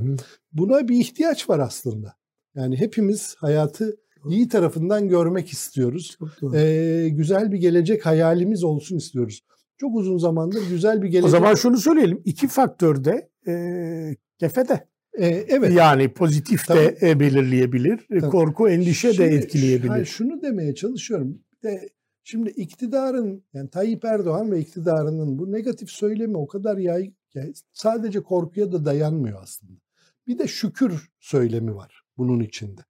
Buna 0.53 0.87
bir 0.87 0.95
ihtiyaç 0.99 1.49
var 1.49 1.59
aslında. 1.59 2.13
Yani 2.55 2.77
hepimiz 2.79 3.35
hayatı 3.37 3.95
iyi 4.29 4.47
tarafından 4.47 5.09
görmek 5.09 5.49
istiyoruz. 5.49 6.17
Ee, 6.55 7.09
güzel 7.11 7.51
bir 7.51 7.57
gelecek 7.57 8.05
hayalimiz 8.05 8.63
olsun 8.63 8.97
istiyoruz. 8.97 9.41
Çok 9.83 9.95
uzun 9.95 10.17
zamandır 10.17 10.69
güzel 10.69 11.01
bir 11.01 11.07
gelecek. 11.07 11.25
o 11.25 11.29
zaman 11.29 11.55
şunu 11.55 11.77
söyleyelim. 11.77 12.21
İki 12.25 12.47
faktör 12.47 13.03
de 13.03 13.29
e, 13.47 14.15
kefede. 14.39 14.87
Ee, 15.19 15.25
evet. 15.27 15.73
Yani 15.73 16.13
pozitif 16.13 16.69
de 16.69 16.97
e, 17.01 17.19
belirleyebilir. 17.19 18.07
e, 18.09 18.19
Tabii. 18.19 18.31
Korku, 18.31 18.69
endişe 18.69 19.07
de 19.09 19.13
Şimdi- 19.13 19.35
etkileyebilir. 19.35 19.89
hayır, 19.89 20.05
şunu 20.05 20.41
demeye 20.41 20.75
çalışıyorum. 20.75 21.39
De, 21.63 21.89
şimdi 22.23 22.49
iktidarın 22.49 23.43
yani 23.53 23.69
Tayyip 23.69 24.05
Erdoğan 24.05 24.51
ve 24.51 24.59
iktidarının 24.59 25.39
bu 25.39 25.51
negatif 25.51 25.89
söylemi 25.89 26.37
o 26.37 26.47
kadar 26.47 26.77
yay 26.77 27.13
yani 27.33 27.53
sadece 27.73 28.19
korkuya 28.19 28.71
da 28.71 28.85
dayanmıyor 28.85 29.39
aslında. 29.43 29.79
Bir 30.27 30.39
de 30.39 30.47
şükür 30.47 31.09
söylemi 31.19 31.75
var 31.75 32.01
bunun 32.17 32.39
içinde. 32.39 32.81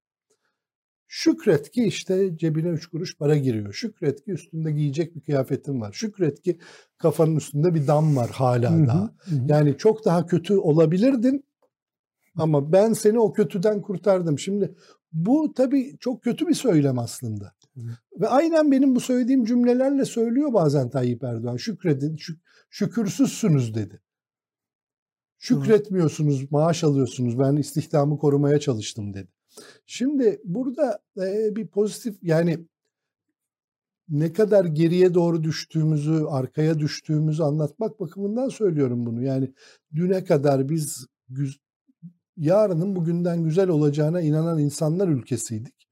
Şükret 1.16 1.72
ki 1.72 1.84
işte 1.84 2.38
cebine 2.38 2.70
üç 2.70 2.88
kuruş 2.88 3.18
para 3.18 3.38
giriyor. 3.38 3.74
Şükret 3.74 4.26
ki 4.26 4.32
üstünde 4.32 4.72
giyecek 4.72 5.16
bir 5.16 5.22
kıyafetin 5.22 5.82
var. 5.82 5.94
Şükret 5.94 6.42
ki 6.42 6.60
kafanın 6.98 7.36
üstünde 7.36 7.74
bir 7.74 7.88
dam 7.88 8.16
var 8.16 8.30
hala 8.30 8.72
Hı 8.72 8.76
hı, 8.84 8.88
daha. 8.88 9.04
hı 9.04 9.36
hı. 9.36 9.46
Yani 9.48 9.78
çok 9.78 10.06
daha 10.06 10.26
kötü 10.26 10.58
olabilirdin 10.58 11.46
ama 12.36 12.72
ben 12.72 12.94
seni 12.94 13.20
o 13.20 13.34
kötüden 13.34 13.82
kurtardım. 13.82 14.40
Şimdi 14.40 14.76
bu 15.12 15.54
tabii 15.54 15.98
çok 16.00 16.24
kötü 16.24 16.48
bir 16.48 16.54
söylem 16.54 17.00
aslında. 17.00 17.54
Ve 18.20 18.28
aynen 18.28 18.72
benim 18.72 18.96
bu 18.96 19.00
söylediğim 19.00 19.46
cümlelerle 19.46 20.06
söylüyor 20.06 20.54
bazen 20.54 20.90
Tayyip 20.90 21.24
Erdoğan. 21.24 21.58
Şükredin, 21.58 22.16
şük- 22.16 22.42
şükürsüzsünüz 22.70 23.76
dedi. 23.76 24.02
Şükretmiyorsunuz, 25.38 26.52
maaş 26.52 26.84
alıyorsunuz. 26.84 27.40
Ben 27.40 27.56
istihdamı 27.56 28.18
korumaya 28.18 28.60
çalıştım 28.60 29.14
dedi. 29.14 29.30
Şimdi 29.86 30.42
burada 30.44 31.00
e, 31.18 31.56
bir 31.56 31.68
pozitif 31.68 32.18
yani 32.22 32.68
ne 34.10 34.34
kadar 34.34 34.66
geriye 34.66 35.14
doğru 35.14 35.44
düştüğümüzü, 35.44 36.24
arkaya 36.30 36.80
düştüğümüzü 36.80 37.44
anlatmak 37.44 38.00
bakımından 38.00 38.50
söylüyorum 38.50 39.06
bunu. 39.06 39.24
Yani 39.24 39.54
düne 39.96 40.24
kadar 40.24 40.70
biz 40.70 41.06
yarının 42.38 42.96
bugünden 42.96 43.44
güzel 43.44 43.70
olacağına 43.70 44.22
inanan 44.22 44.60
insanlar 44.60 45.08
ülkesiydik. 45.08 45.88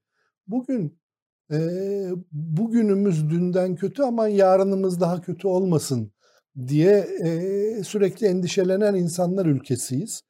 Bugün 0.46 0.98
eee, 1.50 2.10
bugünümüz 2.32 3.30
dünden 3.30 3.76
kötü 3.76 4.02
ama 4.02 4.28
yarınımız 4.28 5.00
daha 5.00 5.20
kötü 5.20 5.48
olmasın 5.48 6.12
diye 6.66 7.08
eee, 7.24 7.82
sürekli 7.84 8.26
endişelenen 8.26 8.94
insanlar 8.94 9.46
ülkesiyiz. 9.46 10.22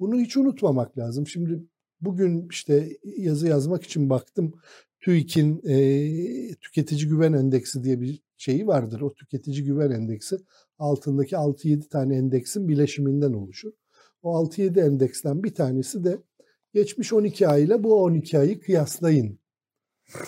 Bunu 0.00 0.20
hiç 0.20 0.36
unutmamak 0.36 0.98
lazım. 0.98 1.26
Şimdi 1.26 1.64
bugün 2.00 2.48
işte 2.50 2.96
yazı 3.16 3.48
yazmak 3.48 3.82
için 3.82 4.10
baktım. 4.10 4.52
TÜİK'in 5.00 5.60
eee, 5.64 6.54
tüketici 6.54 7.08
güven 7.08 7.32
endeksi 7.32 7.84
diye 7.84 8.00
bir 8.00 8.22
şeyi 8.36 8.66
vardır. 8.66 9.00
O 9.00 9.14
tüketici 9.14 9.64
güven 9.64 9.90
endeksi 9.90 10.36
altındaki 10.78 11.36
6-7 11.36 11.88
tane 11.88 12.16
endeksin 12.16 12.68
bileşiminden 12.68 13.32
oluşur. 13.32 13.72
O 14.22 14.44
6-7 14.44 14.80
endeksten 14.80 15.42
bir 15.44 15.54
tanesi 15.54 16.04
de 16.04 16.18
geçmiş 16.74 17.12
12 17.12 17.48
ay 17.48 17.64
ile 17.64 17.84
bu 17.84 18.02
12 18.02 18.38
ayı 18.38 18.60
kıyaslayın 18.60 19.38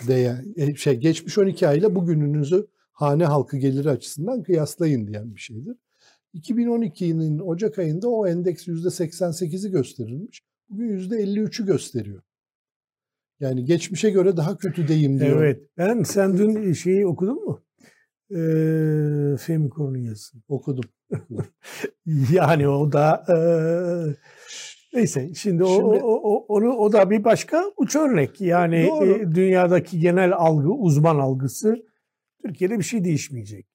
diye 0.07 0.37
e, 0.57 0.75
şey 0.75 0.95
geçmiş 0.95 1.39
12 1.39 1.69
ay 1.69 1.79
ile 1.79 1.95
bugününüzü 1.95 2.67
hane 2.93 3.25
halkı 3.25 3.57
geliri 3.57 3.91
açısından 3.91 4.43
kıyaslayın 4.43 5.07
diyen 5.07 5.35
bir 5.35 5.41
şeydir. 5.41 5.77
2012'nin 6.35 7.39
Ocak 7.39 7.79
ayında 7.79 8.09
o 8.09 8.27
endeks 8.27 8.69
%88'i 8.69 9.71
gösterilmiş. 9.71 10.43
Bugün 10.69 10.99
%53'ü 10.99 11.67
gösteriyor. 11.67 12.23
Yani 13.41 13.65
geçmişe 13.65 14.11
göre 14.11 14.37
daha 14.37 14.57
kötü 14.57 14.89
deyim 14.89 15.21
diyor. 15.21 15.43
Evet. 15.43 15.63
Ben 15.79 16.03
sen 16.03 16.39
dün 16.39 16.73
şeyi 16.73 17.07
okudun 17.07 17.45
mu? 17.45 17.63
Ee, 18.31 19.37
Fehmi 19.37 19.69
Korun'un 19.71 19.99
yazısını. 19.99 20.43
Okudum. 20.49 20.85
Yani 22.33 22.69
o 22.69 22.93
da 22.93 23.25
eee, 23.29 24.17
neyse 24.95 25.35
şimdi, 25.35 25.65
o, 25.65 25.69
Şimdi- 25.77 26.05
o, 26.05 26.13
o, 26.15 26.45
onu 26.49 26.73
o 26.77 26.93
da 26.93 27.11
bir 27.11 27.25
başka 27.25 27.65
uç 27.77 27.97
örnek. 27.97 28.41
Yani 28.41 28.77
e, 29.03 29.35
dünyadaki 29.35 30.01
genel 30.01 30.33
algı, 30.33 30.69
uzman 30.71 31.19
algısı 31.19 31.77
Türkiye'de 32.45 32.79
bir 32.79 32.85
şey 32.85 33.05
değişmeyecek. 33.05 33.67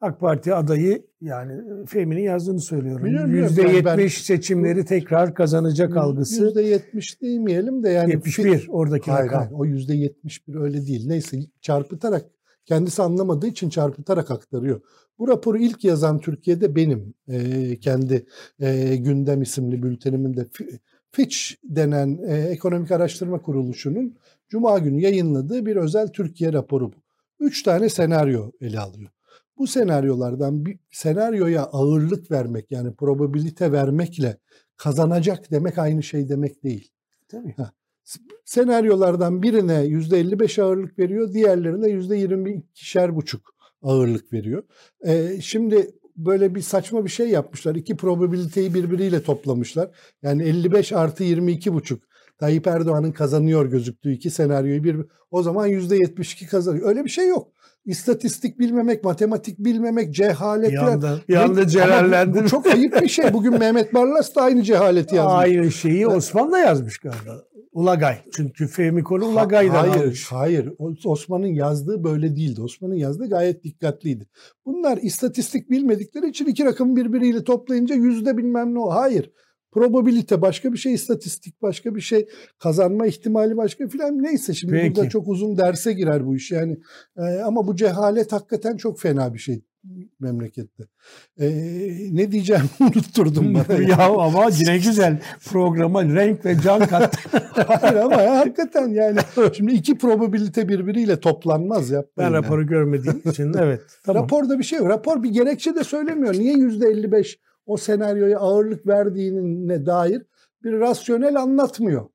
AK 0.00 0.20
Parti 0.20 0.54
adayı 0.54 1.06
yani 1.20 1.86
Fehmi'nin 1.86 2.22
yazdığını 2.22 2.60
söylüyorum. 2.60 3.04
Biliyorum, 3.06 3.30
biliyorum. 3.32 3.56
Yüzde 3.56 3.84
Ben- 3.84 4.08
seçimleri 4.08 4.84
tekrar 4.84 5.34
kazanacak 5.34 5.96
algısı. 5.96 6.44
%70 6.44 7.22
demeyelim 7.22 7.82
de 7.82 7.88
yani 7.90 8.10
71 8.12 8.66
oradaki 8.70 9.10
Hayır, 9.10 9.26
rakam. 9.26 9.38
hayır, 9.40 9.52
o 9.52 9.64
yüzde 9.64 9.94
yetmiş 9.94 10.48
bir 10.48 10.54
öyle 10.54 10.86
değil. 10.86 11.06
Neyse 11.08 11.38
çarpıtarak 11.60 12.24
kendisi 12.64 13.02
anlamadığı 13.02 13.46
için 13.46 13.68
çarpıtarak 13.70 14.30
aktarıyor. 14.30 14.80
Bu 15.18 15.28
raporu 15.28 15.58
ilk 15.58 15.84
yazan 15.84 16.18
Türkiye'de 16.20 16.76
benim 16.76 17.14
eee, 17.28 17.76
kendi 17.80 18.26
eee, 18.60 18.96
gündem 18.96 19.42
isimli 19.42 19.82
bültenimin 19.82 20.36
de 20.36 20.40
Fi- 20.42 20.78
Fitch 21.10 21.36
denen 21.64 22.08
eee, 22.28 22.34
ekonomik 22.50 22.90
araştırma 22.90 23.42
kuruluşunun 23.42 24.16
Cuma 24.48 24.78
günü 24.78 25.00
yayınladığı 25.00 25.66
bir 25.66 25.76
özel 25.76 26.08
Türkiye 26.08 26.52
raporu 26.52 26.92
bu. 26.92 26.96
Üç 27.40 27.62
tane 27.62 27.88
senaryo 27.88 28.50
ele 28.60 28.80
alıyor. 28.80 29.10
Bu 29.58 29.66
senaryolardan 29.66 30.66
bir 30.66 30.78
senaryoya 30.90 31.62
ağırlık 31.62 32.30
vermek 32.30 32.70
yani 32.70 32.94
probabilite 32.94 33.72
vermekle 33.72 34.38
kazanacak 34.76 35.50
demek 35.50 35.78
aynı 35.78 36.02
şey 36.02 36.28
demek 36.28 36.64
değil 36.64 36.90
Tabii. 37.28 37.54
senaryolardan 38.44 39.42
birine 39.42 39.86
%55 39.86 40.62
ağırlık 40.62 40.98
veriyor, 40.98 41.32
diğerlerine 41.32 41.86
%22'şer 41.86 43.14
buçuk 43.14 43.56
ağırlık 43.82 44.32
veriyor. 44.32 44.62
Ee, 45.06 45.40
şimdi 45.40 45.90
böyle 46.16 46.54
bir 46.54 46.60
saçma 46.60 47.04
bir 47.04 47.10
şey 47.10 47.28
yapmışlar. 47.28 47.74
İki 47.74 47.96
probabiliteyi 47.96 48.74
birbiriyle 48.74 49.22
toplamışlar. 49.22 49.90
Yani 50.22 50.42
55 50.42 50.92
artı 50.92 51.24
22 51.24 51.72
buçuk. 51.72 52.02
Tayyip 52.38 52.66
Erdoğan'ın 52.66 53.12
kazanıyor 53.12 53.66
gözüktüğü 53.66 54.12
iki 54.12 54.30
senaryoyu 54.30 54.84
bir 54.84 54.96
o 55.30 55.42
zaman 55.42 55.68
%72 55.68 56.46
kazanıyor. 56.46 56.88
Öyle 56.88 57.04
bir 57.04 57.10
şey 57.10 57.28
yok. 57.28 57.52
İstatistik 57.84 58.58
bilmemek, 58.58 59.04
matematik 59.04 59.58
bilmemek, 59.58 60.14
cehalet. 60.14 60.72
Bir 60.72 60.76
anda, 60.76 61.20
bir 61.28 61.36
anda 61.36 62.34
bu-. 62.34 62.44
Bu, 62.44 62.48
çok 62.48 62.66
ayıp 62.66 63.02
bir 63.02 63.08
şey. 63.08 63.32
Bugün 63.32 63.52
Mehmet 63.58 63.94
Barlas 63.94 64.34
da 64.34 64.42
aynı 64.42 64.62
cehaleti 64.62 65.14
yazmış. 65.16 65.34
Aynı 65.34 65.72
şeyi 65.72 66.06
Osman 66.06 66.52
da 66.52 66.58
yazmış 66.58 66.98
galiba. 66.98 67.42
Ulagay. 67.72 68.18
Çünkü 68.32 68.66
Fehmi 68.66 69.04
Konu 69.04 69.24
Ulagay'dan 69.24 69.88
hayır, 69.88 70.02
almış. 70.04 70.26
Hayır, 70.32 70.72
Osman'ın 71.04 71.46
yazdığı 71.46 72.04
böyle 72.04 72.36
değildi. 72.36 72.62
Osman'ın 72.62 72.94
yazdığı 72.94 73.28
gayet 73.28 73.64
dikkatliydi. 73.64 74.28
Bunlar 74.66 74.98
istatistik 75.02 75.70
bilmedikleri 75.70 76.28
için 76.28 76.46
iki 76.46 76.64
rakamı 76.64 76.96
birbiriyle 76.96 77.44
toplayınca 77.44 77.94
yüzde 77.94 78.36
bilmem 78.36 78.74
ne 78.74 78.78
o. 78.78 78.90
Hayır. 78.90 79.30
Probabilite 79.76 80.42
başka 80.42 80.72
bir 80.72 80.78
şey, 80.78 80.94
istatistik 80.94 81.62
başka 81.62 81.94
bir 81.94 82.00
şey, 82.00 82.28
kazanma 82.58 83.06
ihtimali 83.06 83.56
başka 83.56 83.88
filan 83.88 84.22
neyse 84.22 84.54
şimdi 84.54 84.72
Peki. 84.72 84.94
burada 84.94 85.08
çok 85.08 85.28
uzun 85.28 85.56
derse 85.56 85.92
girer 85.92 86.26
bu 86.26 86.36
iş 86.36 86.50
yani. 86.50 86.76
Ee, 87.18 87.22
ama 87.22 87.66
bu 87.66 87.76
cehalet 87.76 88.32
hakikaten 88.32 88.76
çok 88.76 89.00
fena 89.00 89.34
bir 89.34 89.38
şey 89.38 89.62
memlekette. 90.20 90.84
Ee, 91.40 91.48
ne 92.12 92.32
diyeceğim 92.32 92.62
unutturdum 92.80 93.54
bana. 93.54 93.78
ya 93.88 93.98
ama 93.98 94.50
yine 94.58 94.78
güzel 94.78 95.20
programa 95.44 96.04
renk 96.04 96.44
ve 96.44 96.56
can 96.64 96.86
kattı. 96.86 97.38
Hayır 97.66 97.96
ama 97.96 98.22
ya, 98.22 98.38
hakikaten 98.38 98.88
yani 98.88 99.18
şimdi 99.52 99.72
iki 99.72 99.98
probabilite 99.98 100.68
birbiriyle 100.68 101.20
toplanmaz 101.20 101.90
ya. 101.90 102.04
ben 102.18 102.32
raporu 102.32 102.66
görmediğim 102.66 103.22
için 103.24 103.54
evet. 103.58 103.80
Tamam. 104.04 104.22
Raporda 104.22 104.58
bir 104.58 104.64
şey 104.64 104.78
yok. 104.78 104.88
Rapor 104.88 105.22
bir 105.22 105.30
gerekçe 105.30 105.74
de 105.74 105.84
söylemiyor. 105.84 106.34
Niye 106.34 106.54
yüzde 106.54 106.88
55 106.88 107.38
o 107.66 107.76
senaryoya 107.76 108.38
ağırlık 108.38 108.86
verdiğine 108.86 109.86
dair 109.86 110.22
bir 110.64 110.72
rasyonel 110.80 111.36
anlatmıyor. 111.42 112.08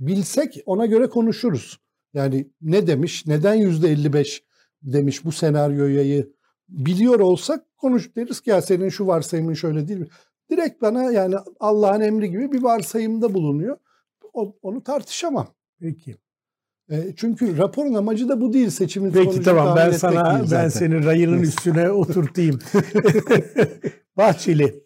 Bilsek 0.00 0.62
ona 0.66 0.86
göre 0.86 1.06
konuşuruz. 1.06 1.80
Yani 2.14 2.50
ne 2.62 2.86
demiş, 2.86 3.26
neden 3.26 3.54
yüzde 3.54 3.88
55 3.90 4.44
demiş 4.82 5.24
bu 5.24 5.32
senaryoyu 5.32 6.26
biliyor 6.68 7.20
olsak 7.20 7.64
konuş 7.76 8.16
deriz 8.16 8.40
ki 8.40 8.50
ya 8.50 8.62
senin 8.62 8.88
şu 8.88 9.06
varsayımın 9.06 9.54
şöyle 9.54 9.88
değil 9.88 10.00
mi? 10.00 10.06
Direkt 10.50 10.82
bana 10.82 11.12
yani 11.12 11.34
Allah'ın 11.60 12.00
emri 12.00 12.30
gibi 12.30 12.52
bir 12.52 12.62
varsayımda 12.62 13.34
bulunuyor. 13.34 13.76
O- 14.32 14.56
onu 14.62 14.82
tartışamam. 14.82 15.46
Peki. 15.80 16.16
E, 16.90 17.14
çünkü 17.16 17.58
raporun 17.58 17.94
amacı 17.94 18.28
da 18.28 18.40
bu 18.40 18.52
değil 18.52 18.70
seçimin 18.70 19.10
Peki 19.10 19.42
tamam 19.42 19.76
ben 19.76 19.90
sana 19.90 20.24
ben 20.40 20.44
zaten. 20.44 20.68
seni 20.68 21.04
rayının 21.04 21.42
üstüne 21.42 21.90
oturtayım. 21.90 22.58
Bahçeli 24.16 24.84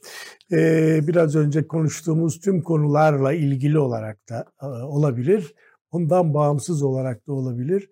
e, 0.53 1.01
biraz 1.07 1.37
önce 1.37 1.67
konuştuğumuz 1.67 2.41
tüm 2.41 2.63
konularla 2.63 3.33
ilgili 3.33 3.79
olarak 3.79 4.29
da 4.29 4.47
e, 4.63 4.67
olabilir. 4.67 5.55
Ondan 5.91 6.35
bağımsız 6.35 6.83
olarak 6.83 7.27
da 7.27 7.33
olabilir. 7.33 7.91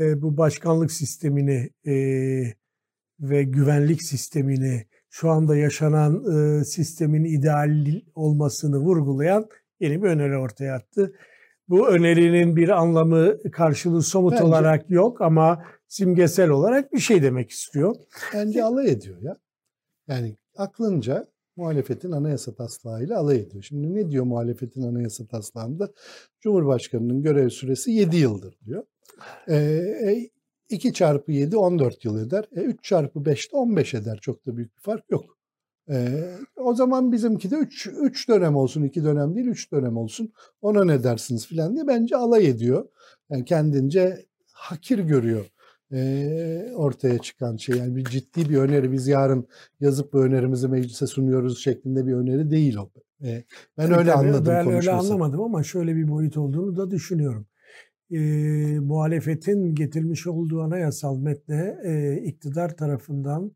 E, 0.00 0.22
bu 0.22 0.36
başkanlık 0.36 0.92
sistemini 0.92 1.70
e, 1.86 1.94
ve 3.20 3.42
güvenlik 3.42 4.02
sistemini 4.02 4.86
şu 5.10 5.30
anda 5.30 5.56
yaşanan 5.56 6.24
e, 6.60 6.64
sistemin 6.64 7.24
ideal 7.24 7.86
olmasını 8.14 8.78
vurgulayan 8.78 9.48
yeni 9.80 10.02
bir 10.02 10.08
öneri 10.08 10.36
ortaya 10.36 10.74
attı. 10.74 11.14
Bu 11.68 11.88
önerinin 11.88 12.56
bir 12.56 12.68
anlamı 12.68 13.50
karşılığı 13.52 14.02
somut 14.02 14.32
Bence- 14.32 14.44
olarak 14.44 14.90
yok 14.90 15.20
ama 15.20 15.64
simgesel 15.88 16.50
olarak 16.50 16.92
bir 16.92 16.98
şey 16.98 17.22
demek 17.22 17.50
istiyor. 17.50 17.94
Bence 18.34 18.64
alay 18.64 18.90
ediyor 18.90 19.22
ya. 19.22 19.36
Yani 20.08 20.36
aklınca 20.56 21.26
muhalefetin 21.56 22.12
anayasa 22.12 22.54
taslağıyla 22.54 23.18
alay 23.18 23.36
ediyor. 23.36 23.62
Şimdi 23.62 23.94
ne 23.94 24.10
diyor 24.10 24.24
muhalefetin 24.24 24.82
anayasa 24.82 25.26
taslağında? 25.26 25.92
Cumhurbaşkanının 26.40 27.22
görev 27.22 27.48
süresi 27.48 27.90
7 27.90 28.16
yıldır 28.16 28.58
diyor. 28.66 28.84
Ee, 29.48 30.30
2 30.68 30.92
çarpı 30.92 31.32
7 31.32 31.56
14 31.56 32.04
yıl 32.04 32.26
eder. 32.26 32.44
E, 32.56 32.60
3 32.60 32.84
çarpı 32.84 33.24
5 33.24 33.52
de 33.52 33.56
15 33.56 33.94
eder. 33.94 34.18
Çok 34.22 34.46
da 34.46 34.56
büyük 34.56 34.76
bir 34.76 34.82
fark 34.82 35.10
yok. 35.10 35.38
Ee, 35.90 36.34
o 36.56 36.74
zaman 36.74 37.12
bizimki 37.12 37.50
de 37.50 37.56
3 37.56 37.86
3 37.86 38.28
dönem 38.28 38.56
olsun, 38.56 38.82
2 38.82 39.04
dönem 39.04 39.34
değil 39.34 39.46
3 39.46 39.72
dönem 39.72 39.96
olsun. 39.96 40.32
Ona 40.62 40.84
ne 40.84 41.02
dersiniz 41.04 41.46
filan 41.46 41.74
diye 41.74 41.86
bence 41.86 42.16
alay 42.16 42.48
ediyor. 42.48 42.88
Yani 43.30 43.44
kendince 43.44 44.26
hakir 44.52 44.98
görüyor 44.98 45.51
e, 45.92 46.72
ortaya 46.74 47.18
çıkan 47.18 47.56
şey. 47.56 47.78
Yani 47.78 47.96
bir 47.96 48.04
ciddi 48.04 48.48
bir 48.50 48.56
öneri 48.56 48.92
biz 48.92 49.08
yarın 49.08 49.48
yazıp 49.80 50.12
bu 50.12 50.22
önerimizi 50.22 50.68
meclise 50.68 51.06
sunuyoruz 51.06 51.58
şeklinde 51.58 52.06
bir 52.06 52.12
öneri 52.12 52.50
değil 52.50 52.76
o. 52.76 52.90
E, 53.22 53.44
ben 53.78 53.86
Tabii 53.86 53.98
öyle 53.98 54.10
tabii, 54.10 54.28
anladım 54.28 54.46
Ben 54.46 54.70
öyle 54.70 54.90
anlamadım 54.90 55.40
ama 55.40 55.62
şöyle 55.62 55.96
bir 55.96 56.08
boyut 56.08 56.36
olduğunu 56.36 56.76
da 56.76 56.90
düşünüyorum. 56.90 57.46
E, 58.10 58.18
muhalefetin 58.80 59.74
getirmiş 59.74 60.26
olduğu 60.26 60.62
anayasal 60.62 61.18
metne 61.18 61.78
e, 61.84 62.22
iktidar 62.24 62.76
tarafından 62.76 63.52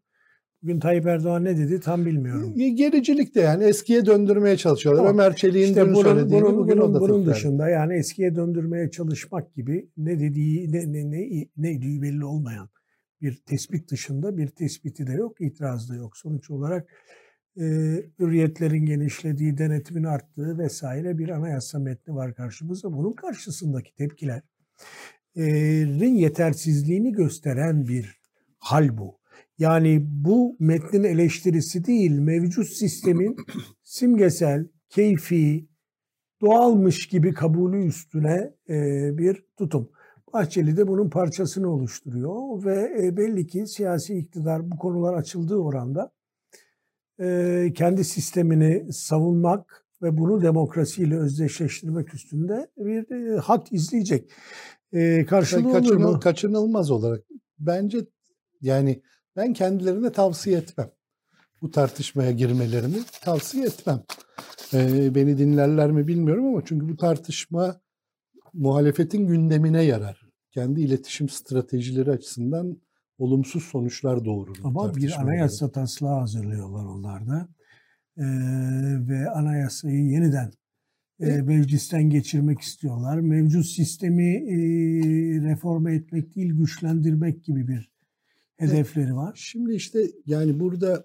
bugün 0.66 0.80
Tayyip 0.80 1.06
Erdoğan 1.06 1.44
ne 1.44 1.58
dedi 1.58 1.80
tam 1.80 2.06
bilmiyorum. 2.06 2.54
E, 2.58 2.68
Gericilik 2.68 3.34
de 3.34 3.40
yani 3.40 3.64
eskiye 3.64 4.06
döndürmeye 4.06 4.56
çalışıyorlar. 4.56 5.02
Tamam. 5.02 5.14
Ömer 5.14 5.36
Çelik'in 5.36 5.68
İşte 5.68 5.86
dün 5.86 5.94
bunun, 5.94 6.02
söylediğini 6.02 6.44
bunun, 6.44 6.58
bugün 6.58 6.78
bunun, 6.78 7.00
bunun 7.00 7.26
dışında 7.26 7.68
yani 7.68 7.94
eskiye 7.94 8.36
döndürmeye 8.36 8.90
çalışmak 8.90 9.54
gibi 9.54 9.90
ne 9.96 10.20
dediği 10.20 10.72
ne, 10.72 10.92
ne, 10.92 11.10
ne, 11.10 11.46
neydiği 11.56 12.02
belli 12.02 12.24
olmayan 12.24 12.68
bir 13.22 13.36
tespit 13.46 13.90
dışında 13.90 14.36
bir 14.36 14.48
tespiti 14.48 15.06
de 15.06 15.12
yok, 15.12 15.40
itiraz 15.40 15.90
da 15.90 15.94
yok. 15.94 16.16
Sonuç 16.16 16.50
olarak 16.50 16.88
e, 17.56 17.64
hürriyetlerin 18.18 18.86
genişlediği, 18.86 19.58
denetimin 19.58 20.04
arttığı 20.04 20.58
vesaire 20.58 21.18
bir 21.18 21.28
anayasa 21.28 21.78
metni 21.78 22.14
var 22.14 22.34
karşımızda. 22.34 22.92
Bunun 22.92 23.12
karşısındaki 23.12 23.94
tepkiler 23.94 24.42
e, 25.36 25.44
yetersizliğini 26.06 27.12
gösteren 27.12 27.88
bir 27.88 28.20
hal 28.58 28.98
bu. 28.98 29.15
Yani 29.58 30.06
bu 30.08 30.56
metnin 30.60 31.04
eleştirisi 31.04 31.84
değil, 31.84 32.18
mevcut 32.18 32.68
sistemin 32.68 33.36
simgesel, 33.82 34.68
keyfi, 34.88 35.68
doğalmış 36.40 37.08
gibi 37.08 37.34
kabulü 37.34 37.86
üstüne 37.86 38.54
e, 38.68 38.74
bir 39.18 39.44
tutum. 39.58 39.90
Bahçeli 40.32 40.76
de 40.76 40.88
bunun 40.88 41.10
parçasını 41.10 41.68
oluşturuyor 41.70 42.64
ve 42.64 43.04
e, 43.04 43.16
belli 43.16 43.46
ki 43.46 43.66
siyasi 43.66 44.14
iktidar 44.14 44.70
bu 44.70 44.76
konular 44.76 45.14
açıldığı 45.14 45.56
oranda 45.56 46.12
e, 47.20 47.72
kendi 47.74 48.04
sistemini 48.04 48.92
savunmak 48.92 49.86
ve 50.02 50.18
bunu 50.18 50.42
demokrasiyle 50.42 51.16
özdeşleştirmek 51.16 52.14
üstünde 52.14 52.70
bir 52.76 53.10
e, 53.10 53.38
hak 53.38 53.72
izleyecek. 53.72 54.30
E, 54.92 55.24
karşılığı 55.24 55.68
olur 55.68 55.78
kaçınıl, 55.78 56.12
mu? 56.12 56.20
kaçınılmaz 56.20 56.90
olarak. 56.90 57.24
Bence 57.58 57.98
yani 58.60 59.02
ben 59.36 59.52
kendilerine 59.52 60.12
tavsiye 60.12 60.58
etmem. 60.58 60.90
Bu 61.62 61.70
tartışmaya 61.70 62.30
girmelerini 62.32 62.96
tavsiye 63.22 63.66
etmem. 63.66 64.02
Ee, 64.74 65.14
beni 65.14 65.38
dinlerler 65.38 65.90
mi 65.90 66.08
bilmiyorum 66.08 66.46
ama 66.46 66.62
çünkü 66.64 66.88
bu 66.88 66.96
tartışma 66.96 67.80
muhalefetin 68.52 69.26
gündemine 69.26 69.82
yarar. 69.82 70.26
Kendi 70.50 70.80
iletişim 70.80 71.28
stratejileri 71.28 72.10
açısından 72.10 72.76
olumsuz 73.18 73.62
sonuçlar 73.64 74.24
doğurur. 74.24 74.56
Ama 74.64 74.96
bir 74.96 75.20
anayasa 75.20 75.70
taslağı 75.70 76.20
hazırlıyorlar 76.20 76.84
onlar 76.84 77.26
da. 77.28 77.48
Ee, 78.18 78.24
ve 79.08 79.30
anayasayı 79.30 80.06
yeniden 80.06 80.50
E- 81.20 81.42
meclisten 81.42 82.10
geçirmek 82.10 82.60
istiyorlar. 82.60 83.20
Mevcut 83.20 83.66
sistemi 83.66 84.34
e, 84.34 84.56
reforme 85.40 85.94
etmek 85.94 86.36
değil, 86.36 86.52
güçlendirmek 86.54 87.44
gibi 87.44 87.68
bir 87.68 87.90
hedefleri 88.56 89.16
var. 89.16 89.32
Şimdi 89.36 89.74
işte 89.74 90.10
yani 90.26 90.60
burada 90.60 91.04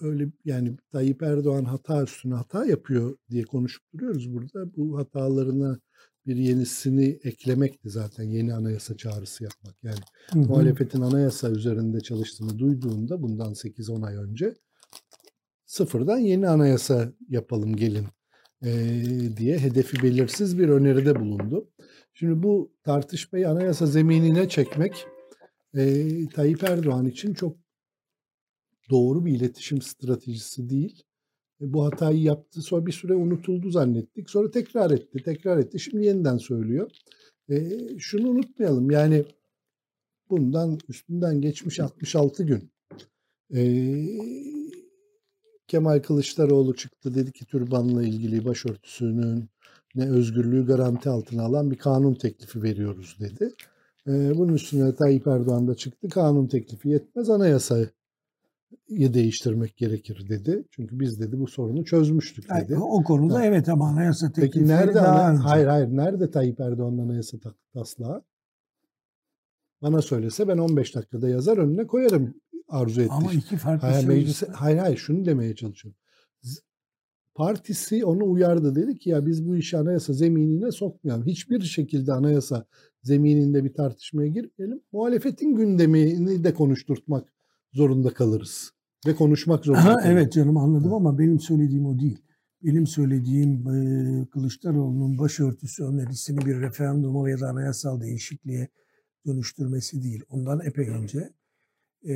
öyle 0.00 0.28
yani 0.44 0.76
Tayyip 0.92 1.22
Erdoğan 1.22 1.64
hata 1.64 2.02
üstüne 2.02 2.34
hata 2.34 2.66
yapıyor 2.66 3.16
diye 3.30 3.44
konuşup 3.44 3.82
duruyoruz 3.92 4.34
burada. 4.34 4.76
Bu 4.76 4.98
hatalarına 4.98 5.78
bir 6.26 6.36
yenisini 6.36 7.18
eklemekti 7.24 7.90
zaten 7.90 8.24
yeni 8.24 8.54
anayasa 8.54 8.96
çağrısı 8.96 9.44
yapmak. 9.44 9.74
Yani 9.82 9.98
Hı 10.32 10.38
hı. 10.38 10.42
muhalefetin 10.48 11.00
anayasa 11.00 11.50
üzerinde 11.50 12.00
çalıştığını 12.00 12.58
duyduğunda 12.58 13.22
bundan 13.22 13.52
8-10 13.52 14.06
ay 14.06 14.16
önce 14.16 14.54
sıfırdan 15.66 16.18
yeni 16.18 16.48
anayasa 16.48 17.12
yapalım 17.28 17.76
gelin 17.76 18.06
eee, 18.62 19.36
diye 19.36 19.58
hedefi 19.58 20.02
belirsiz 20.02 20.58
bir 20.58 20.68
öneride 20.68 21.20
bulundu. 21.20 21.70
Şimdi 22.14 22.42
bu 22.42 22.72
tartışmayı 22.84 23.48
anayasa 23.50 23.86
zeminine 23.86 24.48
çekmek 24.48 25.06
eee 25.74 26.28
Tayyip 26.28 26.64
Erdoğan 26.64 27.06
için 27.06 27.34
çok 27.34 27.56
doğru 28.90 29.24
bir 29.26 29.32
iletişim 29.32 29.82
stratejisi 29.82 30.70
değil. 30.70 31.02
E, 31.60 31.72
bu 31.72 31.84
hatayı 31.84 32.22
yaptı 32.22 32.62
sonra 32.62 32.86
bir 32.86 32.92
süre 32.92 33.14
unutuldu 33.14 33.70
zannettik. 33.70 34.30
Sonra 34.30 34.50
tekrar 34.50 34.90
etti, 34.90 35.22
tekrar 35.24 35.58
etti. 35.58 35.80
Şimdi 35.80 36.06
yeniden 36.06 36.36
söylüyor. 36.36 36.90
E, 37.48 37.78
şunu 37.98 38.28
unutmayalım 38.28 38.90
yani 38.90 39.24
bundan 40.30 40.78
üstünden 40.88 41.40
geçmiş 41.40 41.80
66 41.80 42.44
gün. 42.44 42.70
E, 43.54 43.60
Kemal 45.68 46.02
Kılıçdaroğlu 46.02 46.76
çıktı 46.76 47.14
dedi 47.14 47.32
ki 47.32 47.44
türbanla 47.44 48.02
ilgili 48.02 48.44
başörtüsünün 48.44 49.48
ne 49.94 50.10
özgürlüğü 50.10 50.66
garanti 50.66 51.08
altına 51.08 51.42
alan 51.42 51.70
bir 51.70 51.76
kanun 51.76 52.14
teklifi 52.14 52.62
veriyoruz 52.62 53.16
dedi. 53.20 53.54
E, 54.08 54.38
bunun 54.38 54.52
üstüne 54.52 54.94
Tayyip 54.94 55.26
Erdoğan 55.26 55.68
da 55.68 55.74
çıktı. 55.74 56.08
Kanun 56.08 56.46
teklifi 56.46 56.88
yetmez 56.88 57.30
anayasayı 57.30 57.88
değiştirmek 58.88 59.76
gerekir 59.76 60.26
dedi. 60.28 60.64
Çünkü 60.70 61.00
biz 61.00 61.20
dedi 61.20 61.38
bu 61.40 61.46
sorunu 61.46 61.84
çözmüştük 61.84 62.44
Yani 62.50 62.64
dedi. 62.68 62.78
o 62.80 63.02
konuda 63.04 63.34
Ha. 63.38 63.44
evet 63.46 63.68
ama 63.68 63.88
anayasa 63.88 64.26
Peki 64.36 64.40
teklifi 64.40 64.68
nerede 64.68 64.94
daha 64.94 65.22
ana- 65.22 65.30
önce. 65.32 65.42
hayır 65.42 65.66
hayır 65.66 65.88
nerede 65.88 66.30
Tayyip 66.30 66.60
Erdoğan'ın 66.60 66.98
anayasa 66.98 67.38
ta- 67.38 67.54
taslağı? 67.74 68.22
Bana 69.82 70.02
söylese 70.02 70.48
ben 70.48 70.58
15 70.58 70.94
dakikada 70.94 71.28
yazar 71.28 71.58
önüne 71.58 71.86
koyarım 71.86 72.34
arzu 72.68 73.00
ettiği. 73.00 73.12
Ama 73.12 73.32
iki 73.32 73.56
farklı 73.56 73.88
Hayır, 73.88 74.06
şey. 74.06 74.08
meclise, 74.16 74.46
hayır 74.46 74.78
hayır 74.78 74.96
şunu 74.96 75.24
demeye 75.24 75.54
çalışıyorum. 75.54 75.98
Partisi 77.34 78.04
onu 78.04 78.30
uyardı. 78.30 78.74
Dedi 78.74 78.98
ki 78.98 79.10
ya 79.10 79.26
biz 79.26 79.48
bu 79.48 79.56
işi 79.56 79.78
anayasa 79.78 80.12
zeminine 80.12 80.72
sokmayalım. 80.72 81.26
Hiçbir 81.26 81.60
şekilde 81.60 82.12
anayasa 82.12 82.66
zemininde 83.04 83.64
bir 83.64 83.74
tartışmaya 83.74 84.28
girmeyelim. 84.28 84.80
Muhalefetin 84.92 85.54
gündemini 85.56 86.44
de 86.44 86.54
konuşturtmak 86.54 87.28
zorunda 87.72 88.14
kalırız. 88.14 88.70
Ve 89.06 89.14
konuşmak 89.14 89.64
zorunda 89.64 89.84
Ha, 89.84 89.92
kalırız. 89.96 90.06
evet 90.10 90.32
canım 90.32 90.56
anladım 90.56 90.92
ama 90.94 91.18
benim 91.18 91.40
söylediğim 91.40 91.86
o 91.86 91.98
değil. 91.98 92.18
Benim 92.62 92.86
söylediğim 92.86 93.68
e, 93.68 94.26
Kılıçdaroğlu'nun 94.26 95.18
başörtüsü 95.18 95.84
önerisini 95.84 96.46
bir 96.46 96.60
referanduma 96.60 97.30
ya 97.30 97.40
da 97.40 97.48
anayasal 97.48 98.00
değişikliğe 98.00 98.68
dönüştürmesi 99.26 100.02
değil. 100.02 100.22
Ondan 100.28 100.60
epey 100.66 100.88
önce 100.88 101.18
e, 102.08 102.12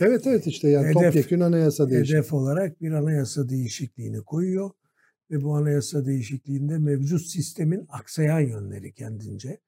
Evet 0.00 0.26
evet 0.26 0.46
işte 0.46 0.68
yani 0.68 0.86
Hedef- 0.86 0.92
topyekun 1.06 1.40
anayasa 1.40 1.90
değişikliği. 1.90 2.14
hedef 2.18 2.32
olarak 2.32 2.80
bir 2.82 2.92
anayasa 2.92 3.48
değişikliğini 3.48 4.22
koyuyor 4.22 4.70
ve 5.30 5.42
bu 5.42 5.56
anayasa 5.56 6.06
değişikliğinde 6.06 6.78
mevcut 6.78 7.26
sistemin 7.26 7.86
aksayan 7.88 8.40
yönleri 8.40 8.92
kendince 8.92 9.60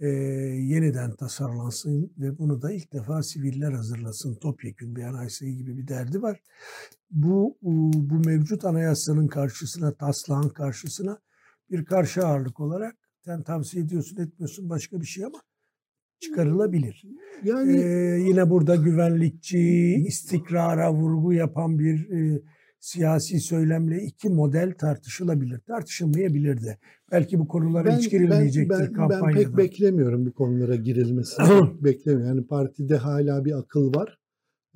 e, 0.00 0.08
yeniden 0.08 1.16
tasarlansın 1.16 2.12
ve 2.18 2.38
bunu 2.38 2.62
da 2.62 2.72
ilk 2.72 2.92
defa 2.92 3.22
siviller 3.22 3.72
hazırlasın. 3.72 4.34
Topyekun 4.34 4.96
bir 4.96 5.02
anayasayı 5.02 5.56
gibi 5.56 5.78
bir 5.78 5.88
derdi 5.88 6.22
var. 6.22 6.40
Bu 7.10 7.58
bu 7.92 8.18
mevcut 8.18 8.64
anayasanın 8.64 9.28
karşısına, 9.28 9.94
taslağın 9.94 10.48
karşısına 10.48 11.18
bir 11.70 11.84
karşı 11.84 12.26
ağırlık 12.26 12.60
olarak 12.60 12.96
sen 13.24 13.42
tavsiye 13.42 13.84
ediyorsun 13.84 14.16
etmiyorsun 14.16 14.70
başka 14.70 15.00
bir 15.00 15.06
şey 15.06 15.24
ama 15.24 15.42
çıkarılabilir. 16.20 17.04
Yani 17.44 17.76
Ee, 17.76 18.22
yine 18.28 18.50
burada 18.50 18.76
güvenlikçi, 18.76 19.58
istikrara 20.06 20.94
vurgu 20.94 21.32
yapan 21.32 21.78
bir 21.78 22.10
e, 22.10 22.42
siyasi 22.82 23.40
söylemle 23.40 24.02
iki 24.02 24.28
model 24.28 24.74
tartışılabilir. 24.74 25.58
Tartışılmayabilir 25.58 26.62
de. 26.62 26.78
Belki 27.12 27.38
bu 27.38 27.48
konulara 27.48 27.96
hiç 27.96 28.10
girilmeyecektir 28.10 28.70
ben, 28.70 28.86
ben 28.86 28.92
kampanyada. 28.92 29.38
pek 29.38 29.56
beklemiyorum 29.56 30.26
bu 30.26 30.32
konulara 30.32 30.76
girilmesini. 30.76 31.46
beklemiyorum. 31.84 32.36
Yani 32.36 32.46
partide 32.46 32.96
hala 32.96 33.44
bir 33.44 33.58
akıl 33.58 33.94
var. 33.94 34.18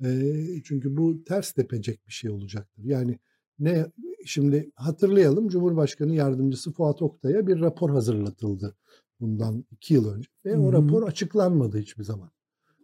Eee, 0.03 0.61
çünkü 0.63 0.97
bu 0.97 1.23
ters 1.23 1.51
tepecek 1.51 2.07
bir 2.07 2.13
şey 2.13 2.31
olacaktır. 2.31 2.83
Yani 2.83 3.19
ne 3.59 3.85
şimdi 4.25 4.71
hatırlayalım 4.75 5.49
Cumhurbaşkanı 5.49 6.15
Yardımcısı 6.15 6.73
Fuat 6.73 7.01
Oktay'a 7.01 7.47
bir 7.47 7.59
rapor 7.59 7.89
hazırlatıldı 7.89 8.75
bundan 9.19 9.65
iki 9.71 9.93
yıl 9.93 10.13
önce. 10.13 10.29
Ve 10.45 10.53
Hı 10.53 10.59
o 10.59 10.73
rapor 10.73 11.03
açıklanmadı 11.03 11.77
hiçbir 11.77 12.03
zaman. 12.03 12.29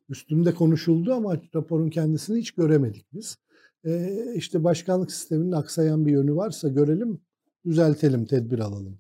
Üstünde 0.10 0.54
konuşuldu 0.54 1.14
ama 1.14 1.42
raporun 1.56 1.90
kendisini 1.90 2.40
hiç 2.40 2.52
göremedik 2.52 3.14
biz. 3.14 3.38
Eee 3.86 4.34
işte 4.36 4.64
başkanlık 4.64 5.12
sisteminin 5.12 5.52
aksayan 5.52 6.06
bir 6.06 6.12
yönü 6.12 6.36
varsa 6.36 6.68
görelim, 6.70 7.22
düzeltelim, 7.66 8.26
tedbir 8.26 8.60
alalım. 8.60 9.00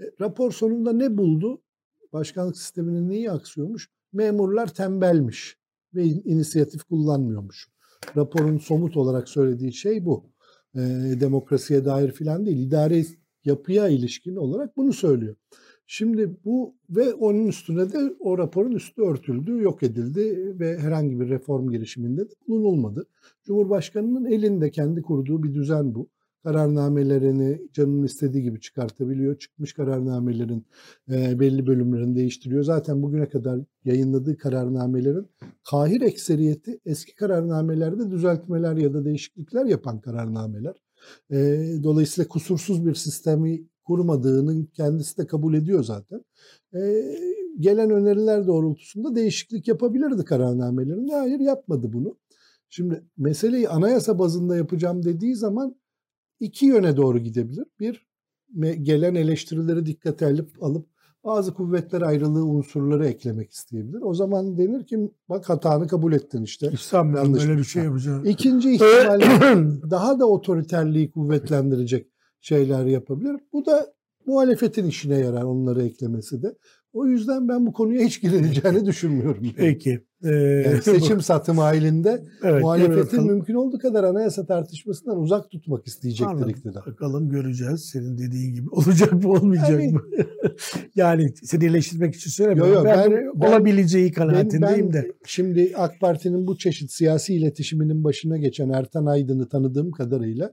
E, 0.00 0.04
rapor 0.20 0.52
sonunda 0.52 0.92
ne 0.92 1.16
buldu? 1.18 1.62
Başkanlık 2.12 2.56
sisteminin 2.56 3.08
neyi 3.08 3.30
aksıyormuş? 3.30 3.90
Memurlar 4.12 4.74
tembelmiş 4.74 5.58
ve 5.94 6.04
in- 6.04 6.22
inisiyatif 6.24 6.84
kullanmıyormuş. 6.84 7.68
Raporun 8.16 8.58
somut 8.58 8.96
olarak 8.96 9.28
söylediği 9.28 9.72
şey 9.72 10.04
bu. 10.04 10.30
E, 10.74 10.80
demokrasiye 11.20 11.84
dair 11.84 12.12
filan 12.12 12.46
değil. 12.46 12.66
İdare 12.66 13.04
yapıya 13.44 13.88
ilişkin 13.88 14.36
olarak 14.36 14.76
bunu 14.76 14.92
söylüyor. 14.92 15.36
Şimdi 15.90 16.36
bu 16.44 16.74
ve 16.90 17.14
onun 17.14 17.46
üstüne 17.46 17.92
de 17.92 18.14
o 18.20 18.38
raporun 18.38 18.72
üstü 18.72 19.02
örtüldü, 19.02 19.62
yok 19.62 19.82
edildi 19.82 20.54
ve 20.60 20.78
herhangi 20.78 21.20
bir 21.20 21.28
reform 21.28 21.70
girişiminde 21.70 22.30
de 22.30 22.32
bulunulmadı. 22.48 23.06
Cumhurbaşkanının 23.44 24.24
elinde 24.24 24.70
kendi 24.70 25.02
kurduğu 25.02 25.42
bir 25.42 25.54
düzen 25.54 25.94
bu. 25.94 26.08
Kararnamelerini 26.44 27.62
canının 27.72 28.02
istediği 28.02 28.42
gibi 28.42 28.60
çıkartabiliyor. 28.60 29.38
Çıkmış 29.38 29.72
kararnamelerin 29.72 30.66
e, 31.10 31.40
belli 31.40 31.66
bölümlerini 31.66 32.16
değiştiriyor. 32.16 32.62
Zaten 32.62 33.02
bugüne 33.02 33.28
kadar 33.28 33.60
yayınladığı 33.84 34.36
kararnamelerin 34.36 35.26
kahir 35.70 36.00
ekseriyeti 36.00 36.80
eski 36.86 37.14
kararnamelerde 37.14 38.10
düzeltmeler 38.10 38.76
ya 38.76 38.94
da 38.94 39.04
değişiklikler 39.04 39.66
yapan 39.66 40.00
kararnameler. 40.00 40.74
E, 41.30 41.36
dolayısıyla 41.82 42.28
kusursuz 42.28 42.86
bir 42.86 42.94
sistemi 42.94 43.62
kurmadığını 43.88 44.66
kendisi 44.66 45.18
de 45.18 45.26
kabul 45.26 45.54
ediyor 45.54 45.84
zaten. 45.84 46.24
E, 46.74 46.80
gelen 47.58 47.90
öneriler 47.90 48.46
doğrultusunda 48.46 49.14
değişiklik 49.14 49.68
yapabilirdi 49.68 50.24
kararnamelerinde. 50.24 51.14
Hayır 51.14 51.40
yapmadı 51.40 51.92
bunu. 51.92 52.16
Şimdi 52.68 53.04
meseleyi 53.16 53.68
anayasa 53.68 54.18
bazında 54.18 54.56
yapacağım 54.56 55.04
dediği 55.04 55.36
zaman 55.36 55.76
iki 56.40 56.66
yöne 56.66 56.96
doğru 56.96 57.18
gidebilir. 57.18 57.66
Bir, 57.80 58.08
gelen 58.72 59.14
eleştirileri 59.14 59.86
dikkate 59.86 60.26
alıp, 60.26 60.62
alıp 60.62 60.86
bazı 61.24 61.54
kuvvetler 61.54 62.02
ayrılığı 62.02 62.44
unsurları 62.44 63.06
eklemek 63.06 63.50
isteyebilir. 63.50 64.00
O 64.02 64.14
zaman 64.14 64.58
denir 64.58 64.86
ki 64.86 65.12
bak 65.28 65.48
hatanı 65.48 65.88
kabul 65.88 66.12
ettin 66.12 66.42
işte. 66.42 66.70
İstanbul'da 66.72 67.34
böyle 67.34 67.58
bir 67.58 67.64
şey 67.64 67.84
yapacağım. 67.84 68.26
İkinci 68.26 68.70
ihtimal 68.74 69.20
daha 69.90 70.18
da 70.18 70.26
otoriterliği 70.26 71.10
kuvvetlendirecek 71.10 72.17
şeyler 72.40 72.86
yapabilir. 72.86 73.36
Bu 73.52 73.66
da 73.66 73.86
muhalefetin 74.26 74.86
işine 74.86 75.18
yarar 75.18 75.42
onları 75.42 75.82
eklemesi 75.82 76.42
de. 76.42 76.54
O 76.92 77.06
yüzden 77.06 77.48
ben 77.48 77.66
bu 77.66 77.72
konuya 77.72 78.04
hiç 78.04 78.20
girileceğini 78.22 78.86
düşünmüyorum. 78.86 79.46
Peki. 79.56 80.00
Ee, 80.24 80.28
Yani 80.28 80.82
seçim 80.82 81.20
satım 81.20 81.58
halinde 81.58 82.24
evet, 82.42 82.62
muhalefetin 82.62 83.24
mümkün 83.26 83.54
olduğu 83.54 83.78
kadar 83.78 84.04
anayasa 84.04 84.46
tartışmasından 84.46 85.18
uzak 85.20 85.50
tutmak 85.50 85.86
isteyecektir 85.86 86.32
Anladım. 86.34 86.50
iktidar. 86.50 86.86
Bakalım 86.86 87.28
göreceğiz. 87.28 87.84
Senin 87.92 88.18
dediğin 88.18 88.54
gibi 88.54 88.68
olacak 88.72 89.12
mı 89.12 89.30
olmayacak 89.30 89.70
Yani- 89.70 89.92
mı? 89.92 90.02
yani 90.94 91.34
seni 91.42 91.64
eleştirmek 91.64 92.14
için 92.14 92.30
söylemiyorum. 92.30 92.72
Yo, 92.72 92.78
yo, 92.78 92.84
ben, 92.84 93.10
ben- 93.12 93.30
ben- 93.40 93.48
olabileceği 93.48 94.06
Ben, 94.06 94.12
kanaatindeyim 94.12 94.86
ben 94.86 94.92
de. 94.92 95.12
şimdi 95.26 95.72
AK 95.76 96.00
Parti'nin 96.00 96.46
bu 96.46 96.58
çeşit 96.58 96.92
siyasi 96.92 97.34
iletişiminin 97.34 98.04
başına 98.04 98.36
geçen 98.38 98.68
Ertan 98.68 99.06
Aydın'ı 99.06 99.48
tanıdığım 99.48 99.90
kadarıyla 99.90 100.52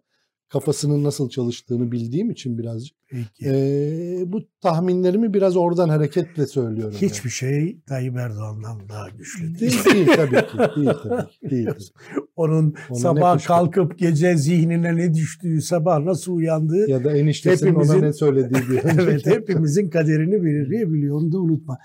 kafasının 0.49 1.03
nasıl 1.03 1.29
çalıştığını 1.29 1.91
bildiğim 1.91 2.31
için 2.31 2.57
birazcık 2.57 2.97
Peki. 3.09 3.27
eee, 3.45 4.23
bu 4.27 4.41
tahminlerimi 4.61 5.33
biraz 5.33 5.57
oradan 5.57 5.89
hareketle 5.89 6.47
söylüyorum. 6.47 6.95
yani. 7.01 7.11
Hiçbir 7.11 7.29
şey 7.29 7.79
Tayyip 7.87 8.15
Erdoğan'dan 8.17 8.89
daha 8.89 9.09
güçlü 9.09 9.59
değil. 9.59 9.85
Değil, 9.93 10.07
tabii 10.15 10.35
ki. 10.47 10.57
Değil 10.75 10.89
tabii 11.03 11.29
ki. 11.29 11.49
Değil. 11.49 11.67
Onun 12.35 12.63
Ona 12.89 12.97
ne 12.97 12.99
sabah 12.99 13.45
kalkıp 13.45 13.97
gece 13.99 14.37
zihnine 14.37 14.95
ne 14.95 15.13
düştüğü, 15.13 15.61
sabah 15.61 15.99
nasıl 15.99 16.33
uyandığı 16.33 16.89
Ya 16.89 17.03
da 17.03 17.17
eniştesinin 17.17 17.75
ona 17.75 17.83
Hepimizin- 17.83 18.01
ne 18.01 18.13
söylediği 18.13 18.63
bir 18.69 18.79
evet 18.99 19.25
hepimizin 19.25 19.89
kaderini 19.89 20.43
belirleyebiliyor. 20.43 21.17
Onu 21.21 21.31
da 21.31 21.39
unutma. 21.39 21.77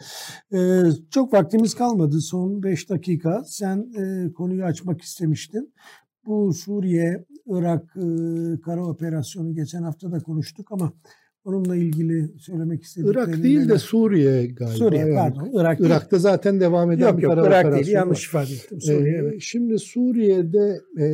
Ee, 0.54 0.80
çok 1.11 1.32
vaktimiz 1.32 1.74
kalmadı. 1.74 2.20
Son 2.20 2.62
5 2.62 2.90
dakika. 2.90 3.42
Sen 3.46 3.86
e, 3.98 4.32
konuyu 4.32 4.64
açmak 4.64 5.02
istemiştin. 5.02 5.72
Bu 6.26 6.52
Suriye, 6.52 7.24
Irak 7.46 7.96
e, 7.96 8.04
kara 8.60 8.86
operasyonu 8.86 9.54
geçen 9.54 9.82
hafta 9.82 10.12
da 10.12 10.18
konuştuk 10.20 10.72
ama 10.72 10.92
onunla 11.44 11.76
ilgili 11.76 12.38
söylemek 12.38 12.82
istediklerin 12.82 13.14
Irak 13.32 13.42
değil 13.42 13.68
de? 13.68 13.78
Suriye 13.78 14.46
galiba. 14.46 14.76
Suriye 14.76 15.00
yani. 15.06 15.14
pardon. 15.14 15.50
Irak 15.60 15.78
değil. 15.78 15.90
Irak'ta 15.90 16.18
zaten 16.18 16.60
devam 16.60 16.92
eden 16.92 17.08
Yok 17.08 17.18
bir 17.18 17.22
yok 17.22 17.34
kara 17.34 17.46
Irak 17.46 17.64
değil. 17.64 17.66
operasyonu 17.74 17.94
Yanlış 17.98 18.34
var. 18.34 18.42
ifade 18.42 18.54
ettim. 18.56 18.80
Suriye 18.80 19.14
Ee, 19.14 19.18
evet. 19.18 19.36
Şimdi 19.40 19.78
Suriye'de 19.78 20.80
e, 21.00 21.06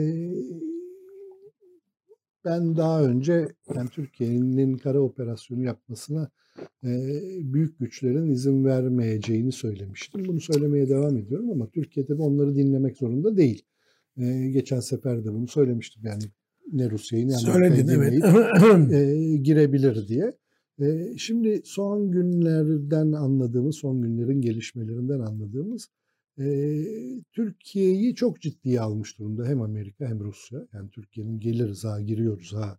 ben 2.45 2.77
daha 2.77 3.03
önce 3.05 3.49
yani 3.75 3.89
Türkiye'nin 3.89 4.77
kara 4.77 5.01
operasyonu 5.01 5.63
yapmasına 5.65 6.29
e, 6.85 6.91
büyük 7.43 7.79
güçlerin 7.79 8.31
izin 8.31 8.65
vermeyeceğini 8.65 9.53
söylemiştim. 9.53 10.25
Bunu 10.29 10.41
söylemeye 10.41 10.89
devam 10.89 11.17
ediyorum 11.17 11.51
ama 11.51 11.67
Türkiye 11.71 12.07
tabii 12.07 12.23
onları 12.23 12.55
dinlemek 12.55 12.97
zorunda 12.97 13.37
değil. 13.37 13.63
E, 14.17 14.51
geçen 14.51 14.81
sefer 14.81 15.25
de 15.25 15.33
bunu 15.33 15.49
söylemiştim 15.49 16.03
yani 16.05 16.23
ne 16.73 16.91
Rusya'yı 16.91 17.29
ne 17.29 17.33
Söyledin 17.33 17.89
evet. 17.89 18.25
e, 18.93 19.37
girebilir 19.37 20.09
diye. 20.09 20.33
E, 20.81 21.17
şimdi 21.19 21.63
son 21.65 22.11
günlerden 22.11 23.13
anladığımız, 23.13 23.77
son 23.77 24.03
günlerin 24.03 24.41
gelişmelerinden 24.41 25.21
anladığımız 25.21 25.89
e, 26.39 26.47
Türkiye'yi 27.33 28.15
çok 28.15 28.41
ciddiye 28.41 28.81
almış 28.81 29.19
durumda 29.19 29.47
hem 29.47 29.63
Amerika 29.63 30.09
hem 30.09 30.21
Rusya. 30.21 30.67
Yani 30.73 30.91
Türkiye'nin 30.91 31.41
geliriz 31.41 31.85
ha 31.85 32.01
giriyoruz 32.01 32.55
ha 32.55 32.79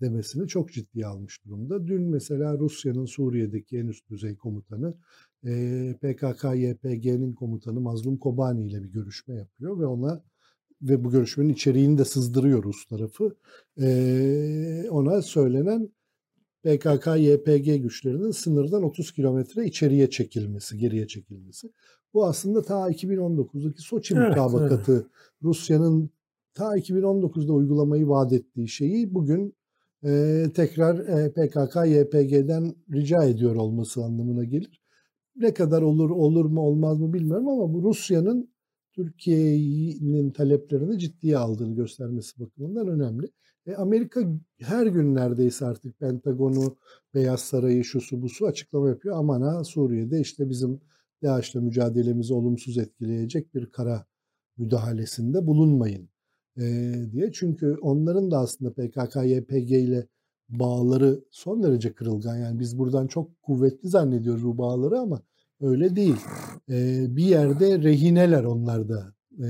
demesini 0.00 0.48
çok 0.48 0.72
ciddiye 0.72 1.06
almış 1.06 1.44
durumda. 1.44 1.86
Dün 1.86 2.02
mesela 2.02 2.58
Rusya'nın 2.58 3.04
Suriye'deki 3.04 3.78
en 3.78 3.86
üst 3.86 4.10
düzey 4.10 4.36
komutanı 4.36 4.94
e, 5.44 5.50
PKK-YPG'nin 6.02 7.34
komutanı 7.34 7.80
Mazlum 7.80 8.18
Kobani 8.18 8.66
ile 8.68 8.82
bir 8.82 8.88
görüşme 8.88 9.34
yapıyor 9.34 9.80
ve 9.80 9.86
ona 9.86 10.24
ve 10.82 11.04
bu 11.04 11.10
görüşmenin 11.10 11.52
içeriğini 11.52 11.98
de 11.98 12.04
sızdırıyor 12.04 12.62
Rus 12.62 12.86
tarafı. 12.86 13.36
E, 13.80 14.90
ona 14.90 15.22
söylenen 15.22 15.90
PKK-YPG 16.64 17.76
güçlerinin 17.76 18.30
sınırdan 18.30 18.82
30 18.82 19.12
kilometre 19.12 19.64
içeriye 19.64 20.10
çekilmesi, 20.10 20.78
geriye 20.78 21.06
çekilmesi. 21.06 21.72
Bu 22.14 22.26
aslında 22.26 22.62
ta 22.62 22.90
2019'daki 22.90 23.82
Soçi 23.82 24.14
Evet, 24.14 24.28
mutabakatı 24.28 25.10
Rusya'nın 25.42 26.10
ta 26.54 26.78
2019'da 26.78 27.52
uygulamayı 27.52 28.08
vaat 28.08 28.32
ettiği 28.32 28.68
şeyi 28.68 29.14
bugün 29.14 29.54
e, 30.04 30.44
tekrar 30.54 30.98
e, 30.98 31.32
PKK, 31.32 31.76
YPG'den 31.86 32.74
rica 32.92 33.24
ediyor 33.24 33.56
olması 33.56 34.04
anlamına 34.04 34.44
gelir. 34.44 34.82
Ne 35.36 35.54
kadar 35.54 35.82
olur, 35.82 36.10
olur 36.10 36.44
mu, 36.44 36.60
olmaz 36.60 36.98
mı 36.98 37.12
bilmiyorum 37.12 37.48
ama 37.48 37.74
bu 37.74 37.82
Rusya'nın 37.82 38.50
Türkiye'nin 38.98 40.30
taleplerini 40.30 40.98
ciddiye 40.98 41.38
aldığını 41.38 41.74
göstermesi 41.76 42.40
bakımından 42.40 42.88
önemli. 42.88 43.28
E, 43.66 43.74
Amerika 43.74 44.20
her 44.60 44.86
gün 44.86 45.14
neredeyse 45.14 45.66
artık 45.66 45.98
Pentagon'u, 45.98 46.76
Beyaz 47.14 47.40
Sarayı, 47.40 47.84
şusu 47.84 48.22
busu 48.22 48.46
açıklama 48.46 48.88
yapıyor. 48.88 49.16
Aman 49.18 49.42
ha 49.42 49.64
Suriye'de 49.64 50.20
işte 50.20 50.50
bizim 50.50 50.80
DAEŞ'le 51.22 51.54
mücadelemizi 51.54 52.34
olumsuz 52.34 52.78
etkileyecek 52.78 53.54
bir 53.54 53.66
kara 53.66 54.06
müdahalesinde 54.56 55.46
bulunmayın 55.46 56.08
e, 56.56 56.94
diye. 57.12 57.32
Çünkü 57.32 57.76
onların 57.80 58.30
da 58.30 58.38
aslında 58.38 58.72
PKK, 58.72 59.16
YPG 59.16 59.70
ile 59.72 60.06
bağları 60.48 61.24
son 61.30 61.62
derece 61.62 61.92
kırılgan. 61.92 62.36
Yani 62.36 62.60
biz 62.60 62.78
buradan 62.78 63.06
çok 63.06 63.42
kuvvetli 63.42 63.88
zannediyoruz 63.88 64.44
bu 64.44 64.58
bağları 64.58 64.98
ama 64.98 65.22
öyle 65.60 65.96
değil. 65.96 66.20
E, 66.70 67.06
bir 67.16 67.24
yerde 67.24 67.82
rehineler 67.82 68.44
onlar 68.44 68.88
da. 68.88 69.14
E, 69.38 69.46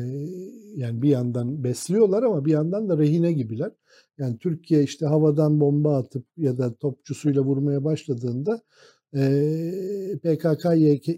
yani 0.77 1.03
bir 1.03 1.09
yandan 1.09 1.65
besliyorlar 1.65 2.23
ama 2.23 2.45
bir 2.45 2.53
yandan 2.53 2.89
da 2.89 2.99
rehine 2.99 3.33
gibiler. 3.33 3.71
Yani 4.19 4.39
Türkiye 4.39 4.83
işte 4.83 5.07
havadan 5.07 5.61
bomba 5.61 5.97
atıp 5.97 6.27
ya 6.37 6.59
da 6.59 6.75
topçusuyla 6.75 7.43
vurmaya 7.43 7.85
başladığında 7.85 8.61
e, 9.15 9.21
PKK, 10.23 10.65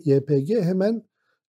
YPG 0.05 0.63
hemen 0.63 1.03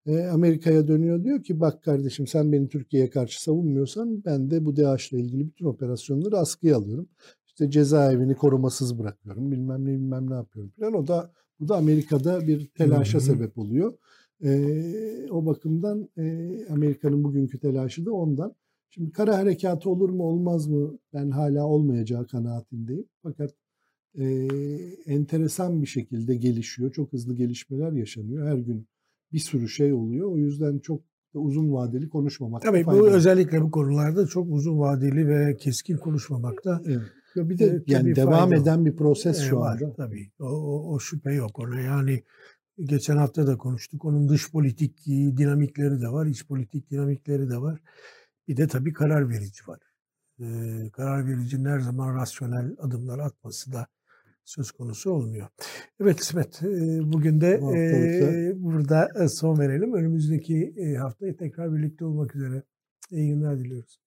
e, 0.06 0.24
Amerika'ya 0.24 0.88
dönüyor 0.88 1.24
diyor 1.24 1.42
ki 1.42 1.60
bak 1.60 1.82
kardeşim 1.82 2.26
sen 2.26 2.52
beni 2.52 2.68
Türkiye'ye 2.68 3.10
karşı 3.10 3.42
savunmuyorsan 3.42 4.24
ben 4.24 4.50
de 4.50 4.64
bu 4.64 4.76
DAEŞ'le 4.76 5.12
ilgili 5.12 5.46
bütün 5.46 5.64
operasyonları 5.64 6.38
askıya 6.38 6.76
alıyorum. 6.76 7.08
İşte 7.46 7.70
cezaevini 7.70 8.34
korumasız 8.34 8.98
bırakıyorum 8.98 9.52
bilmem 9.52 9.84
ne 9.84 9.88
bilmem 9.90 10.30
ne 10.30 10.34
yapıyorum 10.34 10.72
falan. 10.80 10.94
O 10.94 11.06
da 11.06 11.32
bu 11.60 11.68
da 11.68 11.76
Amerika'da 11.76 12.46
bir 12.46 12.66
telaşa 12.66 13.18
Hı 13.18 13.22
hı. 13.22 13.26
sebep 13.26 13.58
oluyor. 13.58 13.92
E, 14.44 15.30
o 15.30 15.46
bakımdan 15.46 16.08
e, 16.16 16.22
Amerika'nın 16.70 17.24
bugünkü 17.24 17.58
telaşı 17.58 18.06
da 18.06 18.12
ondan. 18.12 18.54
Şimdi 18.90 19.12
kara 19.12 19.38
harekatı 19.38 19.90
olur 19.90 20.10
mu 20.10 20.22
olmaz 20.22 20.66
mı 20.66 20.98
ben 21.14 21.30
hala 21.30 21.66
olmayacağı 21.66 22.26
kanaatindeyim. 22.26 23.04
Fakat 23.22 23.54
e, 24.18 24.24
enteresan 25.06 25.82
bir 25.82 25.86
şekilde 25.86 26.36
gelişiyor. 26.36 26.92
Çok 26.92 27.12
hızlı 27.12 27.34
gelişmeler 27.34 27.92
yaşanıyor. 27.92 28.48
Her 28.48 28.58
gün 28.58 28.86
bir 29.32 29.38
sürü 29.38 29.68
şey 29.68 29.92
oluyor. 29.92 30.32
O 30.32 30.36
yüzden 30.36 30.78
çok 30.78 31.00
uzun 31.34 31.72
vadeli 31.72 32.08
konuşmamak. 32.08 32.62
Tabii 32.62 32.86
bu 32.86 33.08
özellikle 33.08 33.62
bu 33.62 33.70
konularda 33.70 34.26
çok 34.26 34.50
uzun 34.50 34.78
vadeli 34.78 35.28
ve 35.28 35.56
keskin 35.56 35.96
konuşmamakta 35.96 36.82
Evet. 36.86 37.02
Ya 37.36 37.48
bir 37.48 37.58
de 37.58 37.64
Evet, 37.64 37.82
yani 37.86 38.16
devam 38.16 38.50
fayda 38.50 38.62
eden 38.62 38.86
bir 38.86 38.96
proses 38.96 39.40
e, 39.40 39.42
şu 39.42 39.56
var 39.56 39.80
anda. 39.80 39.92
tabii. 39.94 40.30
O, 40.40 40.44
o, 40.46 40.94
o 40.94 40.98
şüphe 41.00 41.32
yok 41.32 41.58
ona. 41.58 41.80
Yani 41.80 42.22
geçen 42.78 43.16
hafta 43.16 43.46
da 43.46 43.56
konuştuk. 43.58 44.04
Onun 44.04 44.28
dış 44.28 44.50
politik 44.52 45.08
e, 45.08 45.36
dinamikleri 45.36 46.00
de 46.00 46.08
var, 46.08 46.26
iç 46.26 46.46
politik 46.46 46.90
dinamikleri 46.90 47.50
de 47.50 47.56
var. 47.56 47.80
Bir 48.48 48.56
de 48.56 48.66
tabii 48.66 48.92
karar 48.92 49.28
verici 49.28 49.62
var. 49.66 49.78
Ee, 50.40 50.90
karar 50.92 51.26
vericinin 51.26 51.64
her 51.64 51.80
zaman 51.80 52.16
rasyonel 52.16 52.76
adımlar 52.78 53.18
atması 53.18 53.72
da 53.72 53.86
söz 54.44 54.70
konusu 54.70 55.10
olmuyor. 55.10 55.48
Evet 56.00 56.20
İsmet, 56.20 56.62
e, 56.62 57.00
bugün 57.12 57.40
de 57.40 57.60
Bu 57.62 57.76
e, 57.76 58.52
burada 58.56 59.28
son 59.28 59.58
verelim. 59.58 59.94
Önümüzdeki 59.94 60.74
e, 60.76 60.94
haftayı 60.94 61.36
tekrar 61.36 61.74
birlikte 61.74 62.04
olmak 62.04 62.36
üzere. 62.36 62.62
İyi 63.10 63.28
günler 63.28 63.58
diliyoruz. 63.58 64.00